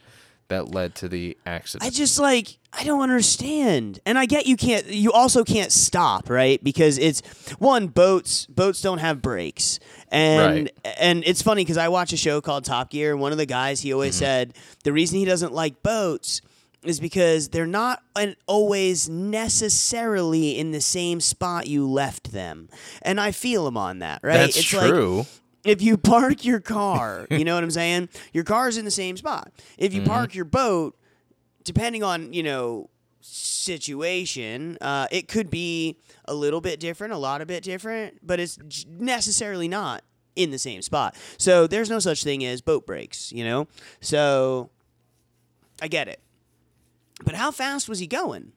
that 0.49 0.69
led 0.73 0.95
to 0.95 1.08
the 1.08 1.38
accident. 1.45 1.88
I 1.88 1.91
just 1.93 2.19
like 2.19 2.58
I 2.77 2.84
don't 2.84 3.01
understand. 3.01 3.99
And 4.06 4.17
I 4.17 4.25
get 4.25 4.45
you 4.47 4.58
can't 4.58 4.88
you 4.88 5.12
also 5.12 5.43
can't 5.43 5.71
stop, 5.71 6.29
right? 6.29 6.63
Because 6.63 6.97
it's 6.97 7.21
one 7.60 7.88
boats 7.88 8.45
boats 8.47 8.82
don't 8.82 8.97
have 8.99 9.21
brakes. 9.21 9.79
And 10.10 10.65
Right. 10.86 10.95
and 10.99 11.23
it's 11.25 11.41
funny 11.41 11.65
cuz 11.65 11.77
I 11.77 11.88
watch 11.88 12.13
a 12.13 12.17
show 12.17 12.41
called 12.41 12.65
Top 12.65 12.89
Gear 12.91 13.12
and 13.12 13.21
one 13.21 13.32
of 13.32 13.38
the 13.38 13.45
guys 13.45 13.82
he 13.82 13.93
always 13.93 14.15
Mm-hmm. 14.15 14.23
said 14.25 14.53
the 14.84 14.91
reason 14.93 15.17
he 15.19 15.25
doesn't 15.25 15.53
like 15.53 15.82
boats 15.84 16.41
is 16.84 16.99
because 16.99 17.47
they're 17.49 17.65
not 17.65 18.03
an, 18.17 18.36
always 18.45 19.08
necessarily 19.08 20.58
in 20.58 20.71
the 20.71 20.82
same 20.82 21.19
spot 21.21 21.67
you 21.67 21.88
left 21.89 22.32
them. 22.32 22.67
And 23.01 23.19
I 23.21 23.32
feel 23.32 23.67
him 23.67 23.77
on 23.77 23.99
that, 23.99 24.19
right? 24.23 24.34
That's 24.34 24.58
it's 24.58 24.73
like 24.73 24.89
true. 24.89 25.25
If 25.63 25.82
you 25.82 25.97
park 25.97 26.43
your 26.45 26.60
car, 26.60 27.28
you 27.32 27.43
know 27.45 27.56
what 27.56 27.63
I'm 27.63 27.71
saying? 27.71 28.10
Your 28.34 28.43
car's 28.43 28.78
in 28.78 28.86
the 28.86 28.91
same 28.91 29.17
spot. 29.17 29.52
If 29.78 29.93
you 29.93 30.02
Mm-hmm. 30.02 30.10
park 30.10 30.36
your 30.36 30.45
boat, 30.45 30.97
depending 31.63 32.04
on, 32.04 32.34
you 32.34 32.43
know, 32.43 32.89
situation, 33.21 34.78
uh, 34.82 35.08
it 35.12 35.28
could 35.28 35.49
be 35.49 35.97
a 36.26 36.34
little 36.34 36.62
bit 36.62 36.80
different, 36.80 37.13
a 37.13 37.17
lot 37.17 37.41
a 37.41 37.45
bit 37.45 37.63
different, 37.63 38.19
but 38.26 38.39
it's 38.39 38.58
necessarily 38.88 39.67
not 39.67 40.04
in 40.36 40.52
the 40.52 40.58
same 40.60 40.82
spot. 40.82 41.15
So 41.38 41.67
there's 41.67 41.89
no 41.89 41.99
such 41.99 42.23
thing 42.23 42.43
as 42.43 42.62
boat 42.62 42.86
breaks, 42.86 43.32
you 43.32 43.43
know? 43.43 43.67
So 44.02 44.69
I 45.82 45.88
get 45.88 46.08
it. 46.08 46.19
But 47.23 47.36
how 47.36 47.52
fast 47.52 47.88
was 47.88 47.99
he 47.99 48.08
going? 48.08 48.52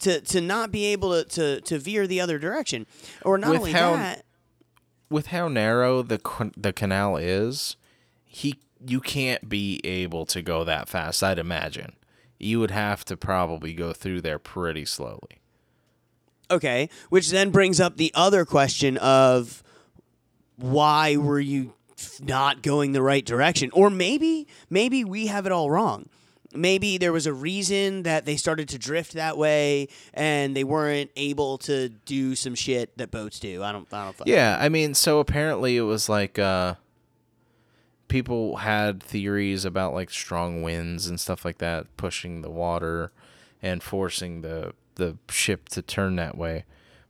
To, 0.00 0.20
to 0.20 0.40
not 0.40 0.70
be 0.70 0.86
able 0.86 1.10
to, 1.24 1.28
to, 1.30 1.60
to 1.62 1.78
veer 1.80 2.06
the 2.06 2.20
other 2.20 2.38
direction, 2.38 2.86
or 3.24 3.36
not 3.36 3.50
With 3.50 3.58
only 3.60 3.72
how- 3.72 3.94
that, 3.96 4.24
With 5.10 5.28
how 5.28 5.48
narrow 5.48 6.02
the 6.02 6.20
the 6.56 6.72
canal 6.72 7.16
is, 7.16 7.76
he 8.24 8.58
you 8.86 9.00
can't 9.00 9.48
be 9.48 9.80
able 9.84 10.26
to 10.26 10.42
go 10.42 10.64
that 10.64 10.88
fast. 10.88 11.22
I'd 11.22 11.38
imagine 11.38 11.92
you 12.38 12.60
would 12.60 12.70
have 12.70 13.04
to 13.06 13.16
probably 13.16 13.72
go 13.72 13.92
through 13.92 14.20
there 14.20 14.38
pretty 14.38 14.84
slowly. 14.84 15.40
Okay, 16.50 16.88
which 17.10 17.30
then 17.30 17.50
brings 17.50 17.80
up 17.80 17.96
the 17.96 18.12
other 18.14 18.44
question 18.44 18.96
of 18.98 19.62
why 20.56 21.16
were 21.16 21.40
you 21.40 21.74
not 22.20 22.62
going 22.62 22.92
the 22.92 23.02
right 23.02 23.24
direction? 23.24 23.70
Or 23.72 23.90
maybe 23.90 24.46
maybe 24.70 25.04
we 25.04 25.26
have 25.26 25.46
it 25.46 25.52
all 25.52 25.70
wrong. 25.70 26.08
Maybe 26.54 26.96
there 26.96 27.12
was 27.12 27.26
a 27.26 27.32
reason 27.32 28.04
that 28.04 28.24
they 28.24 28.36
started 28.36 28.68
to 28.70 28.78
drift 28.78 29.12
that 29.12 29.36
way 29.36 29.88
and 30.14 30.56
they 30.56 30.64
weren't 30.64 31.10
able 31.14 31.58
to 31.58 31.90
do 31.90 32.34
some 32.34 32.54
shit 32.54 32.96
that 32.96 33.10
boats 33.10 33.38
do. 33.38 33.62
I 33.62 33.70
don't 33.72 33.86
I 33.92 34.04
don't 34.04 34.16
fucking- 34.16 34.32
Yeah, 34.32 34.56
I 34.58 34.68
mean, 34.70 34.94
so 34.94 35.18
apparently 35.18 35.76
it 35.76 35.82
was 35.82 36.08
like 36.08 36.38
uh 36.38 36.74
people 38.08 38.56
had 38.56 39.02
theories 39.02 39.66
about 39.66 39.92
like 39.92 40.08
strong 40.10 40.62
winds 40.62 41.06
and 41.06 41.20
stuff 41.20 41.44
like 41.44 41.58
that 41.58 41.94
pushing 41.98 42.40
the 42.40 42.50
water 42.50 43.12
and 43.62 43.82
forcing 43.82 44.40
the 44.40 44.72
the 44.94 45.18
ship 45.28 45.68
to 45.70 45.82
turn 45.82 46.16
that 46.16 46.36
way. 46.38 46.64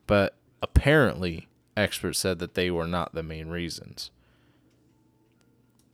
But 0.08 0.34
apparently 0.60 1.46
experts 1.76 2.18
said 2.18 2.40
that 2.40 2.54
they 2.54 2.72
were 2.72 2.88
not 2.88 3.14
the 3.14 3.22
main 3.22 3.48
reasons. 3.50 4.10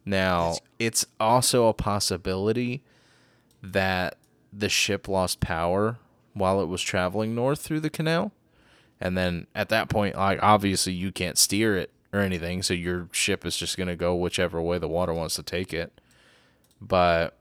Now, 0.06 0.56
it's 0.78 1.06
also 1.18 1.68
a 1.68 1.74
possibility 1.74 2.82
that 3.72 4.16
the 4.52 4.68
ship 4.68 5.08
lost 5.08 5.40
power 5.40 5.98
while 6.34 6.60
it 6.60 6.66
was 6.66 6.82
traveling 6.82 7.34
north 7.34 7.60
through 7.60 7.80
the 7.80 7.90
canal. 7.90 8.32
And 9.00 9.16
then 9.16 9.46
at 9.54 9.68
that 9.70 9.88
point, 9.88 10.16
like 10.16 10.38
obviously 10.42 10.92
you 10.92 11.10
can't 11.12 11.38
steer 11.38 11.76
it 11.76 11.90
or 12.12 12.20
anything, 12.20 12.62
so 12.62 12.74
your 12.74 13.08
ship 13.10 13.44
is 13.44 13.56
just 13.56 13.76
gonna 13.76 13.96
go 13.96 14.14
whichever 14.14 14.60
way 14.60 14.78
the 14.78 14.88
water 14.88 15.12
wants 15.12 15.34
to 15.36 15.42
take 15.42 15.72
it. 15.72 16.00
But 16.80 17.36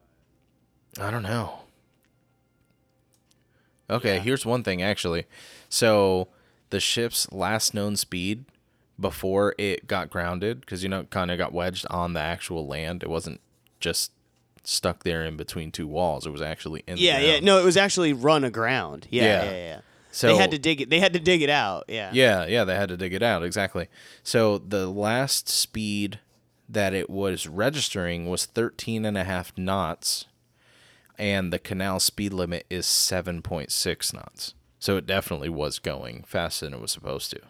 I 1.00 1.12
don't 1.12 1.24
know. 1.24 1.60
Okay, 3.90 4.20
here's 4.20 4.46
one 4.46 4.64
thing 4.64 4.82
actually. 4.82 5.26
So 5.70 6.30
the 6.70 6.80
ship's 6.80 7.32
last 7.32 7.74
known 7.74 7.96
speed 7.96 8.46
before 9.00 9.54
it 9.58 9.88
got 9.88 10.10
grounded, 10.10 10.62
because 10.62 10.84
you 10.84 10.90
know, 10.90 11.04
kind 11.06 11.32
of 11.32 11.38
got 11.38 11.54
wedged 11.54 11.86
on 11.90 12.14
the 12.14 12.20
actual 12.20 12.66
land. 12.66 13.04
It 13.04 13.10
wasn't 13.10 13.42
just 13.80 14.12
stuck 14.64 15.04
there 15.04 15.24
in 15.24 15.38
between 15.38 15.72
two 15.72 15.88
walls. 15.88 16.26
It 16.26 16.32
was 16.32 16.42
actually 16.42 16.84
in. 16.88 16.96
the 16.96 17.02
Yeah, 17.02 17.20
yeah. 17.20 17.40
No, 17.40 17.60
it 17.60 17.66
was 17.66 17.78
actually 17.78 18.14
run 18.14 18.44
aground. 18.44 19.08
Yeah, 19.10 19.24
Yeah. 19.24 19.44
yeah, 19.44 19.52
yeah. 19.52 19.80
So 20.12 20.28
they 20.28 20.36
had 20.36 20.52
to 20.52 20.60
dig 20.60 20.80
it. 20.80 20.90
They 20.92 21.00
had 21.00 21.14
to 21.14 21.20
dig 21.20 21.42
it 21.42 21.50
out. 21.50 21.86
Yeah. 21.88 22.12
Yeah, 22.14 22.46
yeah, 22.46 22.64
they 22.64 22.76
had 22.76 22.90
to 22.90 22.98
dig 22.98 23.14
it 23.14 23.24
out 23.24 23.44
exactly. 23.44 23.88
So 24.22 24.60
the 24.60 24.86
last 24.88 25.50
speed 25.50 26.20
that 26.70 26.94
it 26.94 27.10
was 27.10 27.48
registering 27.48 28.30
was 28.30 28.46
13 28.46 29.06
and 29.06 29.18
a 29.18 29.24
half 29.24 29.58
knots 29.58 30.26
and 31.18 31.52
the 31.52 31.60
canal 31.60 32.00
speed 32.00 32.34
limit 32.34 32.66
is 32.70 32.86
7.6 32.86 34.14
knots. 34.14 34.54
So 34.80 34.98
it 34.98 35.06
definitely 35.06 35.50
was 35.50 35.80
going 35.80 36.24
faster 36.28 36.66
than 36.66 36.74
it 36.74 36.82
was 36.82 36.92
supposed 36.92 37.32
to. 37.32 37.42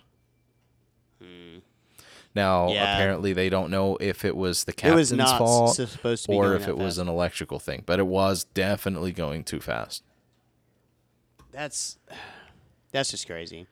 Hmm. 1.22 1.58
Now. 2.36 2.72
Yeah. 2.72 2.94
apparently 2.96 3.34
they 3.34 3.50
don't 3.50 3.70
know 3.70 3.98
if 3.98 4.26
it 4.26 4.36
was 4.36 4.64
the 4.64 4.72
It 4.72 4.78
captain's 4.78 5.12
was 5.12 5.14
not 5.14 5.38
fault 5.38 5.76
supposed 5.76 6.26
to 6.26 6.32
be 6.32 6.36
or 6.36 6.56
if 6.56 6.68
it 6.68 6.78
was 6.78 6.98
an 6.98 7.08
electrical 7.08 7.60
thing, 7.60 7.84
but 7.86 8.00
it 8.00 8.08
was 8.08 8.44
definitely 8.44 9.12
going 9.12 9.44
too 9.44 9.60
fast. 9.60 10.04
That's 11.52 11.98
that's 12.92 13.12
just 13.12 13.28
crazy. 13.28 13.68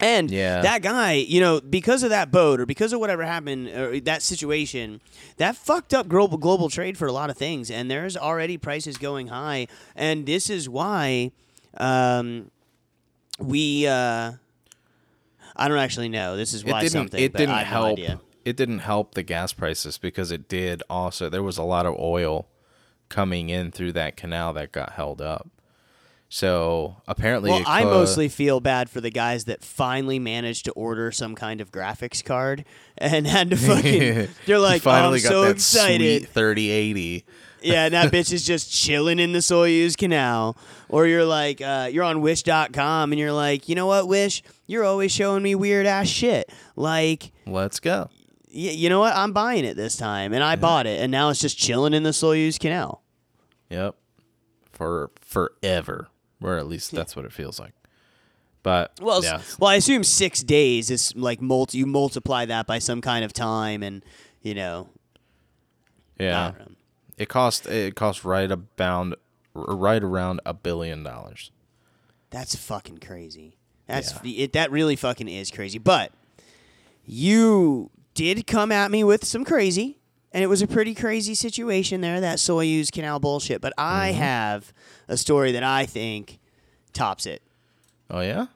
And 0.00 0.28
Yeah. 0.28 0.60
that 0.62 0.82
guy, 0.82 1.12
you 1.12 1.40
know, 1.40 1.60
because 1.60 2.02
of 2.02 2.10
that 2.10 2.32
boat 2.32 2.58
or 2.60 2.66
because 2.66 2.92
of 2.92 2.98
whatever 2.98 3.24
happened, 3.24 3.68
or 3.68 4.00
that 4.00 4.22
situation, 4.22 5.00
that 5.36 5.54
fucked 5.54 5.94
up 5.94 6.08
global 6.08 6.36
global 6.36 6.68
trade 6.68 6.98
for 6.98 7.06
a 7.06 7.12
lot 7.12 7.30
of 7.30 7.36
things. 7.38 7.70
And 7.70 7.88
there's 7.88 8.16
already 8.16 8.56
prices 8.58 8.98
going 8.98 9.28
high, 9.28 9.68
and 9.94 10.26
this 10.26 10.50
is 10.50 10.68
why 10.68 11.30
um, 11.76 12.50
we. 13.38 13.86
Uh, 13.86 14.32
I 15.56 15.68
don't 15.68 15.78
actually 15.78 16.08
know. 16.08 16.36
This 16.36 16.52
is 16.52 16.64
why 16.64 16.78
it 16.78 16.82
didn't 16.82 16.92
something. 16.92 17.22
it 17.22 17.32
didn't 17.32 17.56
no 17.56 17.64
help 17.64 17.98
idea. 17.98 18.20
it 18.44 18.56
didn't 18.56 18.80
help 18.80 19.14
the 19.14 19.22
gas 19.22 19.52
prices 19.52 19.98
because 19.98 20.30
it 20.30 20.48
did 20.48 20.82
also 20.90 21.28
there 21.28 21.42
was 21.42 21.58
a 21.58 21.62
lot 21.62 21.86
of 21.86 21.94
oil 21.98 22.48
coming 23.08 23.50
in 23.50 23.70
through 23.70 23.92
that 23.92 24.16
canal 24.16 24.52
that 24.54 24.72
got 24.72 24.92
held 24.92 25.20
up 25.20 25.48
so 26.28 26.96
apparently 27.06 27.50
Well, 27.50 27.62
I 27.64 27.84
mostly 27.84 28.28
feel 28.28 28.58
bad 28.58 28.90
for 28.90 29.00
the 29.00 29.10
guys 29.10 29.44
that 29.44 29.62
finally 29.62 30.18
managed 30.18 30.64
to 30.64 30.72
order 30.72 31.12
some 31.12 31.36
kind 31.36 31.60
of 31.60 31.70
graphics 31.70 32.24
card 32.24 32.64
and 32.98 33.24
had 33.26 33.50
to 33.50 33.56
fucking. 33.56 34.28
They're 34.46 34.58
like, 34.58 34.84
oh, 34.84 34.90
I'm 34.90 35.18
so 35.20 35.44
excited. 35.44 36.22
sweet 36.22 36.28
3080 36.30 37.24
Yeah, 37.64 37.84
and 37.86 37.94
that 37.94 38.12
bitch 38.12 38.32
is 38.32 38.44
just 38.46 38.70
chilling 38.72 39.18
in 39.18 39.32
the 39.32 39.42
Suez 39.42 39.96
Canal. 39.96 40.56
Or 40.88 41.06
you're 41.06 41.24
like, 41.24 41.60
uh, 41.60 41.88
you're 41.90 42.04
on 42.04 42.20
Wish.com 42.20 43.12
and 43.12 43.18
you're 43.18 43.32
like, 43.32 43.68
you 43.68 43.74
know 43.74 43.86
what, 43.86 44.06
Wish? 44.06 44.42
You're 44.66 44.84
always 44.84 45.10
showing 45.12 45.42
me 45.42 45.54
weird 45.54 45.86
ass 45.86 46.06
shit. 46.08 46.52
Like, 46.76 47.32
let's 47.46 47.80
go 47.80 48.08
y- 48.48 48.70
you 48.70 48.88
know 48.88 49.00
what? 49.00 49.14
I'm 49.16 49.32
buying 49.32 49.64
it 49.64 49.76
this 49.76 49.96
time, 49.96 50.32
and 50.32 50.44
I 50.44 50.54
bought 50.56 50.86
it, 50.86 51.00
and 51.00 51.10
now 51.10 51.30
it's 51.30 51.40
just 51.40 51.58
chilling 51.58 51.92
in 51.94 52.02
the 52.04 52.12
Suez 52.12 52.58
Canal. 52.58 53.02
yep 53.70 53.96
for 54.72 55.10
forever 55.20 56.08
or 56.42 56.56
at 56.58 56.66
least 56.66 56.90
that's 56.90 57.14
what 57.14 57.24
it 57.24 57.32
feels 57.32 57.60
like 57.60 57.72
but 58.64 58.92
Well, 59.00 59.22
yeah 59.22 59.40
well, 59.58 59.70
I 59.70 59.76
assume 59.76 60.02
six 60.02 60.42
days 60.42 60.90
is 60.90 61.14
like 61.14 61.40
multi. 61.40 61.78
You 61.78 61.86
multiply 61.86 62.44
that 62.46 62.66
by 62.66 62.78
some 62.80 63.00
kind 63.00 63.24
of 63.24 63.32
time, 63.32 63.82
and 63.82 64.02
you 64.42 64.54
know, 64.54 64.88
I 66.18 66.22
yeah 66.24 66.50
don't 66.50 66.58
know. 66.70 66.74
It 67.16 67.28
cost 67.28 67.66
it 67.66 67.94
cost 67.94 68.24
right 68.24 68.50
about 68.50 69.18
right 69.54 70.02
around 70.02 70.40
a 70.44 70.52
billion 70.54 71.02
dollars 71.04 71.50
That's 72.30 72.56
fucking 72.56 72.98
crazy. 72.98 73.56
That's 73.86 74.14
it. 74.24 74.52
That 74.54 74.70
really 74.70 74.96
fucking 74.96 75.28
is 75.28 75.50
crazy. 75.50 75.78
But 75.78 76.10
you 77.04 77.90
did 78.14 78.46
come 78.46 78.72
at 78.72 78.90
me 78.90 79.04
with 79.04 79.24
some 79.24 79.44
crazy, 79.44 79.98
and 80.32 80.42
it 80.42 80.46
was 80.46 80.62
a 80.62 80.66
pretty 80.66 80.94
crazy 80.94 81.34
situation 81.34 82.00
there. 82.00 82.20
That 82.20 82.40
Suez 82.40 82.90
Canal 82.90 83.20
bullshit. 83.20 83.60
But 83.60 83.72
I 83.78 84.10
Mm-hmm. 84.10 84.18
have 84.20 84.72
a 85.08 85.16
story 85.16 85.52
that 85.52 85.62
I 85.62 85.86
think 85.86 86.38
tops 86.92 87.26
it. 87.26 87.42
oh 88.10 88.20
yeah 88.20 88.46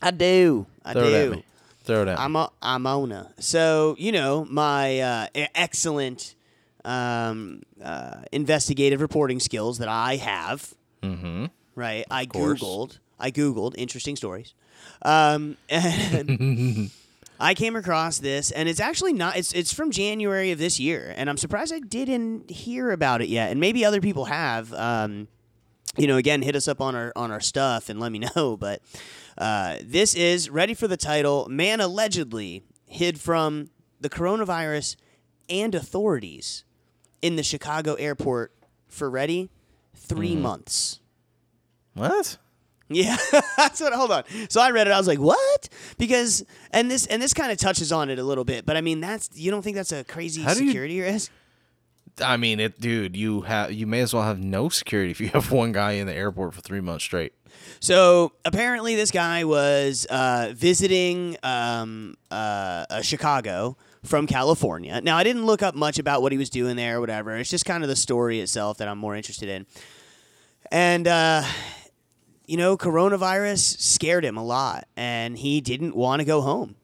I 0.00 0.10
do. 0.12 0.66
I 0.84 0.92
throw 0.92 1.02
do. 1.02 1.08
it 1.08 1.24
at 1.26 1.30
me 1.32 1.44
throw 1.84 2.02
it 2.02 2.08
at 2.08 2.18
me 2.18 2.24
I'm 2.24 2.36
a, 2.36 2.50
I'm 2.62 2.86
Ona. 2.86 3.32
So 3.38 3.96
you 3.98 4.12
know 4.12 4.46
my 4.50 5.00
uh, 5.00 5.26
excellent 5.54 6.34
um, 6.88 7.62
uh, 7.82 8.22
investigative 8.32 9.00
reporting 9.00 9.40
skills 9.40 9.78
that 9.78 9.88
I 9.88 10.16
have. 10.16 10.74
mm-hmm 11.02 11.46
Right. 11.74 12.04
I 12.10 12.26
googled. 12.26 12.98
I 13.20 13.30
googled 13.30 13.74
interesting 13.78 14.16
stories, 14.16 14.52
um, 15.02 15.56
and 15.68 16.90
I 17.38 17.54
came 17.54 17.76
across 17.76 18.18
this, 18.18 18.50
and 18.50 18.68
it's 18.68 18.80
actually 18.80 19.12
not. 19.12 19.36
It's 19.36 19.52
it's 19.52 19.72
from 19.72 19.92
January 19.92 20.50
of 20.50 20.58
this 20.58 20.80
year, 20.80 21.14
and 21.16 21.30
I'm 21.30 21.36
surprised 21.36 21.72
I 21.72 21.78
didn't 21.78 22.50
hear 22.50 22.90
about 22.90 23.22
it 23.22 23.28
yet, 23.28 23.52
and 23.52 23.60
maybe 23.60 23.84
other 23.84 24.00
people 24.00 24.24
have. 24.24 24.72
Um, 24.72 25.28
you 25.96 26.06
know, 26.08 26.16
again, 26.16 26.42
hit 26.42 26.56
us 26.56 26.66
up 26.66 26.80
on 26.80 26.96
our 26.96 27.12
on 27.14 27.30
our 27.30 27.40
stuff 27.40 27.88
and 27.88 28.00
let 28.00 28.10
me 28.10 28.18
know. 28.36 28.56
But 28.56 28.82
uh, 29.36 29.76
this 29.82 30.16
is 30.16 30.50
ready 30.50 30.74
for 30.74 30.88
the 30.88 30.96
title. 30.96 31.46
Man 31.48 31.80
allegedly 31.80 32.64
hid 32.86 33.20
from 33.20 33.70
the 34.00 34.10
coronavirus 34.10 34.96
and 35.48 35.74
authorities 35.76 36.64
in 37.22 37.36
the 37.36 37.42
Chicago 37.42 37.94
airport 37.94 38.52
for 38.88 39.08
ready 39.10 39.50
3 39.96 40.36
months. 40.36 41.00
what 41.94 42.38
Yeah, 42.88 43.16
that's 43.56 43.80
what. 43.80 43.92
Hold 43.92 44.10
on. 44.12 44.24
So 44.48 44.60
I 44.60 44.70
read 44.70 44.86
it. 44.86 44.92
I 44.92 44.98
was 44.98 45.06
like, 45.06 45.18
"What?" 45.18 45.68
Because 45.98 46.42
and 46.70 46.90
this 46.90 47.04
and 47.06 47.20
this 47.20 47.34
kind 47.34 47.52
of 47.52 47.58
touches 47.58 47.92
on 47.92 48.08
it 48.08 48.18
a 48.18 48.22
little 48.24 48.44
bit. 48.44 48.64
But 48.64 48.76
I 48.78 48.80
mean, 48.80 49.00
that's 49.00 49.28
you 49.34 49.50
don't 49.50 49.60
think 49.62 49.76
that's 49.76 49.92
a 49.92 50.04
crazy 50.04 50.40
How 50.42 50.54
do 50.54 50.64
you- 50.64 50.70
security 50.70 51.00
risk? 51.00 51.30
I 52.24 52.36
mean, 52.36 52.58
it, 52.58 52.80
dude. 52.80 53.14
You 53.14 53.42
have 53.42 53.72
you 53.72 53.86
may 53.86 54.00
as 54.00 54.14
well 54.14 54.22
have 54.24 54.38
no 54.42 54.68
security 54.70 55.10
if 55.10 55.20
you 55.20 55.28
have 55.28 55.52
one 55.52 55.72
guy 55.72 55.92
in 55.92 56.06
the 56.06 56.14
airport 56.14 56.54
for 56.54 56.60
three 56.62 56.80
months 56.80 57.04
straight. 57.04 57.32
So 57.80 58.32
apparently, 58.44 58.96
this 58.96 59.10
guy 59.10 59.44
was 59.44 60.06
uh, 60.08 60.52
visiting 60.56 61.36
um, 61.42 62.16
uh, 62.30 62.86
uh, 62.90 63.02
Chicago 63.02 63.76
from 64.08 64.26
California. 64.26 65.00
Now, 65.02 65.16
I 65.16 65.22
didn't 65.22 65.46
look 65.46 65.62
up 65.62 65.74
much 65.74 65.98
about 65.98 66.22
what 66.22 66.32
he 66.32 66.38
was 66.38 66.50
doing 66.50 66.76
there 66.76 66.96
or 66.96 67.00
whatever. 67.00 67.36
It's 67.36 67.50
just 67.50 67.64
kind 67.64 67.84
of 67.84 67.88
the 67.88 67.96
story 67.96 68.40
itself 68.40 68.78
that 68.78 68.88
I'm 68.88 68.98
more 68.98 69.14
interested 69.14 69.48
in. 69.48 69.66
And, 70.70 71.06
uh, 71.06 71.42
you 72.46 72.56
know, 72.56 72.76
coronavirus 72.76 73.78
scared 73.80 74.24
him 74.24 74.36
a 74.36 74.44
lot, 74.44 74.86
and 74.96 75.38
he 75.38 75.60
didn't 75.60 75.94
want 75.94 76.20
to 76.20 76.24
go 76.24 76.40
home. 76.40 76.74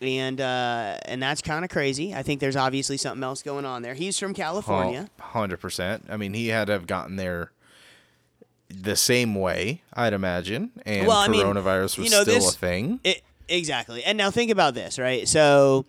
and 0.00 0.40
uh, 0.40 0.98
and 1.06 1.22
that's 1.22 1.40
kind 1.40 1.64
of 1.64 1.70
crazy. 1.70 2.14
I 2.14 2.22
think 2.22 2.40
there's 2.40 2.56
obviously 2.56 2.96
something 2.96 3.22
else 3.22 3.42
going 3.42 3.64
on 3.64 3.82
there. 3.82 3.94
He's 3.94 4.18
from 4.18 4.34
California. 4.34 5.08
Hundred 5.18 5.58
percent. 5.60 6.04
I 6.10 6.16
mean, 6.16 6.34
he 6.34 6.48
had 6.48 6.66
to 6.66 6.72
have 6.74 6.86
gotten 6.86 7.16
there 7.16 7.52
the 8.68 8.96
same 8.96 9.34
way, 9.36 9.82
I'd 9.94 10.12
imagine, 10.12 10.72
and 10.84 11.06
Well, 11.06 11.16
I 11.16 11.28
mean, 11.28 11.44
coronavirus 11.46 11.96
was 11.98 12.06
you 12.06 12.10
know, 12.10 12.22
still 12.22 12.34
this- 12.34 12.54
a 12.54 12.58
thing. 12.58 12.98
It, 13.04 13.22
exactly. 13.48 14.02
And 14.02 14.18
now 14.18 14.30
think 14.30 14.50
about 14.50 14.74
this, 14.74 14.98
right? 14.98 15.28
So, 15.28 15.84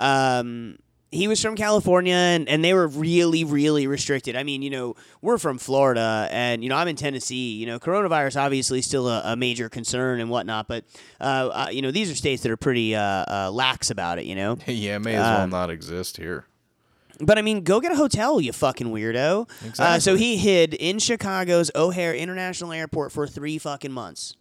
um, 0.00 0.78
he 1.12 1.26
was 1.26 1.42
from 1.42 1.56
California, 1.56 2.14
and, 2.14 2.48
and 2.48 2.62
they 2.64 2.72
were 2.72 2.86
really, 2.86 3.42
really 3.42 3.88
restricted. 3.88 4.36
I 4.36 4.44
mean, 4.44 4.62
you 4.62 4.70
know, 4.70 4.94
we're 5.20 5.38
from 5.38 5.58
Florida, 5.58 6.28
and 6.30 6.62
you 6.62 6.68
know, 6.68 6.76
I'm 6.76 6.86
in 6.86 6.94
Tennessee. 6.94 7.54
You 7.56 7.66
know, 7.66 7.80
coronavirus 7.80 8.40
obviously 8.40 8.80
still 8.80 9.08
a, 9.08 9.20
a 9.24 9.36
major 9.36 9.68
concern 9.68 10.20
and 10.20 10.30
whatnot, 10.30 10.68
but 10.68 10.84
uh, 11.20 11.24
uh, 11.24 11.68
you 11.72 11.82
know, 11.82 11.90
these 11.90 12.10
are 12.10 12.14
states 12.14 12.42
that 12.44 12.52
are 12.52 12.56
pretty 12.56 12.94
uh, 12.94 13.02
uh, 13.02 13.50
lax 13.52 13.90
about 13.90 14.18
it. 14.20 14.24
You 14.24 14.36
know, 14.36 14.56
yeah, 14.66 14.96
it 14.96 15.00
may 15.00 15.16
as 15.16 15.22
well 15.22 15.40
Um, 15.42 15.50
not 15.50 15.68
exist 15.70 16.16
here. 16.16 16.44
but 17.20 17.38
I 17.38 17.42
mean, 17.42 17.64
go 17.64 17.80
get 17.80 17.90
a 17.90 17.96
hotel, 17.96 18.40
you 18.40 18.52
fucking 18.52 18.86
weirdo. 18.86 19.50
Uh, 19.80 19.98
so 19.98 20.14
he 20.14 20.36
hid 20.36 20.74
in 20.74 21.00
Chicago's 21.00 21.72
O'Hare 21.74 22.14
International 22.14 22.72
Airport 22.72 23.10
for 23.10 23.26
three 23.26 23.58
fucking 23.58 23.92
months. 23.92 24.36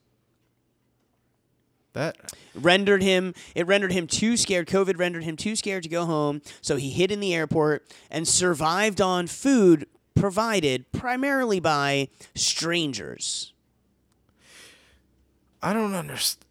That 2.00 2.34
rendered 2.56 3.04
him 3.04 3.34
it 3.56 3.68
rendered 3.68 3.92
him 3.92 4.08
too 4.08 4.36
scared 4.36 4.68
covid 4.68 4.98
rendered 4.98 5.24
him 5.24 5.36
too 5.36 5.56
scared 5.56 5.84
to 5.84 5.90
go 5.90 6.06
home 6.06 6.42
so 6.62 6.78
he 6.78 6.90
hid 6.90 7.12
in 7.12 7.20
the 7.20 7.34
airport 7.34 7.86
and 8.10 8.28
survived 8.28 9.00
on 9.00 9.28
food 9.28 9.86
provided 10.16 10.92
primarily 10.92 11.60
by 11.60 12.08
strangers 12.36 13.54
I 15.62 15.74
don't 15.74 15.94
understand. 15.94 16.46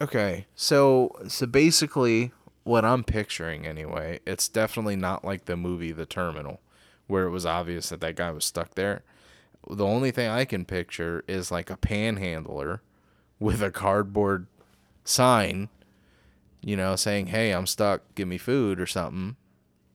Okay, 0.00 0.46
so 0.54 1.10
so 1.26 1.46
basically, 1.46 2.32
what 2.64 2.84
I'm 2.84 3.02
picturing 3.02 3.66
anyway, 3.66 4.20
it's 4.26 4.48
definitely 4.48 4.96
not 4.96 5.24
like 5.24 5.46
the 5.46 5.56
movie 5.56 5.92
The 5.92 6.04
Terminal, 6.04 6.60
where 7.06 7.24
it 7.24 7.30
was 7.30 7.46
obvious 7.46 7.88
that 7.88 8.00
that 8.00 8.16
guy 8.16 8.30
was 8.30 8.44
stuck 8.44 8.74
there. 8.74 9.04
The 9.68 9.86
only 9.86 10.10
thing 10.10 10.28
I 10.28 10.44
can 10.44 10.66
picture 10.66 11.24
is 11.26 11.50
like 11.50 11.70
a 11.70 11.78
panhandler 11.78 12.82
with 13.38 13.62
a 13.62 13.70
cardboard 13.70 14.46
sign, 15.06 15.68
you 16.60 16.76
know, 16.76 16.96
saying, 16.96 17.28
"Hey, 17.28 17.52
I'm 17.52 17.66
stuck. 17.66 18.02
Give 18.14 18.28
me 18.28 18.38
food 18.38 18.80
or 18.80 18.86
something." 18.86 19.36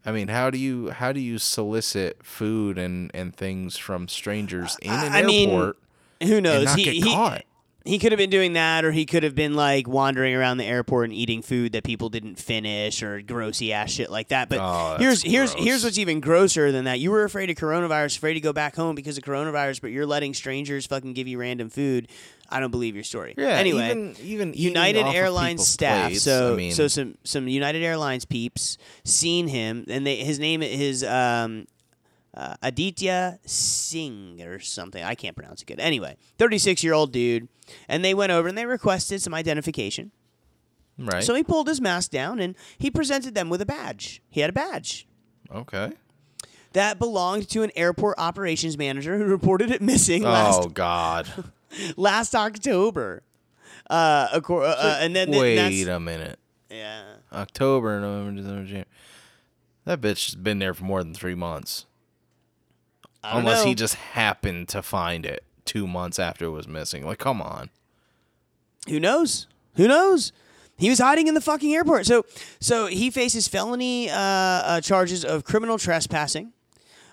I 0.06 0.12
mean, 0.12 0.30
how 0.30 0.50
do 0.50 0.58
you 0.58 0.90
how 0.90 1.12
do 1.12 1.20
you 1.20 1.38
solicit 1.38 2.26
food 2.26 2.78
and 2.80 3.12
and 3.14 3.36
things 3.36 3.78
from 3.78 4.08
strangers 4.08 4.78
in 4.82 4.92
an 4.92 5.12
I 5.14 5.22
mean, 5.22 5.50
airport 5.52 5.78
who 6.24 6.36
and 6.38 6.44
knows 6.44 6.74
he, 6.74 6.84
he, 6.86 7.02
caught? 7.04 7.44
he 7.86 7.98
could 8.00 8.12
have 8.12 8.18
been 8.20 8.30
doing 8.32 8.54
that 8.54 8.84
or 8.86 8.92
he 8.92 9.06
could 9.06 9.22
have 9.24 9.34
been 9.36 9.54
like 9.56 9.88
wandering 9.88 10.34
around 10.36 10.58
the 10.58 10.66
airport 10.66 11.06
and 11.06 11.14
eating 11.14 11.42
food 11.44 11.72
that 11.74 11.84
people 11.84 12.10
didn't 12.10 12.36
finish 12.38 13.02
or 13.04 13.22
grossy 13.22 13.72
ass 13.72 13.92
shit 13.92 14.10
like 14.12 14.28
that 14.30 14.50
but 14.50 14.60
Oh, 14.60 14.98
here's 15.00 15.22
here's 15.24 15.54
gross. 15.54 15.66
here's 15.66 15.84
what's 15.84 15.98
even 15.98 16.20
grosser 16.20 16.72
than 16.72 16.86
that 16.86 17.00
you 17.00 17.10
were 17.12 17.24
afraid 17.24 17.50
of 17.50 17.56
coronavirus 17.56 18.18
afraid 18.18 18.36
to 18.36 18.40
go 18.40 18.54
back 18.54 18.76
home 18.76 18.94
because 18.96 19.18
of 19.18 19.24
coronavirus 19.24 19.82
but 19.82 19.90
you're 19.92 20.06
letting 20.06 20.34
strangers 20.36 20.86
fucking 20.86 21.14
give 21.14 21.28
you 21.28 21.40
random 21.40 21.70
food 21.70 22.08
i 22.52 22.60
don't 22.60 22.72
believe 22.72 22.94
your 22.96 23.04
story 23.04 23.34
Yeah. 23.38 23.48
anyway 23.58 23.90
even 23.90 24.16
even 24.22 24.54
United 24.54 25.06
Airlines 25.08 25.68
staff. 25.68 26.10
plates, 26.10 26.24
so 26.24 26.54
I 26.54 26.56
mean, 26.58 26.72
so 26.74 26.88
some 26.88 27.18
some 27.24 27.48
United 27.48 27.82
Airlines 27.84 28.26
peeps 28.26 28.78
seen 29.04 29.48
him, 29.48 29.86
and 29.90 30.06
they 30.06 30.18
his 30.18 30.38
name 30.40 30.62
is 30.62 31.04
um, 31.04 31.66
uh, 32.36 32.56
Aditya 32.62 33.40
Singh 33.46 34.42
or 34.42 34.60
something. 34.60 35.04
I 35.04 35.16
can't 35.16 35.36
pronounce 35.36 35.62
it 35.62 35.66
good. 35.66 35.80
Anyway, 35.80 36.16
thirty 36.38 36.58
six 36.58 36.84
year 36.84 36.94
old 36.94 37.12
dude, 37.12 37.48
and 37.90 38.04
they 38.06 38.14
went 38.14 38.32
over 38.32 38.48
and 38.48 38.58
they 38.58 38.66
requested 38.66 39.22
some 39.22 39.34
identification. 39.34 40.12
right. 41.00 41.24
So 41.24 41.34
he 41.36 41.44
pulled 41.44 41.68
his 41.68 41.82
mask 41.82 42.12
down 42.12 42.40
and 42.40 42.56
he 42.78 42.90
presented 42.92 43.34
them 43.36 43.50
with 43.50 43.62
a 43.62 43.66
badge. 43.66 44.22
He 44.30 44.42
had 44.42 44.50
a 44.50 44.54
badge. 44.54 45.08
okay. 45.54 45.94
That 46.74 47.00
belonged 47.00 47.50
to 47.50 47.64
an 47.64 47.72
airport 47.76 48.18
operations 48.18 48.78
manager 48.78 49.18
who 49.18 49.26
reported 49.26 49.72
it 49.72 49.82
missing 49.82 50.24
last 50.24 50.62
Oh 50.64 50.70
God. 50.70 51.28
last 51.98 52.36
October. 52.36 53.24
Uh, 53.90 54.40
acor- 54.40 54.64
uh, 54.68 54.98
and 55.00 55.16
then 55.16 55.32
Wait 55.32 55.88
a 55.88 56.00
minute. 56.00 56.40
yeah. 56.70 57.04
October, 57.34 58.00
November, 58.00 58.42
December, 58.42 58.64
January. 58.64 58.86
That 59.86 60.00
bitch 60.02 60.28
has 60.28 60.36
been 60.36 60.60
there 60.60 60.74
for 60.74 60.84
more 60.84 61.04
than 61.04 61.14
three 61.14 61.36
months. 61.36 61.86
I 63.24 63.32
don't 63.34 63.40
Unless 63.42 63.64
know. 63.64 63.70
he 63.70 63.76
just 63.76 63.96
happened 63.96 64.70
to 64.70 64.82
find 64.82 65.26
it 65.26 65.44
two 65.66 65.88
months 65.88 66.20
after 66.20 66.46
it 66.46 66.50
was 66.50 66.68
missing. 66.68 67.06
Like, 67.06 67.20
come 67.20 67.42
on. 67.42 67.70
Who 68.88 69.00
knows? 69.00 69.48
Who 69.76 69.88
knows? 69.88 70.32
He 70.78 70.90
was 70.90 71.00
hiding 71.00 71.28
in 71.28 71.34
the 71.36 71.42
fucking 71.42 71.74
airport. 71.74 72.06
So, 72.08 72.26
so 72.60 72.88
he 72.88 73.12
faces 73.12 73.48
felony 73.48 74.10
uh, 74.10 74.16
uh, 74.16 74.82
charges 74.82 75.24
of 75.24 75.44
criminal 75.44 75.78
trespassing 75.78 76.54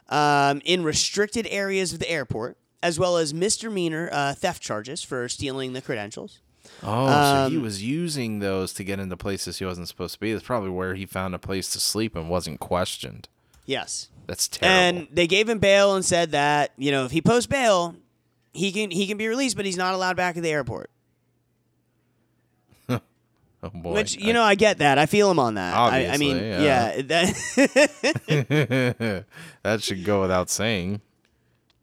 um, 0.09 0.62
in 0.64 0.82
restricted 0.82 1.46
areas 1.50 1.92
of 1.92 1.98
the 1.98 2.11
airport, 2.11 2.56
as 2.82 2.98
well 2.98 3.16
as 3.16 3.32
misdemeanor 3.34 4.08
uh, 4.12 4.34
theft 4.34 4.62
charges 4.62 5.02
for 5.02 5.28
stealing 5.28 5.72
the 5.72 5.80
credentials. 5.82 6.40
Oh, 6.82 7.06
so 7.06 7.50
he 7.50 7.56
Um, 7.56 7.62
was 7.62 7.82
using 7.82 8.38
those 8.40 8.72
to 8.74 8.84
get 8.84 9.00
into 9.00 9.16
places 9.16 9.58
he 9.58 9.64
wasn't 9.64 9.88
supposed 9.88 10.14
to 10.14 10.20
be. 10.20 10.32
That's 10.32 10.44
probably 10.44 10.70
where 10.70 10.94
he 10.94 11.06
found 11.06 11.34
a 11.34 11.38
place 11.38 11.70
to 11.72 11.80
sleep 11.80 12.14
and 12.14 12.28
wasn't 12.28 12.60
questioned. 12.60 13.28
Yes, 13.66 14.08
That's 14.26 14.46
terrible. 14.48 14.98
and 15.00 15.08
they 15.10 15.26
gave 15.26 15.48
him 15.48 15.58
bail 15.58 15.94
and 15.94 16.04
said 16.04 16.30
that 16.32 16.72
you 16.76 16.90
know 16.90 17.04
if 17.04 17.10
he 17.10 17.20
posts 17.22 17.46
bail, 17.46 17.96
he 18.52 18.70
can 18.72 18.90
he 18.90 19.06
can 19.06 19.16
be 19.18 19.26
released, 19.28 19.56
but 19.56 19.64
he's 19.66 19.76
not 19.76 19.94
allowed 19.94 20.16
back 20.16 20.36
at 20.36 20.42
the 20.42 20.50
airport. 20.50 20.90
oh 22.88 23.00
boy. 23.74 23.92
Which 23.94 24.16
you 24.16 24.32
know, 24.32 24.42
I 24.42 24.54
get 24.54 24.78
that. 24.78 24.98
I 24.98 25.06
feel 25.06 25.30
him 25.30 25.38
on 25.38 25.54
that. 25.54 25.74
I, 25.76 26.08
I 26.08 26.16
mean, 26.16 26.36
yeah, 26.38 26.94
yeah. 26.96 27.02
that. 27.02 27.34
that 29.62 29.82
should 29.82 30.04
go 30.04 30.20
without 30.22 30.48
saying. 30.50 31.00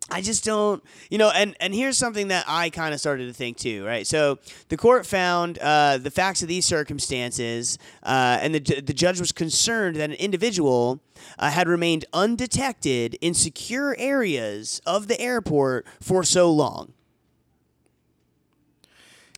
I 0.09 0.21
just 0.21 0.43
don't, 0.43 0.83
you 1.09 1.17
know, 1.17 1.31
and 1.33 1.55
and 1.59 1.73
here's 1.73 1.97
something 1.97 2.27
that 2.27 2.45
I 2.47 2.69
kind 2.69 2.93
of 2.93 2.99
started 2.99 3.25
to 3.25 3.33
think 3.33 3.57
too, 3.57 3.83
right? 3.85 4.05
So 4.05 4.37
the 4.69 4.77
court 4.77 5.05
found 5.05 5.57
uh, 5.57 5.97
the 5.97 6.11
facts 6.11 6.43
of 6.43 6.47
these 6.47 6.65
circumstances, 6.65 7.79
uh, 8.03 8.37
and 8.41 8.53
the 8.53 8.59
the 8.81 8.93
judge 8.93 9.19
was 9.19 9.31
concerned 9.31 9.95
that 9.95 10.11
an 10.11 10.15
individual 10.17 11.01
uh, 11.39 11.49
had 11.49 11.67
remained 11.67 12.05
undetected 12.13 13.17
in 13.19 13.33
secure 13.33 13.95
areas 13.97 14.79
of 14.85 15.07
the 15.07 15.19
airport 15.19 15.87
for 15.99 16.23
so 16.23 16.51
long. 16.51 16.93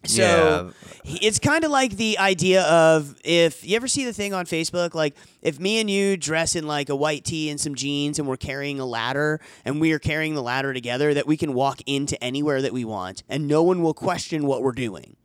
So 0.07 0.73
Yeah. 1.03 1.17
it's 1.21 1.39
kind 1.39 1.63
of 1.63 1.71
like 1.71 1.97
the 1.97 2.17
idea 2.17 2.63
of 2.63 3.15
if 3.23 3.65
you 3.67 3.75
ever 3.75 3.87
see 3.87 4.05
the 4.05 4.13
thing 4.13 4.33
on 4.33 4.45
Facebook, 4.45 4.93
like 4.93 5.15
if 5.41 5.59
me 5.59 5.79
and 5.79 5.89
you 5.89 6.17
dress 6.17 6.55
in 6.55 6.65
like 6.67 6.89
a 6.89 6.95
white 6.95 7.23
tee 7.25 7.49
and 7.49 7.59
some 7.59 7.75
jeans 7.75 8.17
and 8.19 8.27
we're 8.27 8.37
carrying 8.37 8.79
a 8.79 8.85
ladder 8.85 9.39
and 9.65 9.79
we 9.81 9.91
are 9.91 9.99
carrying 9.99 10.33
the 10.33 10.41
ladder 10.41 10.73
together, 10.73 11.13
that 11.13 11.27
we 11.27 11.37
can 11.37 11.53
walk 11.53 11.81
into 11.85 12.21
anywhere 12.23 12.61
that 12.61 12.73
we 12.73 12.85
want 12.85 13.23
and 13.29 13.47
no 13.47 13.61
one 13.63 13.81
will 13.83 13.93
question 13.93 14.45
what 14.45 14.63
we're 14.63 14.71
doing. 14.71 15.15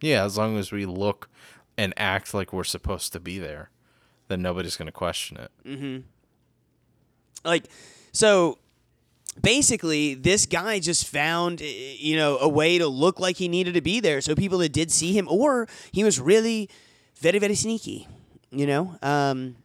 Yeah, 0.00 0.24
as 0.24 0.36
long 0.36 0.58
as 0.58 0.72
we 0.72 0.84
look 0.84 1.28
and 1.78 1.94
act 1.96 2.34
like 2.34 2.52
we're 2.52 2.64
supposed 2.64 3.12
to 3.12 3.20
be 3.20 3.38
there, 3.38 3.70
then 4.28 4.42
nobody's 4.42 4.76
going 4.76 4.86
to 4.86 4.92
question 4.92 5.36
it. 5.36 5.50
Mm-hmm. 5.64 6.00
Like, 7.44 7.64
so 8.12 8.58
basically, 9.40 10.14
this 10.14 10.46
guy 10.46 10.78
just 10.78 11.06
found, 11.06 11.62
uh, 11.62 11.64
you 11.64 12.16
know, 12.16 12.38
a 12.38 12.48
way 12.48 12.78
to 12.78 12.86
look 12.86 13.18
like 13.20 13.36
he 13.36 13.48
needed 13.48 13.74
to 13.74 13.80
be 13.80 14.00
there. 14.00 14.20
So 14.20 14.34
people 14.34 14.58
that 14.58 14.72
did 14.72 14.90
see 14.90 15.16
him, 15.16 15.26
or 15.28 15.68
he 15.92 16.04
was 16.04 16.20
really 16.20 16.68
very, 17.20 17.38
very 17.38 17.54
sneaky, 17.54 18.08
you 18.50 18.66
know? 18.66 18.96
Um, 19.02 19.56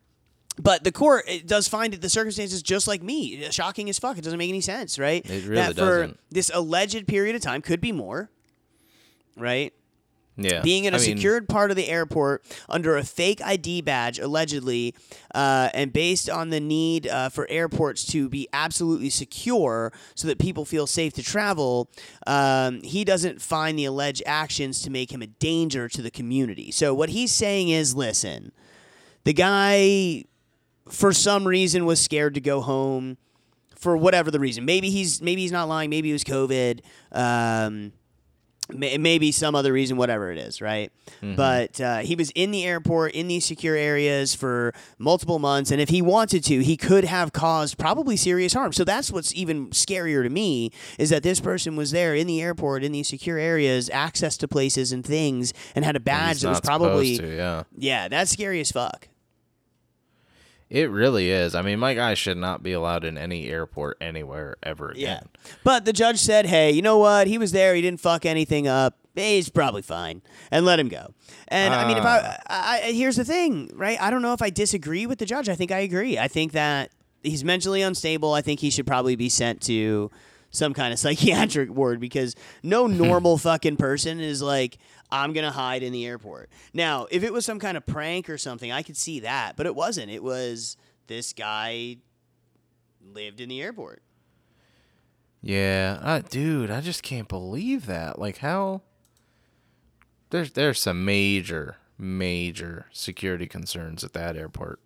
but 0.59 0.83
the 0.83 0.91
court 0.91 1.25
it 1.27 1.45
does 1.45 1.67
find 1.67 1.93
that 1.93 2.01
the 2.01 2.09
circumstances 2.09 2.63
just 2.63 2.87
like 2.87 3.03
me 3.03 3.47
shocking 3.51 3.89
as 3.89 3.99
fuck. 3.99 4.17
It 4.17 4.23
doesn't 4.23 4.39
make 4.39 4.49
any 4.49 4.61
sense, 4.61 4.97
right? 4.97 5.23
It 5.25 5.43
really 5.43 5.55
that 5.55 5.75
for 5.75 6.01
doesn't. 6.01 6.19
this 6.31 6.49
alleged 6.53 7.07
period 7.07 7.35
of 7.35 7.41
time 7.41 7.61
could 7.61 7.79
be 7.79 7.91
more, 7.91 8.29
right? 9.35 9.73
Yeah. 10.37 10.61
being 10.61 10.85
in 10.85 10.93
a 10.93 10.97
I 10.97 10.99
mean, 10.99 11.17
secured 11.17 11.49
part 11.49 11.71
of 11.71 11.77
the 11.77 11.87
airport 11.87 12.45
under 12.69 12.95
a 12.95 13.03
fake 13.03 13.41
ID 13.43 13.81
badge, 13.81 14.19
allegedly, 14.19 14.93
uh, 15.33 15.69
and 15.73 15.91
based 15.91 16.29
on 16.29 16.51
the 16.51 16.59
need 16.59 17.07
uh, 17.07 17.29
for 17.29 17.47
airports 17.49 18.05
to 18.11 18.29
be 18.29 18.47
absolutely 18.53 19.09
secure 19.09 19.91
so 20.13 20.27
that 20.27 20.37
people 20.37 20.63
feel 20.63 20.85
safe 20.85 21.13
to 21.13 21.23
travel, 21.23 21.89
um, 22.27 22.81
he 22.83 23.03
doesn't 23.03 23.41
find 23.41 23.79
the 23.79 23.85
alleged 23.85 24.21
actions 24.27 24.81
to 24.83 24.91
make 24.91 25.11
him 25.11 25.23
a 25.23 25.27
danger 25.27 25.89
to 25.89 26.01
the 26.03 26.11
community. 26.11 26.69
So, 26.69 26.93
what 26.93 27.09
he's 27.09 27.31
saying 27.31 27.69
is 27.69 27.95
listen, 27.95 28.51
the 29.23 29.33
guy, 29.33 30.25
for 30.87 31.13
some 31.13 31.47
reason, 31.47 31.85
was 31.85 31.99
scared 31.99 32.35
to 32.35 32.41
go 32.41 32.61
home. 32.61 33.17
For 33.75 33.95
whatever 33.95 34.31
the 34.31 34.39
reason, 34.39 34.65
maybe 34.65 34.89
he's 34.89 35.21
maybe 35.21 35.41
he's 35.41 35.51
not 35.51 35.69
lying. 35.69 35.91
Maybe 35.91 36.09
it 36.09 36.13
was 36.13 36.23
COVID. 36.23 36.81
Um, 37.11 37.91
maybe 38.69 39.31
some 39.31 39.55
other 39.55 39.71
reason, 39.73 39.97
whatever 39.97 40.31
it 40.31 40.37
is, 40.37 40.61
right? 40.61 40.91
But 41.35 41.79
uh, 41.79 41.97
he 41.99 42.15
was 42.15 42.31
in 42.31 42.51
the 42.51 42.65
airport 42.65 43.13
in 43.13 43.27
these 43.27 43.45
secure 43.45 43.75
areas 43.75 44.35
for 44.35 44.73
multiple 44.97 45.39
months, 45.39 45.71
and 45.71 45.79
if 45.81 45.89
he 45.89 46.01
wanted 46.01 46.43
to, 46.45 46.59
he 46.63 46.77
could 46.77 47.05
have 47.05 47.33
caused 47.33 47.77
probably 47.77 48.17
serious 48.17 48.53
harm. 48.53 48.73
So 48.73 48.83
that's 48.83 49.11
what's 49.11 49.33
even 49.33 49.69
scarier 49.69 50.23
to 50.23 50.29
me 50.29 50.71
is 50.99 51.09
that 51.09 51.23
this 51.23 51.39
person 51.39 51.75
was 51.75 51.91
there 51.91 52.13
in 52.13 52.27
the 52.27 52.41
airport 52.41 52.83
in 52.83 52.91
these 52.91 53.07
secure 53.07 53.37
areas, 53.37 53.89
access 53.91 54.37
to 54.37 54.47
places 54.47 54.91
and 54.91 55.05
things, 55.05 55.53
and 55.75 55.85
had 55.85 55.95
a 55.95 55.99
badge 55.99 56.41
that 56.41 56.49
was 56.49 56.61
probably 56.61 57.17
to, 57.17 57.35
yeah. 57.35 57.63
yeah, 57.77 58.07
that's 58.07 58.31
scary 58.31 58.59
as 58.59 58.71
fuck. 58.71 59.07
It 60.69 60.89
really 60.89 61.31
is. 61.31 61.55
I 61.55 61.61
mean, 61.61 61.79
my 61.79 61.93
guy 61.93 62.13
should 62.13 62.37
not 62.37 62.61
be 62.61 62.73
allowed 62.73 63.05
in 63.05 63.17
any 63.17 63.47
airport 63.47 63.97
anywhere 64.01 64.57
ever 64.61 64.91
Yeah. 64.95 65.17
again. 65.17 65.29
But 65.63 65.85
the 65.85 65.93
judge 65.93 66.19
said, 66.19 66.45
hey, 66.45 66.71
you 66.71 66.81
know 66.81 66.97
what? 66.97 67.27
He 67.27 67.37
was 67.37 67.53
there. 67.53 67.73
He 67.73 67.81
didn't 67.81 68.01
fuck 68.01 68.25
anything 68.25 68.67
up. 68.67 68.97
He's 69.15 69.49
probably 69.49 69.81
fine. 69.81 70.21
And 70.51 70.65
let 70.65 70.79
him 70.79 70.89
go. 70.89 71.13
And 71.47 71.73
I 71.73 71.87
mean, 71.87 71.97
if 71.97 72.03
I, 72.05 72.19
ah. 72.19 72.37
I, 72.47 72.81
I, 72.87 72.91
here's 72.91 73.15
the 73.15 73.25
thing, 73.25 73.71
right? 73.73 73.99
I 73.99 74.09
don't 74.11 74.21
know 74.21 74.33
if 74.33 74.41
I 74.41 74.49
disagree 74.49 75.05
with 75.07 75.19
the 75.19 75.25
judge. 75.25 75.49
I 75.49 75.55
think 75.55 75.71
I 75.71 75.79
agree. 75.79 76.19
I 76.19 76.27
think 76.27 76.51
that 76.51 76.91
he's 77.23 77.43
mentally 77.43 77.81
unstable. 77.81 78.33
I 78.33 78.41
think 78.41 78.59
he 78.59 78.69
should 78.69 78.85
probably 78.85 79.15
be 79.15 79.29
sent 79.29 79.61
to 79.63 80.11
some 80.51 80.73
kind 80.73 80.93
of 80.93 80.99
psychiatric 80.99 81.69
ward 81.69 81.99
because 81.99 82.35
no 82.63 82.87
normal 82.87 83.37
fucking 83.37 83.77
person 83.77 84.19
is 84.19 84.41
like, 84.41 84.77
I'm 85.11 85.33
going 85.33 85.45
to 85.45 85.51
hide 85.51 85.83
in 85.83 85.93
the 85.93 86.05
airport. 86.05 86.49
Now, 86.73 87.07
if 87.09 87.23
it 87.23 87.31
was 87.31 87.45
some 87.45 87.59
kind 87.59 87.77
of 87.77 87.85
prank 87.85 88.29
or 88.29 88.37
something, 88.37 88.71
I 88.71 88.83
could 88.83 88.97
see 88.97 89.21
that. 89.21 89.55
But 89.55 89.65
it 89.65 89.75
wasn't. 89.75 90.11
It 90.11 90.23
was 90.23 90.77
this 91.07 91.33
guy 91.33 91.97
lived 93.13 93.39
in 93.39 93.49
the 93.49 93.61
airport. 93.61 94.01
Yeah, 95.41 95.99
uh, 96.01 96.21
dude, 96.27 96.71
I 96.71 96.81
just 96.81 97.03
can't 97.03 97.27
believe 97.27 97.85
that. 97.85 98.19
Like 98.19 98.39
how 98.39 98.81
there's 100.29 100.51
there's 100.51 100.79
some 100.79 101.05
major 101.05 101.77
major 101.97 102.87
security 102.91 103.47
concerns 103.47 104.03
at 104.03 104.13
that 104.13 104.35
airport. 104.35 104.79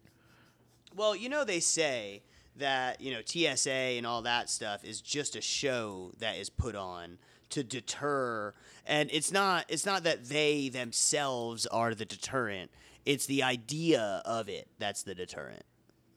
Well, 0.96 1.16
you 1.16 1.30
know 1.30 1.44
they 1.44 1.60
say 1.60 2.22
that 2.62 3.02
you 3.02 3.12
know 3.14 3.22
TSA 3.26 3.70
and 3.98 4.08
all 4.08 4.22
that 4.24 4.50
stuff 4.50 4.84
is 4.84 5.02
just 5.02 5.36
a 5.36 5.42
show 5.42 6.12
that 6.20 6.38
is 6.38 6.50
put 6.50 6.76
on 6.76 7.18
to 7.50 7.64
deter, 7.64 8.54
and 8.88 9.10
it's 9.12 9.32
not 9.32 9.66
it's 9.68 9.86
not 9.86 10.04
that 10.04 10.26
they 10.26 10.70
themselves 10.70 11.66
are 11.68 11.94
the 11.94 12.06
deterrent. 12.06 12.72
It's 13.06 13.26
the 13.26 13.44
idea 13.44 14.22
of 14.26 14.48
it 14.50 14.68
that's 14.80 15.04
the 15.04 15.14
deterrent, 15.16 15.64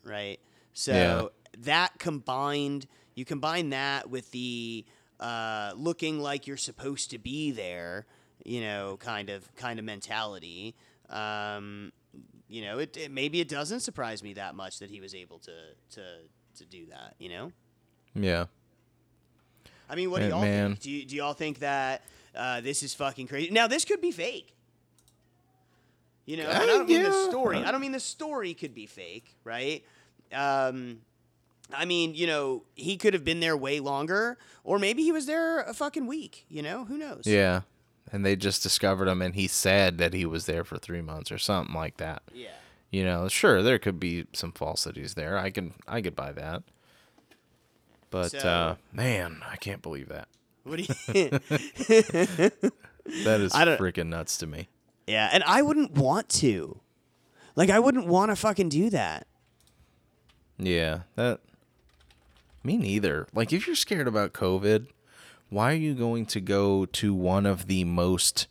right? 0.04 0.38
So 0.74 0.92
Yeah. 0.92 1.28
that 1.64 1.98
combined, 1.98 2.86
you 3.14 3.24
combine 3.24 3.70
that 3.70 4.10
with 4.10 4.30
the 4.30 4.84
uh, 5.20 5.72
looking 5.76 6.20
like 6.20 6.46
you're 6.46 6.56
supposed 6.56 7.10
to 7.10 7.18
be 7.18 7.50
there, 7.52 8.06
you 8.44 8.60
know, 8.60 8.96
kind 9.00 9.30
of 9.30 9.52
kind 9.56 9.78
of 9.78 9.84
mentality. 9.84 10.74
Um, 11.08 11.92
you 12.48 12.62
know, 12.62 12.78
it, 12.78 12.96
it 12.96 13.10
maybe 13.10 13.40
it 13.40 13.48
doesn't 13.48 13.80
surprise 13.80 14.22
me 14.22 14.34
that 14.34 14.54
much 14.54 14.78
that 14.80 14.90
he 14.90 15.00
was 15.00 15.14
able 15.14 15.38
to 15.40 15.52
to 15.92 16.02
to 16.56 16.64
do 16.64 16.86
that. 16.86 17.14
You 17.18 17.28
know, 17.30 17.52
Yeah. 18.14 18.46
I 19.88 19.96
mean, 19.96 20.10
what 20.10 20.20
do 20.22 20.28
y'all 20.28 20.40
man. 20.40 20.70
think? 20.70 20.80
Do, 20.80 20.90
you, 20.90 21.04
do 21.04 21.16
y'all 21.16 21.34
think 21.34 21.58
that 21.58 22.02
uh, 22.34 22.60
this 22.62 22.82
is 22.82 22.94
fucking 22.94 23.28
crazy? 23.28 23.50
Now, 23.50 23.66
this 23.66 23.84
could 23.84 24.00
be 24.00 24.10
fake. 24.10 24.54
You 26.26 26.38
know, 26.38 26.48
and 26.48 26.58
I 26.58 26.62
Uh, 26.62 26.66
don't 26.66 26.88
mean 26.88 27.02
the 27.02 27.28
story. 27.30 27.58
I 27.58 27.70
don't 27.70 27.80
mean 27.82 27.92
the 27.92 28.00
story 28.00 28.54
could 28.54 28.74
be 28.74 28.86
fake, 28.86 29.36
right? 29.44 29.84
Um, 30.32 31.00
I 31.72 31.84
mean, 31.84 32.14
you 32.14 32.26
know, 32.26 32.64
he 32.74 32.96
could 32.96 33.12
have 33.14 33.24
been 33.24 33.40
there 33.40 33.56
way 33.56 33.78
longer, 33.80 34.38
or 34.64 34.78
maybe 34.78 35.02
he 35.02 35.12
was 35.12 35.26
there 35.26 35.60
a 35.60 35.74
fucking 35.74 36.06
week. 36.06 36.46
You 36.48 36.62
know, 36.62 36.86
who 36.86 36.96
knows? 36.96 37.24
Yeah. 37.26 37.62
And 38.10 38.24
they 38.24 38.36
just 38.36 38.62
discovered 38.62 39.08
him 39.08 39.20
and 39.22 39.34
he 39.34 39.46
said 39.48 39.98
that 39.98 40.14
he 40.14 40.24
was 40.24 40.46
there 40.46 40.62
for 40.64 40.78
3 40.78 41.00
months 41.02 41.32
or 41.32 41.38
something 41.38 41.74
like 41.74 41.96
that. 41.98 42.22
Yeah. 42.32 42.48
You 42.94 43.02
know, 43.04 43.26
sure 43.26 43.60
there 43.60 43.80
could 43.80 43.98
be 43.98 44.26
some 44.32 44.52
falsities 44.52 45.14
there. 45.14 45.36
I 45.36 45.50
can 45.50 45.74
I 45.88 46.00
could 46.00 46.14
buy 46.14 46.30
that. 46.30 46.62
But 48.10 48.30
So- 48.30 48.38
uh 48.38 48.74
man, 48.92 49.42
I 49.44 49.56
can't 49.56 49.82
believe 49.82 50.08
that. 50.10 50.28
What 50.62 50.76
do 50.78 50.84
you? 50.84 50.94
That 53.24 53.40
is 53.40 53.52
freaking 53.52 54.06
nuts 54.06 54.38
to 54.38 54.46
me. 54.46 54.68
yeah, 55.08 55.28
and 55.32 55.42
I 55.44 55.60
wouldn't 55.60 55.90
want 55.90 56.28
to. 56.40 56.80
Like, 57.54 57.68
I 57.68 57.78
wouldn't 57.78 58.06
want 58.06 58.30
to 58.30 58.36
fucking 58.36 58.70
do 58.70 58.88
that. 58.90 59.26
Yeah, 60.56 61.00
that 61.16 61.40
me 62.62 62.76
neither. 62.76 63.26
Like 63.34 63.52
if 63.52 63.66
you're 63.66 63.74
scared 63.76 64.06
about 64.06 64.32
COVID, 64.34 64.86
why 65.50 65.72
are 65.72 65.76
you 65.76 65.94
going 65.94 66.26
to 66.26 66.40
go 66.40 66.86
to 66.86 67.12
one 67.12 67.44
of 67.44 67.66
the 67.66 67.82
most 67.82 68.46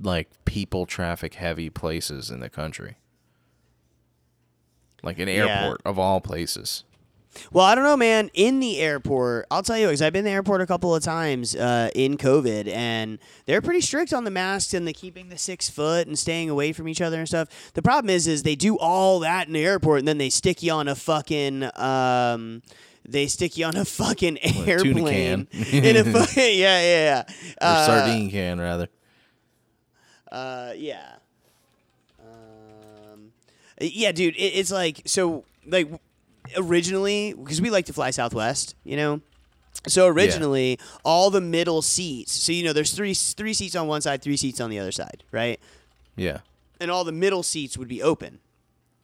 like 0.00 0.30
people 0.44 0.86
traffic 0.86 1.34
heavy 1.34 1.70
places 1.70 2.30
in 2.30 2.38
the 2.38 2.48
country? 2.48 2.98
Like 5.04 5.18
an 5.20 5.28
Yeah. 5.28 5.62
airport 5.62 5.82
of 5.84 5.98
all 5.98 6.20
places. 6.20 6.82
Well, 7.52 7.64
I 7.64 7.74
don't 7.74 7.82
know, 7.82 7.96
man. 7.96 8.30
In 8.32 8.60
the 8.60 8.78
airport, 8.78 9.46
I'll 9.50 9.64
tell 9.64 9.76
you, 9.76 9.86
because 9.86 10.00
I've 10.02 10.12
been 10.12 10.20
in 10.20 10.24
the 10.26 10.30
airport 10.30 10.60
a 10.60 10.66
couple 10.66 10.94
of 10.94 11.02
times 11.02 11.56
uh, 11.56 11.90
in 11.92 12.16
COVID, 12.16 12.68
and 12.68 13.18
they're 13.46 13.60
pretty 13.60 13.80
strict 13.80 14.12
on 14.12 14.22
the 14.22 14.30
masks 14.30 14.72
and 14.72 14.86
the 14.86 14.92
keeping 14.92 15.30
the 15.30 15.36
six 15.36 15.68
foot 15.68 16.06
and 16.06 16.16
staying 16.16 16.48
away 16.48 16.72
from 16.72 16.86
each 16.86 17.00
other 17.00 17.18
and 17.18 17.26
stuff. 17.26 17.48
The 17.74 17.82
problem 17.82 18.08
is, 18.08 18.28
is 18.28 18.44
they 18.44 18.54
do 18.54 18.78
all 18.78 19.18
that 19.18 19.48
in 19.48 19.52
the 19.52 19.64
airport, 19.64 19.98
and 19.98 20.06
then 20.06 20.18
they 20.18 20.30
stick 20.30 20.62
you 20.62 20.70
on 20.72 20.86
a 20.86 20.94
fucking. 20.94 21.68
Um, 21.76 22.62
they 23.04 23.26
stick 23.26 23.58
you 23.58 23.66
on 23.66 23.76
a 23.76 23.84
fucking 23.84 24.38
tuna 24.40 24.66
airplane 24.70 25.46
can. 25.46 25.64
in 25.84 25.96
a 25.96 26.04
fu- 26.26 26.40
yeah 26.40 26.80
yeah 26.80 27.24
yeah 27.26 27.34
Uh, 27.60 27.86
sardine 27.86 28.30
can 28.30 28.60
rather. 28.60 28.86
Uh, 30.30 30.72
yeah. 30.76 31.16
Yeah, 33.92 34.12
dude. 34.12 34.36
It, 34.36 34.38
it's 34.38 34.70
like 34.70 35.02
so. 35.06 35.44
Like 35.66 35.88
originally, 36.56 37.32
because 37.32 37.60
we 37.60 37.70
like 37.70 37.86
to 37.86 37.92
fly 37.92 38.10
Southwest, 38.10 38.74
you 38.84 38.96
know. 38.96 39.20
So 39.86 40.06
originally, 40.06 40.78
all 41.04 41.30
the 41.30 41.40
middle 41.40 41.82
seats. 41.82 42.32
So 42.32 42.52
you 42.52 42.64
know, 42.64 42.72
there's 42.72 42.92
three 42.92 43.14
three 43.14 43.54
seats 43.54 43.74
on 43.76 43.86
one 43.86 44.00
side, 44.00 44.22
three 44.22 44.36
seats 44.36 44.60
on 44.60 44.70
the 44.70 44.78
other 44.78 44.92
side, 44.92 45.24
right? 45.32 45.60
Yeah. 46.16 46.38
And 46.80 46.90
all 46.90 47.04
the 47.04 47.12
middle 47.12 47.42
seats 47.42 47.78
would 47.78 47.88
be 47.88 48.02
open. 48.02 48.40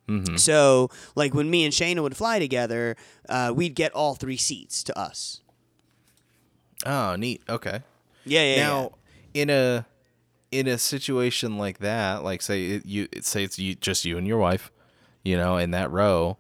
Mm-hmm. 0.09 0.37
So, 0.37 0.91
like 1.15 1.35
when 1.35 1.51
me 1.51 1.65
and 1.65 1.73
Shayna 1.73 2.03
would 2.03 2.17
fly 2.17 2.39
together, 2.39 2.97
uh, 3.29 3.53
we'd 3.55 3.75
get 3.75 3.93
all 3.95 4.15
three 4.17 4.37
seats 4.37 4.83
to 4.85 4.99
us. 4.99 5.41
Oh, 6.85 7.15
neat. 7.15 7.43
Okay. 7.49 7.81
Yeah, 8.25 8.55
yeah. 8.55 8.57
now, 8.57 8.93
in 9.35 9.51
a 9.51 9.87
in 10.51 10.67
a 10.67 10.79
situation 10.79 11.59
like 11.59 11.79
that, 11.79 12.25
like 12.25 12.43
say 12.43 12.67
it, 12.67 12.87
you 12.87 13.09
say 13.21 13.45
it's 13.45 13.59
you, 13.59 13.75
just 13.75 14.05
you 14.05 14.19
and 14.19 14.27
your 14.27 14.39
wife, 14.39 14.71
you 15.25 15.37
know, 15.37 15.57
in 15.57 15.71
that 15.71 15.91
row, 15.91 16.37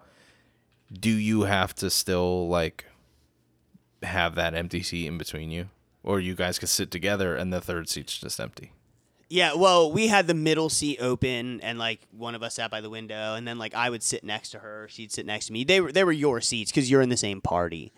do 0.92 1.10
you 1.10 1.42
have 1.42 1.74
to 1.76 1.90
still 1.90 2.48
like 2.48 2.86
have 4.02 4.34
that 4.34 4.54
empty 4.54 4.82
seat 4.82 5.06
in 5.06 5.18
between 5.18 5.50
you, 5.50 5.68
or 6.02 6.20
you 6.20 6.34
guys 6.34 6.58
could 6.58 6.68
sit 6.68 6.90
together 6.90 7.36
and 7.36 7.52
the 7.52 7.60
third 7.60 7.88
seat's 7.88 8.18
just 8.18 8.40
empty? 8.40 8.72
Yeah, 9.28 9.54
well, 9.54 9.92
we 9.92 10.08
had 10.08 10.26
the 10.26 10.34
middle 10.34 10.68
seat 10.68 10.98
open, 11.00 11.60
and 11.60 11.78
like 11.78 12.00
one 12.10 12.34
of 12.34 12.42
us 12.42 12.56
sat 12.56 12.68
by 12.68 12.80
the 12.80 12.90
window, 12.90 13.34
and 13.34 13.46
then 13.46 13.58
like 13.58 13.74
I 13.74 13.88
would 13.88 14.02
sit 14.02 14.24
next 14.24 14.50
to 14.50 14.58
her, 14.58 14.88
she'd 14.90 15.12
sit 15.12 15.24
next 15.24 15.46
to 15.46 15.52
me. 15.52 15.62
They 15.62 15.80
were 15.80 15.92
they 15.92 16.02
were 16.02 16.10
your 16.10 16.40
seats 16.40 16.72
because 16.72 16.90
you're 16.90 17.00
in 17.00 17.10
the 17.10 17.16
same 17.16 17.40
party. 17.40 17.92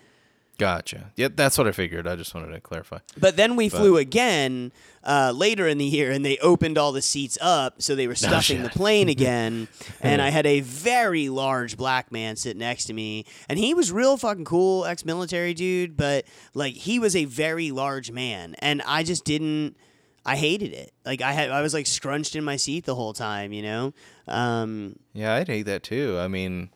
Gotcha. 0.59 1.11
Yep, 1.17 1.33
that's 1.35 1.57
what 1.59 1.67
I 1.67 1.73
figured. 1.73 2.07
I 2.07 2.15
just 2.15 2.35
wanted 2.35 2.53
to 2.53 2.61
clarify. 2.61 2.99
But 3.19 3.37
then 3.37 3.57
we 3.57 3.69
flew 3.69 3.97
again 3.97 4.71
uh, 5.03 5.33
later 5.35 5.67
in 5.67 5.79
the 5.79 5.85
year, 5.85 6.11
and 6.13 6.25
they 6.25 6.37
opened 6.39 6.79
all 6.79 6.93
the 6.93 7.03
seats 7.03 7.37
up, 7.41 7.81
so 7.83 7.95
they 7.95 8.07
were 8.07 8.15
stuffing 8.29 8.63
the 8.63 8.69
plane 8.69 9.09
again. 9.19 9.67
and 10.01 10.21
I 10.23 10.29
had 10.29 10.47
a 10.47 10.61
very 10.61 11.29
large 11.31 11.77
black 11.77 12.13
man 12.13 12.37
sit 12.37 12.57
next 12.57 12.85
to 12.85 12.93
me, 12.93 13.25
and 13.49 13.59
he 13.59 13.75
was 13.75 13.91
real 13.91 14.17
fucking 14.17 14.45
cool, 14.45 14.85
ex-military 14.85 15.55
dude, 15.55 15.97
but 15.97 16.27
like 16.55 16.75
he 16.75 16.99
was 16.99 17.17
a 17.17 17.25
very 17.25 17.71
large 17.73 18.11
man, 18.13 18.55
and 18.61 18.83
I 18.87 19.03
just 19.03 19.25
didn't. 19.25 19.77
I 20.25 20.37
hated 20.37 20.73
it. 20.73 20.93
Like 21.05 21.21
I 21.23 21.33
had, 21.33 21.51
I 21.51 21.63
was 21.63 21.75
like 21.75 21.87
scrunched 21.89 22.37
in 22.37 22.45
my 22.45 22.55
seat 22.55 22.85
the 22.85 22.95
whole 22.95 23.13
time, 23.15 23.53
you 23.53 23.63
know. 23.63 23.93
Um, 24.29 24.97
Yeah, 25.15 25.35
I'd 25.35 25.49
hate 25.49 25.63
that 25.63 25.83
too. 25.83 26.17
I 26.21 26.29
mean, 26.29 26.71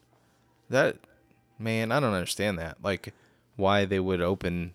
that 0.71 0.97
man, 1.59 1.93
I 1.93 2.01
don't 2.01 2.13
understand 2.15 2.59
that. 2.59 2.79
Like, 2.83 3.15
why 3.57 3.85
they 3.85 3.99
would 4.01 4.21
open 4.21 4.73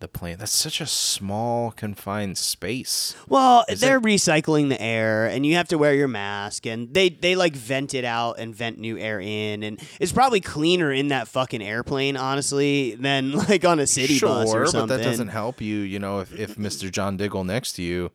the 0.00 0.08
plane? 0.08 0.38
That's 0.38 0.50
such 0.50 0.80
a 0.80 0.86
small, 0.86 1.70
confined 1.70 2.36
space. 2.36 3.14
Well, 3.28 3.64
Is 3.68 3.78
they're 3.80 3.98
it- 3.98 4.02
recycling 4.02 4.68
the 4.68 4.80
air, 4.82 5.26
and 5.26 5.46
you 5.46 5.54
have 5.54 5.68
to 5.68 5.78
wear 5.78 5.94
your 5.94 6.08
mask, 6.08 6.66
and 6.66 6.92
they 6.92 7.08
they 7.08 7.36
like 7.36 7.54
vent 7.54 7.94
it 7.94 8.04
out 8.04 8.38
and 8.38 8.54
vent 8.54 8.78
new 8.78 8.98
air 8.98 9.20
in, 9.20 9.62
and 9.62 9.78
it's 10.00 10.10
probably 10.12 10.40
cleaner 10.40 10.92
in 10.92 11.08
that 11.08 11.28
fucking 11.28 11.62
airplane, 11.62 12.16
honestly, 12.16 12.96
than 12.96 13.32
like 13.48 13.64
on 13.64 13.78
a 13.78 13.86
city 13.86 14.18
bus 14.18 14.48
or 14.48 14.52
sure, 14.52 14.66
something. 14.66 14.88
but 14.88 14.96
that 14.96 15.04
doesn't 15.04 15.28
help 15.28 15.60
you. 15.60 15.76
You 15.78 15.98
know, 16.00 16.18
if 16.20 16.32
if 16.38 16.56
Mr. 16.56 16.90
John 16.90 17.16
Diggle 17.16 17.44
next 17.44 17.74
to 17.74 17.82
you 17.82 18.10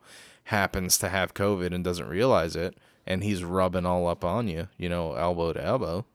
happens 0.46 0.98
to 0.98 1.10
have 1.10 1.34
COVID 1.34 1.74
and 1.74 1.84
doesn't 1.84 2.08
realize 2.08 2.56
it, 2.56 2.78
and 3.06 3.24
he's 3.24 3.44
rubbing 3.44 3.86
all 3.86 4.08
up 4.08 4.24
on 4.26 4.48
you, 4.48 4.68
you 4.78 4.90
know, 4.90 5.14
elbow 5.14 5.54
to 5.54 5.64
elbow. 5.64 6.06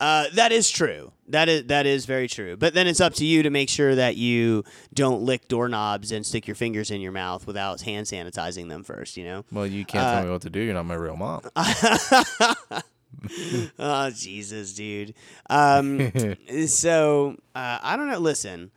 Uh, 0.00 0.26
that 0.34 0.52
is 0.52 0.70
true. 0.70 1.12
That 1.28 1.48
is 1.48 1.64
that 1.64 1.84
is 1.86 2.06
very 2.06 2.28
true. 2.28 2.56
But 2.56 2.72
then 2.72 2.86
it's 2.86 3.00
up 3.00 3.14
to 3.14 3.26
you 3.26 3.42
to 3.42 3.50
make 3.50 3.68
sure 3.68 3.94
that 3.94 4.16
you 4.16 4.64
don't 4.94 5.22
lick 5.22 5.48
doorknobs 5.48 6.12
and 6.12 6.24
stick 6.24 6.46
your 6.46 6.54
fingers 6.54 6.90
in 6.90 7.00
your 7.00 7.12
mouth 7.12 7.46
without 7.46 7.80
hand 7.80 8.06
sanitizing 8.06 8.68
them 8.68 8.84
first. 8.84 9.16
You 9.16 9.24
know. 9.24 9.44
Well, 9.50 9.66
you 9.66 9.84
can't 9.84 10.04
tell 10.04 10.24
me 10.24 10.30
what 10.30 10.42
to 10.42 10.50
do. 10.50 10.60
You're 10.60 10.74
not 10.74 10.86
my 10.86 10.94
real 10.94 11.16
mom. 11.16 11.42
Oh 13.78 14.10
Jesus, 14.10 14.74
dude. 14.74 15.14
Um, 15.50 16.12
so 16.66 17.36
uh, 17.54 17.78
I 17.82 17.96
don't 17.96 18.08
know. 18.08 18.18
Listen, 18.18 18.70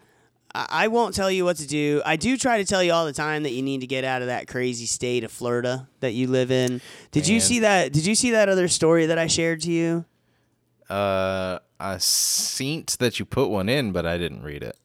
I-, 0.53 0.67
I 0.69 0.87
won't 0.87 1.15
tell 1.15 1.29
you 1.29 1.45
what 1.45 1.57
to 1.57 1.67
do. 1.67 2.01
I 2.05 2.15
do 2.15 2.37
try 2.37 2.57
to 2.57 2.65
tell 2.65 2.83
you 2.83 2.91
all 2.93 3.05
the 3.05 3.13
time 3.13 3.43
that 3.43 3.51
you 3.51 3.61
need 3.61 3.81
to 3.81 3.87
get 3.87 4.03
out 4.03 4.21
of 4.21 4.27
that 4.27 4.47
crazy 4.47 4.85
state 4.85 5.23
of 5.23 5.31
Florida 5.31 5.87
that 5.99 6.13
you 6.13 6.27
live 6.27 6.51
in. 6.51 6.81
Did 7.11 7.27
you 7.27 7.39
see 7.39 7.59
that? 7.59 7.93
Did 7.93 8.05
you 8.05 8.15
see 8.15 8.31
that 8.31 8.49
other 8.49 8.67
story 8.67 9.05
that 9.07 9.17
I 9.17 9.27
shared 9.27 9.61
to 9.61 9.71
you? 9.71 10.05
Uh, 10.91 11.59
I 11.79 11.97
seen 11.99 12.85
that 12.99 13.17
you 13.19 13.25
put 13.25 13.49
one 13.49 13.69
in, 13.69 13.91
but 13.91 14.05
I 14.05 14.17
didn't 14.17 14.43
read 14.43 14.61
it. 14.63 14.75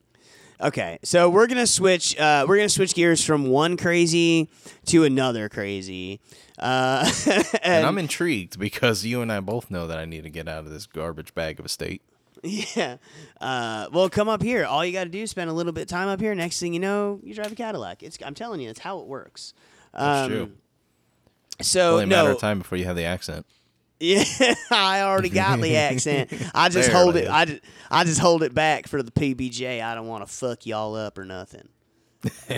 Okay, 0.61 0.99
so 1.03 1.29
we're 1.29 1.47
gonna 1.49 1.67
switch. 1.67 2.17
Uh, 2.19 2.47
we're 2.49 2.57
gonna 2.57 2.69
switch 2.69 2.95
gears 2.95 3.23
from 3.23 3.49
one 3.49 3.77
crazy 3.77 4.49
to 4.87 5.05
another 5.05 5.49
crazy. 5.49 6.21
Uh, 6.59 7.11
and, 7.27 7.45
And 7.63 7.87
I'm 7.87 7.99
intrigued 7.99 8.59
because 8.59 9.05
you 9.05 9.21
and 9.21 9.31
I 9.31 9.41
both 9.41 9.71
know 9.71 9.87
that 9.87 9.99
I 9.99 10.05
need 10.07 10.23
to 10.23 10.31
get 10.31 10.49
out 10.49 10.61
of 10.65 10.71
this 10.71 10.87
garbage 10.87 11.35
bag 11.35 11.59
of 11.61 11.67
a 11.67 11.69
state. 11.69 12.01
yeah. 12.43 12.97
Uh, 13.41 13.89
well, 13.93 14.09
come 14.09 14.29
up 14.29 14.43
here. 14.43 14.65
All 14.65 14.83
you 14.85 14.93
got 14.93 15.05
to 15.05 15.11
do 15.11 15.19
is 15.23 15.31
spend 15.31 15.51
a 15.51 15.53
little 15.53 15.73
bit 15.73 15.83
of 15.83 15.89
time 15.89 16.09
up 16.09 16.21
here. 16.21 16.35
Next 16.35 16.59
thing 16.61 16.73
you 16.73 16.81
know, 16.81 17.21
you 17.23 17.35
drive 17.35 17.53
a 17.53 17.55
Cadillac. 17.55 18.03
It's. 18.03 18.17
I'm 18.25 18.35
telling 18.35 18.61
you, 18.61 18.69
that's 18.69 18.79
how 18.81 19.01
it 19.01 19.07
works. 19.07 19.53
That's 19.93 20.25
Um, 20.27 20.31
true. 20.31 20.53
So 21.61 21.93
Only 21.95 22.05
a 22.05 22.07
matter 22.07 22.31
of 22.31 22.39
time 22.39 22.59
before 22.59 22.79
you 22.79 22.85
have 22.85 22.97
the 22.97 23.05
accent. 23.05 23.45
Yeah, 24.01 24.25
I 24.71 25.03
already 25.03 25.29
got 25.31 25.61
the 25.61 25.77
accent. 25.77 26.33
I 26.55 26.69
just 26.69 26.91
hold 26.91 27.17
it 27.17 27.25
it. 27.25 27.31
I 27.31 27.45
just, 27.45 27.63
I 27.91 28.05
just 28.05 28.21
hold 28.21 28.43
it 28.43 28.55
back 28.55 28.87
for 28.89 29.03
the 29.03 29.11
PBJ. 29.11 29.83
I 29.83 29.95
don't 29.95 30.07
want 30.07 30.27
to 30.27 30.33
fuck 30.33 30.67
y'all 30.67 30.95
up 30.95 31.19
or 31.19 31.25
nothing. 31.25 31.69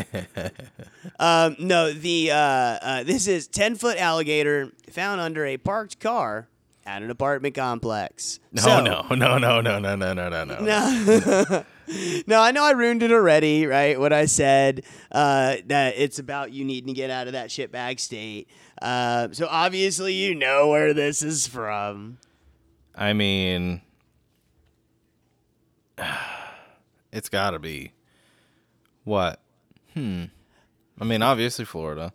um, 1.18 1.56
no, 1.58 1.92
the 1.92 2.30
uh, 2.30 2.34
uh, 2.36 3.02
this 3.02 3.26
is 3.26 3.46
ten 3.46 3.74
foot 3.74 3.98
alligator 3.98 4.72
found 4.90 5.20
under 5.20 5.44
a 5.44 5.56
parked 5.56 6.00
car 6.00 6.48
at 6.86 7.02
an 7.02 7.10
apartment 7.10 7.54
complex. 7.54 8.40
No, 8.52 8.62
So- 8.62 8.80
no, 8.80 9.02
no, 9.10 9.38
no, 9.38 9.60
no, 9.60 9.78
no, 9.78 9.94
no, 9.96 10.14
no, 10.14 10.28
no, 10.28 10.44
no. 10.44 11.64
No. 11.88 12.20
no, 12.26 12.40
I 12.40 12.50
know 12.50 12.64
I 12.64 12.72
ruined 12.72 13.02
it 13.02 13.12
already, 13.12 13.66
right? 13.66 13.98
What 13.98 14.12
I 14.12 14.26
said 14.26 14.84
uh, 15.12 15.56
that 15.66 15.94
it's 15.96 16.18
about 16.18 16.52
you 16.52 16.64
needing 16.64 16.88
to 16.88 16.94
get 16.94 17.10
out 17.10 17.26
of 17.26 17.32
that 17.32 17.48
shitbag 17.50 17.98
state. 18.00 18.48
Uh, 18.80 19.28
so 19.32 19.46
obviously 19.50 20.14
you 20.14 20.34
know 20.34 20.68
where 20.68 20.92
this 20.94 21.22
is 21.22 21.46
from. 21.46 22.18
I 22.94 23.12
mean, 23.12 23.80
it's 27.12 27.28
got 27.28 27.50
to 27.50 27.58
be 27.58 27.92
what? 29.04 29.40
Hmm. 29.94 30.24
I 31.00 31.04
mean, 31.04 31.22
obviously 31.22 31.64
Florida, 31.64 32.12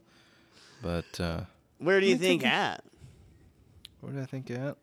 but 0.82 1.20
uh, 1.20 1.42
Where 1.78 2.00
do 2.00 2.06
you 2.06 2.18
think 2.18 2.46
at? 2.46 2.84
where 4.02 4.12
do 4.12 4.22
I 4.22 4.26
think 4.26 4.52
at? 4.52 4.76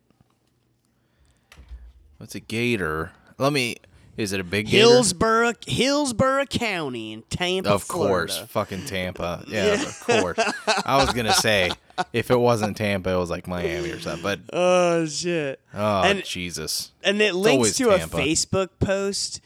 What's 2.16 2.34
a 2.34 2.40
gator? 2.40 3.12
Let 3.38 3.52
me. 3.52 3.76
Is 4.20 4.32
it 4.32 4.40
a 4.40 4.44
big 4.44 4.66
gator? 4.66 4.78
Hillsborough, 4.86 5.54
Hillsborough 5.66 6.46
County 6.46 7.12
in 7.12 7.22
Tampa, 7.22 7.70
Of 7.70 7.88
course, 7.88 8.34
Florida. 8.34 8.46
fucking 8.48 8.84
Tampa. 8.84 9.44
Yeah, 9.48 9.74
of 9.82 10.00
course. 10.00 10.38
I 10.84 10.96
was 11.02 11.12
gonna 11.14 11.32
say 11.32 11.70
if 12.12 12.30
it 12.30 12.38
wasn't 12.38 12.76
Tampa, 12.76 13.10
it 13.10 13.16
was 13.16 13.30
like 13.30 13.48
Miami 13.48 13.90
or 13.90 13.98
something. 14.00 14.22
But 14.22 14.40
Oh 14.52 15.06
shit! 15.06 15.60
oh 15.74 16.02
And- 16.02 16.24
Jesus, 16.24 16.92
and 17.02 17.20
it 17.22 17.34
links 17.34 17.54
always 17.56 17.76
to 17.78 17.96
Tampa. 17.98 18.16
a 18.18 18.20
Facebook 18.20 18.68
post 18.78 19.40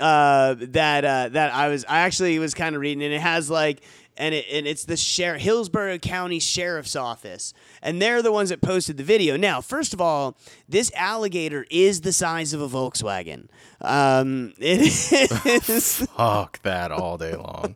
uh, 0.00 0.54
that 0.58 1.04
uh, 1.04 1.28
that 1.30 1.52
I 1.54 1.68
was 1.68 1.84
I 1.88 2.00
actually 2.00 2.38
was 2.38 2.54
kind 2.54 2.74
of 2.74 2.80
reading, 2.80 3.02
and 3.02 3.12
it 3.12 3.20
has 3.20 3.50
like. 3.50 3.80
And, 4.16 4.32
it, 4.32 4.46
and 4.52 4.64
it's 4.64 4.84
the 4.84 4.96
sheriff, 4.96 5.42
Hillsborough 5.42 5.98
County 5.98 6.38
Sheriff's 6.38 6.94
Office, 6.94 7.52
and 7.82 8.00
they're 8.00 8.22
the 8.22 8.30
ones 8.30 8.50
that 8.50 8.60
posted 8.60 8.96
the 8.96 9.02
video. 9.02 9.36
Now, 9.36 9.60
first 9.60 9.92
of 9.92 10.00
all, 10.00 10.36
this 10.68 10.92
alligator 10.94 11.66
is 11.68 12.02
the 12.02 12.12
size 12.12 12.52
of 12.52 12.60
a 12.60 12.68
Volkswagen. 12.68 13.48
Um, 13.80 14.52
it 14.58 14.80
is. 15.58 16.06
fuck 16.16 16.62
that 16.62 16.92
all 16.92 17.18
day 17.18 17.34
long. 17.34 17.74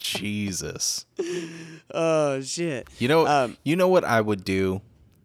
Jesus. 0.00 1.06
oh 1.94 2.40
shit! 2.40 2.88
You 2.98 3.06
know, 3.06 3.26
Um, 3.26 3.56
you 3.62 3.76
know 3.76 3.88
what 3.88 4.02
I 4.04 4.20
would 4.20 4.44
do. 4.44 4.82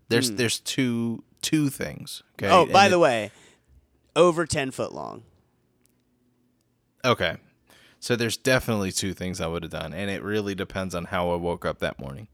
There's 0.10 0.30
there's 0.34 0.60
two 0.60 1.24
two 1.42 1.70
things. 1.70 2.22
Okay. 2.38 2.48
Oh, 2.52 2.68
by 2.68 2.86
And 2.86 2.94
the 2.94 3.00
way, 3.00 3.32
over 4.16 4.46
ten 4.46 4.70
foot 4.70 4.94
long. 4.94 5.24
Okay. 7.04 7.38
So 8.04 8.18
there's 8.18 8.36
definitely 8.36 8.92
two 8.92 9.14
things 9.14 9.40
I 9.40 9.48
would 9.48 9.64
have 9.64 9.72
done, 9.72 9.94
and 9.94 10.12
it 10.12 10.22
really 10.22 10.54
depends 10.54 10.94
on 10.94 11.06
how 11.06 11.32
I 11.32 11.38
woke 11.38 11.64
up 11.64 11.80
that 11.80 11.98
morning. 12.02 12.28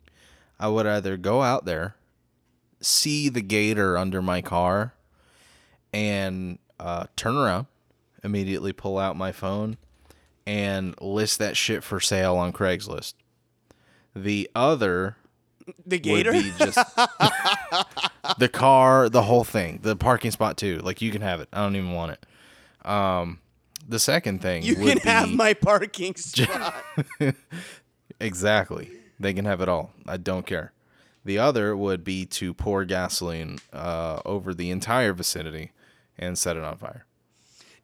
I 0.60 0.68
would 0.68 0.88
either 0.88 1.16
go 1.16 1.44
out 1.44 1.66
there, 1.66 1.96
see 2.82 3.30
the 3.30 3.44
gator 3.44 3.96
under 3.96 4.20
my 4.20 4.42
car, 4.42 4.96
and 5.94 6.58
uh, 6.80 7.06
turn 7.16 7.38
around, 7.38 7.68
immediately 8.24 8.74
pull 8.74 8.98
out 8.98 9.16
my 9.16 9.32
phone, 9.32 9.78
and 10.48 11.00
list 11.00 11.38
that 11.38 11.56
shit 11.56 11.84
for 11.84 12.00
sale 12.00 12.36
on 12.36 12.52
Craigslist. 12.52 13.14
The 14.16 14.50
other 14.56 15.18
The 15.86 16.00
gator. 16.00 16.32
would 16.34 16.46
be 16.46 16.52
just 16.58 16.78
the 18.40 18.50
car, 18.52 19.08
the 19.08 19.22
whole 19.22 19.44
thing, 19.44 19.82
the 19.84 19.96
parking 19.96 20.32
spot 20.32 20.58
too. 20.58 20.80
Like 20.80 21.00
you 21.00 21.12
can 21.12 21.22
have 21.22 21.42
it. 21.42 21.50
I 21.54 21.62
don't 21.62 21.76
even 21.76 21.92
want 21.92 22.14
it. 22.14 22.90
Um, 22.90 23.38
the 23.90 24.00
second 24.00 24.42
thing 24.42 24.64
you 24.64 24.76
would 24.80 25.02
can 25.02 25.12
have 25.12 25.30
my 25.30 25.54
parking 25.54 26.16
spot. 26.18 26.76
exactly. 28.20 28.92
They 29.20 29.34
can 29.34 29.46
have 29.46 29.62
it 29.62 29.68
all. 29.70 29.92
I 30.08 30.18
don't 30.18 30.46
care. 30.46 30.72
The 31.26 31.38
other 31.38 31.76
would 31.76 32.04
be 32.04 32.26
to 32.28 32.54
pour 32.54 32.86
gasoline 32.86 33.60
uh, 33.74 34.22
over 34.26 34.54
the 34.54 34.72
entire 34.72 35.12
vicinity 35.14 35.72
and 36.18 36.38
set 36.38 36.56
it 36.56 36.64
on 36.64 36.78
fire. 36.78 37.06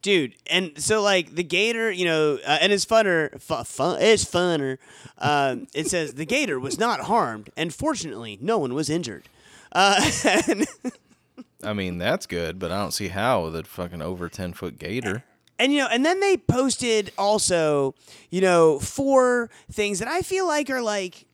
dude. 0.01 0.35
And 0.49 0.71
so 0.81 1.01
like 1.01 1.35
the 1.35 1.43
gator, 1.43 1.91
you 1.91 2.05
know, 2.05 2.39
uh, 2.45 2.57
and 2.61 2.71
it's 2.71 2.85
funner. 2.85 3.39
Fu- 3.41 3.63
fun, 3.63 4.01
it's 4.01 4.23
funner. 4.23 4.77
Um, 5.17 5.67
it 5.73 5.87
says 5.87 6.13
the 6.13 6.25
gator 6.25 6.59
was 6.59 6.79
not 6.79 7.01
harmed, 7.01 7.49
and 7.57 7.73
fortunately, 7.73 8.37
no 8.41 8.57
one 8.57 8.73
was 8.73 8.89
injured. 8.89 9.27
Uh, 9.73 9.99
I 11.63 11.73
mean, 11.73 11.97
that's 11.97 12.25
good, 12.27 12.59
but 12.59 12.71
I 12.71 12.77
don't 12.77 12.91
see 12.91 13.09
how 13.09 13.43
with 13.45 13.55
a 13.57 13.63
fucking 13.63 14.01
over 14.01 14.29
10 14.29 14.53
foot 14.53 14.77
gator. 14.79 15.23
And 15.59 15.71
you 15.71 15.79
know, 15.79 15.87
and 15.91 16.05
then 16.05 16.19
they 16.19 16.37
posted 16.37 17.11
also, 17.17 17.95
you 18.29 18.41
know, 18.41 18.79
four 18.79 19.49
things 19.71 19.99
that 19.99 20.07
I 20.07 20.21
feel 20.21 20.47
like 20.47 20.69
are 20.69 20.81
like. 20.81 21.25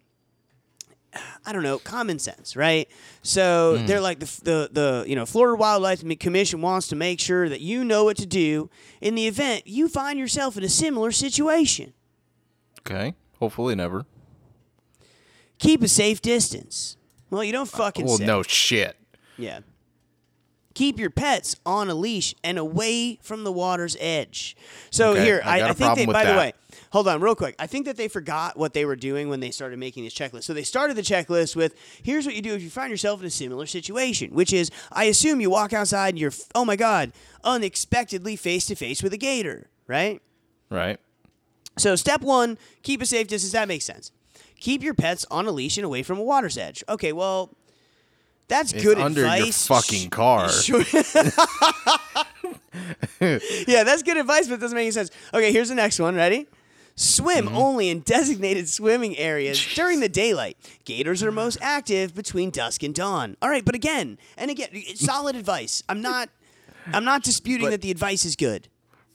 I 1.46 1.52
don't 1.52 1.64
know, 1.64 1.78
common 1.78 2.20
sense, 2.20 2.56
right? 2.56 2.88
So 3.22 3.76
hmm. 3.78 3.86
they're 3.86 4.00
like 4.00 4.20
the, 4.20 4.40
the 4.44 4.70
the 4.72 5.06
you 5.08 5.16
know 5.18 5.26
Florida 5.26 5.58
Wildlife 5.58 6.08
Commission 6.20 6.62
wants 6.62 6.88
to 6.88 6.96
make 6.96 7.20
sure 7.20 7.50
that 7.50 7.60
you 7.60 7.84
know 7.84 8.06
what 8.06 8.16
to 8.18 8.26
do 8.26 8.70
in 9.02 9.16
the 9.16 9.28
event 9.28 9.68
you 9.68 9.90
find 9.90 10.18
yourself 10.18 10.56
in 10.56 10.64
a 10.64 10.70
similar 10.70 11.12
situation. 11.12 11.92
Okay. 12.80 13.14
Hopefully 13.40 13.76
never. 13.76 14.06
Keep 15.60 15.84
a 15.84 15.88
safe 15.90 16.22
distance. 16.22 16.96
Well, 17.30 17.44
you 17.44 17.52
don't 17.52 17.74
uh, 17.74 17.78
fucking 17.78 18.06
Well, 18.06 18.18
say. 18.18 18.26
no 18.26 18.44
shit. 18.44 18.96
Yeah. 19.38 19.60
Keep 20.74 21.00
your 21.00 21.10
pets 21.10 21.56
on 21.66 21.90
a 21.90 21.94
leash 21.96 22.34
and 22.44 22.58
away 22.58 23.20
from 23.22 23.44
the 23.44 23.52
water's 23.52 23.98
edge. 24.00 24.56
So 24.90 25.12
Okay, 25.12 25.24
here, 25.26 25.42
I 25.44 25.62
I, 25.62 25.70
I 25.70 25.74
think 25.74 25.96
they. 25.96 26.06
By 26.06 26.24
the 26.24 26.36
way, 26.36 26.54
hold 26.92 27.08
on, 27.08 27.20
real 27.20 27.36
quick. 27.36 27.56
I 27.60 27.68
think 27.68 27.86
that 27.86 27.98
they 27.98 28.08
forgot 28.08 28.58
what 28.58 28.74
they 28.74 28.86
were 28.86 28.96
doing 28.96 29.28
when 29.30 29.42
they 29.42 29.52
started 29.52 29.80
making 29.80 30.04
this 30.06 30.14
checklist. 30.14 30.44
So 30.44 30.54
they 30.54 30.64
started 30.64 30.96
the 30.96 31.02
checklist 31.02 31.56
with, 31.56 31.76
"Here's 32.02 32.26
what 32.26 32.36
you 32.36 32.42
do 32.42 32.54
if 32.54 32.62
you 32.62 32.70
find 32.70 32.90
yourself 32.90 33.20
in 33.20 33.26
a 33.26 33.32
similar 33.32 33.66
situation," 33.66 34.34
which 34.34 34.54
is, 34.54 34.72
I 34.92 35.06
assume 35.06 35.42
you 35.42 35.50
walk 35.50 35.74
outside 35.74 36.10
and 36.10 36.20
you're, 36.20 36.34
oh 36.56 36.64
my 36.64 36.76
god, 36.76 37.12
unexpectedly 37.44 38.36
face 38.36 38.66
to 38.68 38.76
face 38.76 39.04
with 39.04 39.14
a 39.14 39.18
gator, 39.18 39.68
right? 39.88 40.22
Right. 40.70 41.00
So 41.78 41.96
step 41.96 42.22
one, 42.22 42.58
keep 42.84 43.02
a 43.02 43.06
safe 43.06 43.28
distance. 43.28 43.52
That 43.54 43.68
makes 43.68 43.86
sense. 43.86 44.12
Keep 44.60 44.84
your 44.84 44.94
pets 44.94 45.26
on 45.32 45.48
a 45.48 45.52
leash 45.52 45.78
and 45.78 45.86
away 45.86 46.04
from 46.04 46.20
a 46.20 46.24
water's 46.24 46.58
edge. 46.58 46.84
Okay, 46.88 47.12
well, 47.12 47.50
that's 48.52 48.74
It's 48.74 48.84
good 48.84 49.00
under 49.00 49.22
your 49.38 49.52
fucking 49.54 50.10
car. 50.10 50.50
Sure. 50.62 50.84
yeah, 53.68 53.84
that's 53.84 54.04
good 54.04 54.18
advice, 54.18 54.48
but 54.48 54.56
it 54.56 54.60
doesn't 54.62 54.76
make 54.76 54.84
any 54.86 54.92
sense. 54.92 55.12
Okay, 55.34 55.52
here's 55.52 55.70
the 55.70 55.76
next 55.76 56.00
one. 56.00 56.16
Ready? 56.16 56.48
Swim 56.96 57.46
Mm-hmm. 57.48 57.56
only 57.56 57.90
in 57.90 58.02
designated 58.02 58.68
swimming 58.70 59.18
areas 59.18 59.64
during 59.76 60.00
the 60.02 60.10
daylight. 60.10 60.58
Gators 60.86 61.24
are 61.24 61.32
most 61.32 61.58
active 61.62 62.14
between 62.14 62.50
dusk 62.50 62.84
and 62.84 62.94
dawn. 62.94 63.38
All 63.42 63.50
right, 63.50 63.64
but 63.66 63.76
again, 63.76 64.18
and 64.38 64.52
again, 64.52 64.70
solid 64.96 65.36
advice. 65.36 65.82
I'm 65.90 66.02
not 66.02 66.30
I'm 66.94 67.06
not 67.06 67.24
disputing 67.24 67.68
But- 67.68 67.72
that 67.72 67.82
the 67.82 67.92
advice 67.92 68.26
is 68.26 68.36
good. 68.36 68.68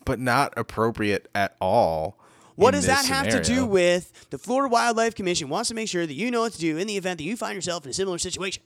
But 0.04 0.20
not 0.20 0.54
appropriate 0.56 1.28
at 1.34 1.56
all. 1.60 2.18
What 2.54 2.70
does 2.70 2.86
that 2.86 3.04
have 3.06 3.28
to 3.28 3.42
do 3.42 3.66
with 3.66 4.30
the 4.30 4.38
Florida 4.38 4.72
Wildlife 4.72 5.14
Commission 5.14 5.48
wants 5.50 5.68
to 5.68 5.74
make 5.74 5.88
sure 5.88 6.06
that 6.06 6.14
you 6.14 6.30
know 6.30 6.40
what 6.42 6.52
to 6.52 6.58
do 6.58 6.78
in 6.78 6.86
the 6.86 6.96
event 6.96 7.18
that 7.18 7.24
you 7.24 7.36
find 7.36 7.54
yourself 7.54 7.84
in 7.84 7.90
a 7.90 7.94
similar 7.94 8.16
situation? 8.18 8.62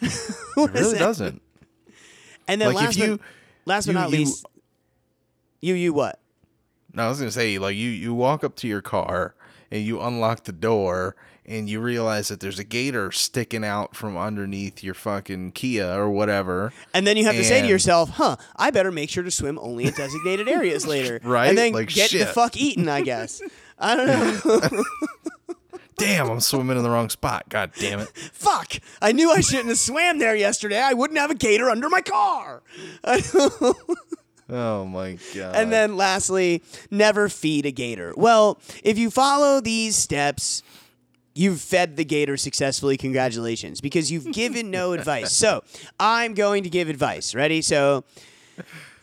It 0.56 0.70
really 0.72 0.98
doesn't. 0.98 1.40
And 2.48 2.60
then 2.60 2.68
Like, 2.74 2.76
if 2.76 2.82
last 2.82 2.96
you- 2.98 3.16
but, 3.18 3.20
last 3.66 3.86
but 3.86 3.92
you- 3.92 3.98
not 3.98 4.10
you- 4.10 4.18
least, 4.18 4.46
you 5.60 5.74
you 5.74 5.92
what? 5.92 6.18
No, 6.92 7.04
I 7.06 7.08
was 7.08 7.18
gonna 7.18 7.30
say 7.30 7.58
like 7.58 7.76
you 7.76 7.88
you 7.90 8.12
walk 8.14 8.42
up 8.44 8.56
to 8.56 8.68
your 8.68 8.82
car 8.82 9.34
and 9.70 9.82
you 9.84 10.00
unlock 10.00 10.44
the 10.44 10.52
door 10.52 11.14
and 11.46 11.68
you 11.68 11.80
realize 11.80 12.28
that 12.28 12.40
there's 12.40 12.58
a 12.58 12.64
gator 12.64 13.10
sticking 13.12 13.64
out 13.64 13.94
from 13.96 14.16
underneath 14.16 14.82
your 14.84 14.94
fucking 14.94 15.52
Kia 15.52 15.86
or 15.86 16.10
whatever. 16.10 16.72
And 16.94 17.06
then 17.06 17.16
you 17.16 17.24
have 17.26 17.34
to 17.36 17.44
say 17.44 17.60
to 17.62 17.66
yourself, 17.68 18.10
"Huh, 18.10 18.36
I 18.56 18.70
better 18.70 18.90
make 18.92 19.10
sure 19.10 19.22
to 19.22 19.30
swim 19.30 19.58
only 19.60 19.84
in 19.84 19.94
designated 19.94 20.48
areas 20.48 20.86
later." 20.86 21.20
Right? 21.24 21.48
And 21.48 21.56
then 21.58 21.72
Like, 21.72 21.88
get 21.88 22.10
the 22.10 22.26
fuck 22.26 22.56
eaten, 22.56 22.88
I 22.88 23.02
guess. 23.02 23.40
I 23.78 23.96
don't 23.96 24.44
know. 24.76 24.84
Damn, 25.96 26.30
I'm 26.30 26.40
swimming 26.40 26.76
in 26.76 26.82
the 26.82 26.90
wrong 26.90 27.10
spot. 27.10 27.48
God 27.48 27.72
damn 27.78 28.00
it. 28.00 28.08
fuck! 28.32 28.74
I 29.02 29.12
knew 29.12 29.30
I 29.30 29.40
shouldn't 29.40 29.68
have 29.68 29.78
swam 29.78 30.18
there 30.18 30.34
yesterday. 30.34 30.80
I 30.80 30.94
wouldn't 30.94 31.18
have 31.18 31.30
a 31.30 31.34
gator 31.34 31.68
under 31.70 31.88
my 31.88 32.00
car. 32.00 32.62
Oh 34.52 34.84
my 34.84 35.16
god. 35.34 35.54
And 35.54 35.72
then 35.72 35.96
lastly, 35.96 36.62
never 36.90 37.28
feed 37.28 37.66
a 37.66 37.70
gator. 37.70 38.12
Well, 38.16 38.58
if 38.82 38.98
you 38.98 39.10
follow 39.10 39.60
these 39.60 39.96
steps, 39.96 40.62
you've 41.34 41.60
fed 41.60 41.96
the 41.96 42.04
gator 42.04 42.36
successfully. 42.36 42.96
Congratulations, 42.96 43.80
because 43.80 44.10
you've 44.10 44.32
given 44.32 44.70
no 44.70 44.92
advice. 44.94 45.32
So 45.32 45.62
I'm 45.98 46.34
going 46.34 46.64
to 46.64 46.70
give 46.70 46.88
advice. 46.88 47.34
Ready? 47.34 47.62
So. 47.62 48.04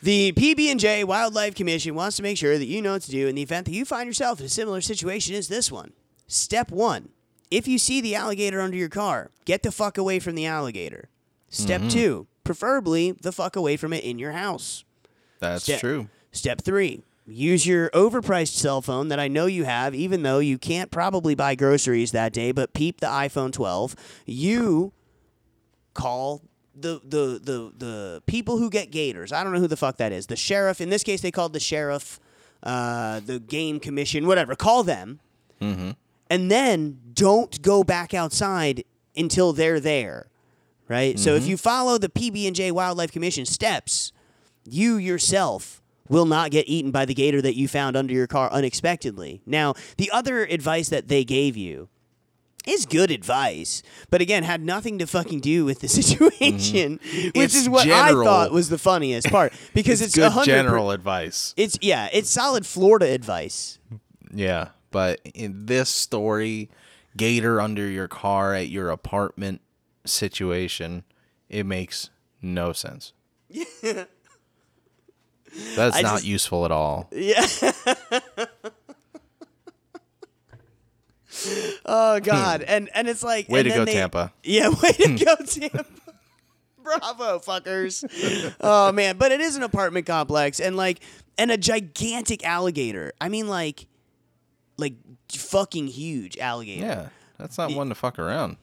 The 0.04 0.32
PB&J 0.34 1.06
Wildlife 1.06 1.56
Commission 1.56 1.96
wants 1.96 2.18
to 2.18 2.24
make 2.24 2.38
sure 2.38 2.60
that 2.60 2.66
you 2.66 2.84
know 2.84 2.94
what 2.94 3.02
to 3.02 3.12
do 3.12 3.28
in 3.28 3.34
the 3.34 3.42
event 3.42 3.66
that 3.66 3.72
you 3.72 3.84
find 3.84 4.06
yourself 4.06 4.40
in 4.40 4.46
a 4.46 4.50
similar 4.50 4.80
situation 4.80 5.34
as 5.34 5.48
this 5.48 5.72
one. 5.72 5.92
Step 6.28 6.72
1. 6.72 7.10
If 7.50 7.68
you 7.68 7.78
see 7.78 8.02
the 8.02 8.16
alligator 8.16 8.60
under 8.60 8.76
your 8.78 8.90
car, 8.90 9.32
get 9.46 9.64
the 9.64 9.72
fuck 9.72 9.98
away 9.98 10.20
from 10.20 10.36
the 10.36 10.46
alligator. 10.46 11.10
Step 11.50 11.82
2. 11.90 12.28
Preferably 12.44 13.12
the 13.14 13.32
fuck 13.32 13.56
away 13.56 13.78
from 13.78 13.94
it 13.94 14.04
in 14.04 14.20
your 14.20 14.34
house. 14.34 14.84
That's 15.40 15.64
Step- 15.64 15.80
true. 15.80 16.10
Step 16.32 16.62
three. 16.62 17.04
Use 17.26 17.66
your 17.66 17.90
overpriced 17.90 18.54
cell 18.56 18.82
phone 18.82 19.08
that 19.10 19.20
I 19.20 19.28
know 19.28 19.48
you 19.48 19.64
have, 19.66 19.94
even 19.96 20.24
though 20.24 20.40
you 20.40 20.58
can't 20.58 20.92
probably 20.92 21.36
buy 21.36 21.56
groceries 21.56 22.12
that 22.12 22.32
day, 22.32 22.52
but 22.52 22.74
peep 22.74 23.02
the 23.02 23.08
iPhone 23.08 23.52
12. 23.52 23.96
You 24.26 24.94
call 25.94 26.42
the, 26.76 27.02
the, 27.04 27.40
the, 27.44 27.74
the 27.78 28.24
people 28.28 28.58
who 28.60 28.70
get 28.70 28.92
gators. 28.92 29.34
I 29.34 29.44
don't 29.44 29.52
know 29.54 29.60
who 29.60 29.68
the 29.68 29.76
fuck 29.78 29.98
that 29.98 30.12
is. 30.14 30.28
The 30.28 30.36
sheriff. 30.38 30.80
In 30.80 30.90
this 30.90 31.04
case, 31.04 31.22
they 31.22 31.32
called 31.32 31.52
the 31.54 31.60
sheriff, 31.60 32.20
uh, 32.64 33.20
the 33.22 33.40
game 33.40 33.80
commission, 33.80 34.26
whatever. 34.28 34.56
Call 34.56 34.84
them. 34.84 35.20
And 36.30 36.52
then 36.52 37.00
don't 37.14 37.62
go 37.62 37.84
back 37.84 38.14
outside 38.14 38.84
until 39.16 39.54
they're 39.54 39.80
there. 39.80 40.30
Right? 40.88 41.20
So 41.20 41.36
if 41.36 41.44
mm-hmm. 41.44 41.52
you 41.52 41.58
follow 41.58 41.98
the 41.98 42.10
PB&J 42.10 42.72
Wildlife 42.72 43.12
Commission 43.12 43.46
steps, 43.46 44.14
you 44.64 44.96
yourself 44.96 45.82
will 46.08 46.26
not 46.26 46.52
get 46.52 46.68
eaten 46.68 46.92
by 46.92 47.06
the 47.06 47.14
gator 47.14 47.42
that 47.42 47.56
you 47.56 47.68
found 47.68 47.98
under 47.98 48.14
your 48.14 48.28
car 48.28 48.52
unexpectedly. 48.52 49.42
Now, 49.46 49.74
the 49.98 50.10
other 50.12 50.44
advice 50.46 50.90
that 50.90 51.10
they 51.10 51.26
gave 51.26 51.58
you 51.58 51.90
is 52.66 52.86
good 52.86 53.12
advice, 53.12 53.82
but 54.10 54.22
again, 54.22 54.44
had 54.44 54.62
nothing 54.62 55.00
to 55.00 55.08
fucking 55.08 55.40
do 55.40 55.66
with 55.66 55.80
the 55.80 55.88
situation, 55.88 57.00
mm-hmm. 57.00 57.28
which 57.28 57.36
It's 57.36 57.56
is 57.56 57.70
what 57.70 57.86
general. 57.86 58.22
I 58.22 58.24
thought 58.24 58.52
was 58.52 58.70
the 58.70 58.78
funniest 58.78 59.30
part 59.30 59.54
because 59.74 60.02
it's, 60.02 60.16
good 60.16 60.46
general 60.46 60.92
advice. 60.92 61.54
It's 61.58 61.78
yeah, 61.82 62.10
it's 62.12 62.30
solid 62.30 62.66
Florida 62.66 63.08
advice. 63.08 63.80
Yeah, 64.34 64.70
but 64.92 65.20
in 65.34 65.66
this 65.66 65.90
story, 65.90 66.70
gator 67.16 67.60
under 67.60 67.88
your 67.88 68.08
car 68.08 68.54
at 68.54 68.70
your 68.70 68.90
apartment 68.90 69.62
situation, 70.06 71.04
it 71.50 71.66
makes 71.66 72.10
no 72.42 72.74
sense. 72.74 73.14
That's 75.76 75.96
I 75.96 76.02
not 76.02 76.16
just- 76.16 76.26
useful 76.26 76.66
at 76.66 76.72
all. 76.72 77.10
Yeah. 77.12 77.46
Oh 81.86 82.18
hmm. 82.18 82.24
God, 82.24 82.64
and 82.64 82.90
and 82.94 83.08
it's 83.08 83.24
like 83.24 83.48
Way 83.50 83.64
to 83.64 83.70
go, 83.70 83.86
they- 83.86 83.94
Tampa. 83.94 84.34
Yeah, 84.44 84.70
way 84.84 84.92
to 84.92 85.10
hmm. 85.10 85.16
go, 85.16 85.36
Tampa. 85.36 85.86
Bravo, 86.82 87.40
fuckers. 87.40 88.56
Oh 88.62 88.92
man, 88.92 89.18
but 89.18 89.32
it 89.32 89.42
is 89.42 89.56
an 89.56 89.64
apartment 89.64 90.06
complex 90.06 90.60
and 90.60 90.76
like 90.76 91.02
and 91.38 91.52
a 91.52 91.58
gigantic 91.58 92.46
alligator. 92.46 93.14
I 93.20 93.30
mean 93.30 93.48
like 93.48 93.88
like 94.78 94.94
fucking 95.32 95.88
huge 95.88 96.38
alligator. 96.38 96.86
Yeah, 96.86 97.10
that's 97.38 97.58
not 97.58 97.72
one 97.74 97.90
to 97.90 97.96
fuck 97.96 98.20
around. 98.20 98.58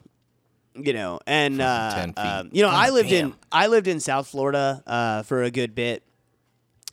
You 0.76 0.92
know, 0.92 1.20
and 1.26 1.60
uh, 1.60 1.94
10 1.94 2.14
um, 2.16 2.50
you 2.52 2.62
know, 2.62 2.68
I 2.70 2.90
lived 2.90 3.12
in. 3.12 3.34
I 3.52 3.68
lived 3.68 3.86
in 3.86 4.00
South 4.00 4.26
Florida 4.26 4.82
uh, 4.86 5.22
for 5.22 5.42
a 5.42 5.50
good 5.50 5.74
bit. 5.74 6.02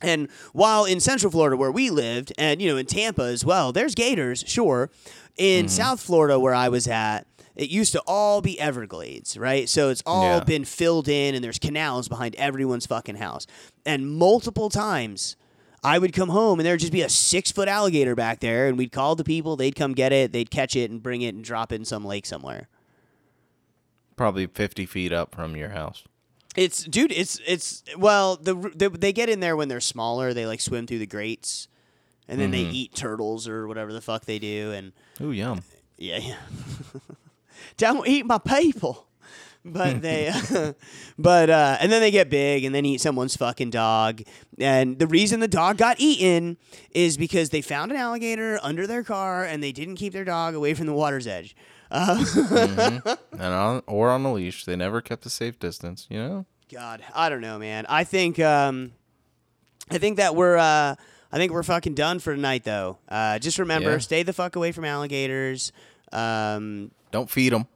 And 0.00 0.28
while 0.52 0.84
in 0.84 0.98
Central 1.00 1.30
Florida, 1.30 1.56
where 1.56 1.70
we 1.70 1.90
lived, 1.90 2.32
and 2.38 2.60
you 2.62 2.68
know 2.70 2.76
in 2.76 2.86
Tampa 2.86 3.22
as 3.22 3.44
well, 3.44 3.72
there's 3.72 3.94
gators, 3.94 4.44
sure. 4.46 4.90
In 5.36 5.66
Mm-hmm. 5.66 5.68
South 5.68 6.00
Florida, 6.00 6.38
where 6.38 6.54
I 6.54 6.68
was 6.68 6.86
at, 6.86 7.26
it 7.56 7.70
used 7.70 7.92
to 7.92 8.02
all 8.06 8.40
be 8.40 8.58
Everglades, 8.60 9.36
right? 9.38 9.68
So 9.68 9.88
it's 9.90 10.02
all 10.06 10.38
Yeah. 10.38 10.44
been 10.44 10.64
filled 10.64 11.08
in, 11.08 11.34
and 11.34 11.42
there's 11.42 11.58
canals 11.58 12.08
behind 12.08 12.34
everyone's 12.36 12.86
fucking 12.86 13.16
house. 13.16 13.46
And 13.86 14.10
multiple 14.16 14.68
times, 14.70 15.36
I 15.84 15.98
would 15.98 16.12
come 16.12 16.28
home, 16.28 16.60
and 16.60 16.66
there'd 16.66 16.80
just 16.80 16.92
be 16.92 17.02
a 17.02 17.08
six 17.08 17.50
foot 17.50 17.68
alligator 17.68 18.14
back 18.14 18.40
there, 18.40 18.68
and 18.68 18.78
we'd 18.78 18.92
call 18.92 19.16
the 19.16 19.24
people, 19.24 19.56
they'd 19.56 19.74
come 19.74 19.94
get 19.94 20.12
it, 20.12 20.32
they'd 20.32 20.50
catch 20.50 20.76
it, 20.76 20.90
and 20.90 21.02
bring 21.02 21.22
it 21.22 21.34
and 21.34 21.42
drop 21.42 21.72
it 21.72 21.76
in 21.76 21.84
some 21.84 22.04
lake 22.04 22.24
somewhere. 22.24 22.68
Probably 24.14 24.46
50 24.46 24.86
feet 24.86 25.12
up 25.12 25.34
from 25.34 25.56
your 25.56 25.70
house. 25.70 26.04
It's 26.54 26.84
dude. 26.84 27.12
It's 27.12 27.40
it's 27.46 27.82
well. 27.96 28.36
The, 28.36 28.54
the 28.54 28.90
they 28.90 29.12
get 29.12 29.30
in 29.30 29.40
there 29.40 29.56
when 29.56 29.68
they're 29.68 29.80
smaller. 29.80 30.34
They 30.34 30.46
like 30.46 30.60
swim 30.60 30.86
through 30.86 30.98
the 30.98 31.06
grates, 31.06 31.66
and 32.28 32.38
then 32.38 32.50
they 32.50 32.64
mm-hmm. 32.64 32.74
eat 32.74 32.94
turtles 32.94 33.48
or 33.48 33.66
whatever 33.66 33.92
the 33.92 34.02
fuck 34.02 34.26
they 34.26 34.38
do. 34.38 34.70
And 34.70 34.92
Ooh, 35.22 35.32
yum. 35.32 35.62
yeah, 35.96 36.18
yeah. 36.18 36.36
don't 37.78 38.06
eat 38.06 38.26
my 38.26 38.36
people. 38.36 39.06
But 39.64 40.02
they, 40.02 40.32
but 41.18 41.50
uh, 41.50 41.76
and 41.80 41.90
then 41.92 42.00
they 42.00 42.10
get 42.10 42.28
big 42.30 42.64
and 42.64 42.74
then 42.74 42.84
eat 42.84 43.00
someone's 43.00 43.36
fucking 43.36 43.70
dog. 43.70 44.22
And 44.58 44.98
the 44.98 45.06
reason 45.06 45.40
the 45.40 45.48
dog 45.48 45.76
got 45.78 46.00
eaten 46.00 46.56
is 46.90 47.16
because 47.16 47.50
they 47.50 47.62
found 47.62 47.90
an 47.92 47.96
alligator 47.98 48.58
under 48.62 48.86
their 48.86 49.02
car 49.04 49.44
and 49.44 49.62
they 49.62 49.72
didn't 49.72 49.96
keep 49.96 50.12
their 50.12 50.24
dog 50.24 50.54
away 50.54 50.74
from 50.74 50.86
the 50.86 50.92
water's 50.94 51.26
edge. 51.26 51.54
And 51.92 53.02
on, 53.40 53.82
or 53.86 54.10
on 54.10 54.24
a 54.24 54.32
leash. 54.32 54.64
They 54.64 54.76
never 54.76 55.00
kept 55.00 55.26
a 55.26 55.30
safe 55.30 55.58
distance, 55.58 56.06
you 56.08 56.18
know? 56.18 56.46
God, 56.72 57.02
I 57.14 57.28
don't 57.28 57.40
know, 57.42 57.58
man. 57.58 57.84
I 57.88 58.04
think 58.04 58.38
um, 58.38 58.92
I 59.90 59.98
think 59.98 60.16
that 60.16 60.34
we're 60.34 60.56
uh, 60.56 60.94
I 61.30 61.36
think 61.36 61.52
we're 61.52 61.62
fucking 61.62 61.94
done 61.94 62.18
for 62.18 62.34
tonight, 62.34 62.64
though. 62.64 62.98
Uh, 63.08 63.38
just 63.38 63.58
remember, 63.58 63.92
Yeah. 63.92 63.98
stay 63.98 64.22
the 64.22 64.32
fuck 64.32 64.56
away 64.56 64.72
from 64.72 64.84
alligators. 64.86 65.70
Um, 66.12 66.90
Don't 67.10 67.28
feed 67.30 67.52
them 67.52 67.66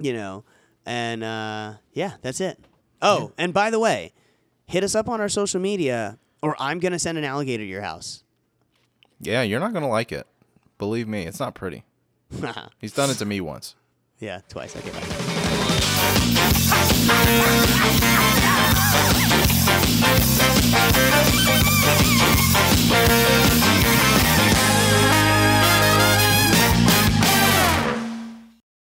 you 0.00 0.12
know, 0.12 0.44
and 0.86 1.22
uh, 1.22 1.74
yeah, 1.92 2.14
that's 2.22 2.40
it. 2.40 2.58
Oh, 3.00 3.32
and 3.36 3.52
by 3.52 3.70
the 3.70 3.78
way, 3.78 4.12
hit 4.66 4.84
us 4.84 4.94
up 4.94 5.08
on 5.08 5.20
our 5.20 5.28
social 5.28 5.60
media, 5.60 6.18
or 6.42 6.56
I'm 6.58 6.78
gonna 6.78 6.98
send 6.98 7.18
an 7.18 7.24
alligator 7.24 7.64
to 7.64 7.68
your 7.68 7.82
house. 7.82 8.24
Yeah, 9.20 9.42
you're 9.42 9.60
not 9.60 9.72
gonna 9.72 9.88
like 9.88 10.12
it. 10.12 10.26
Believe 10.78 11.08
me, 11.08 11.24
it's 11.24 11.40
not 11.40 11.54
pretty. 11.54 11.84
He's 12.78 12.92
done 12.92 13.10
it 13.10 13.18
to 13.18 13.24
me 13.24 13.40
once. 13.40 13.74
Yeah, 14.18 14.40
twice. 14.48 14.76
Okay. 14.76 14.90
Bye. 14.90 15.02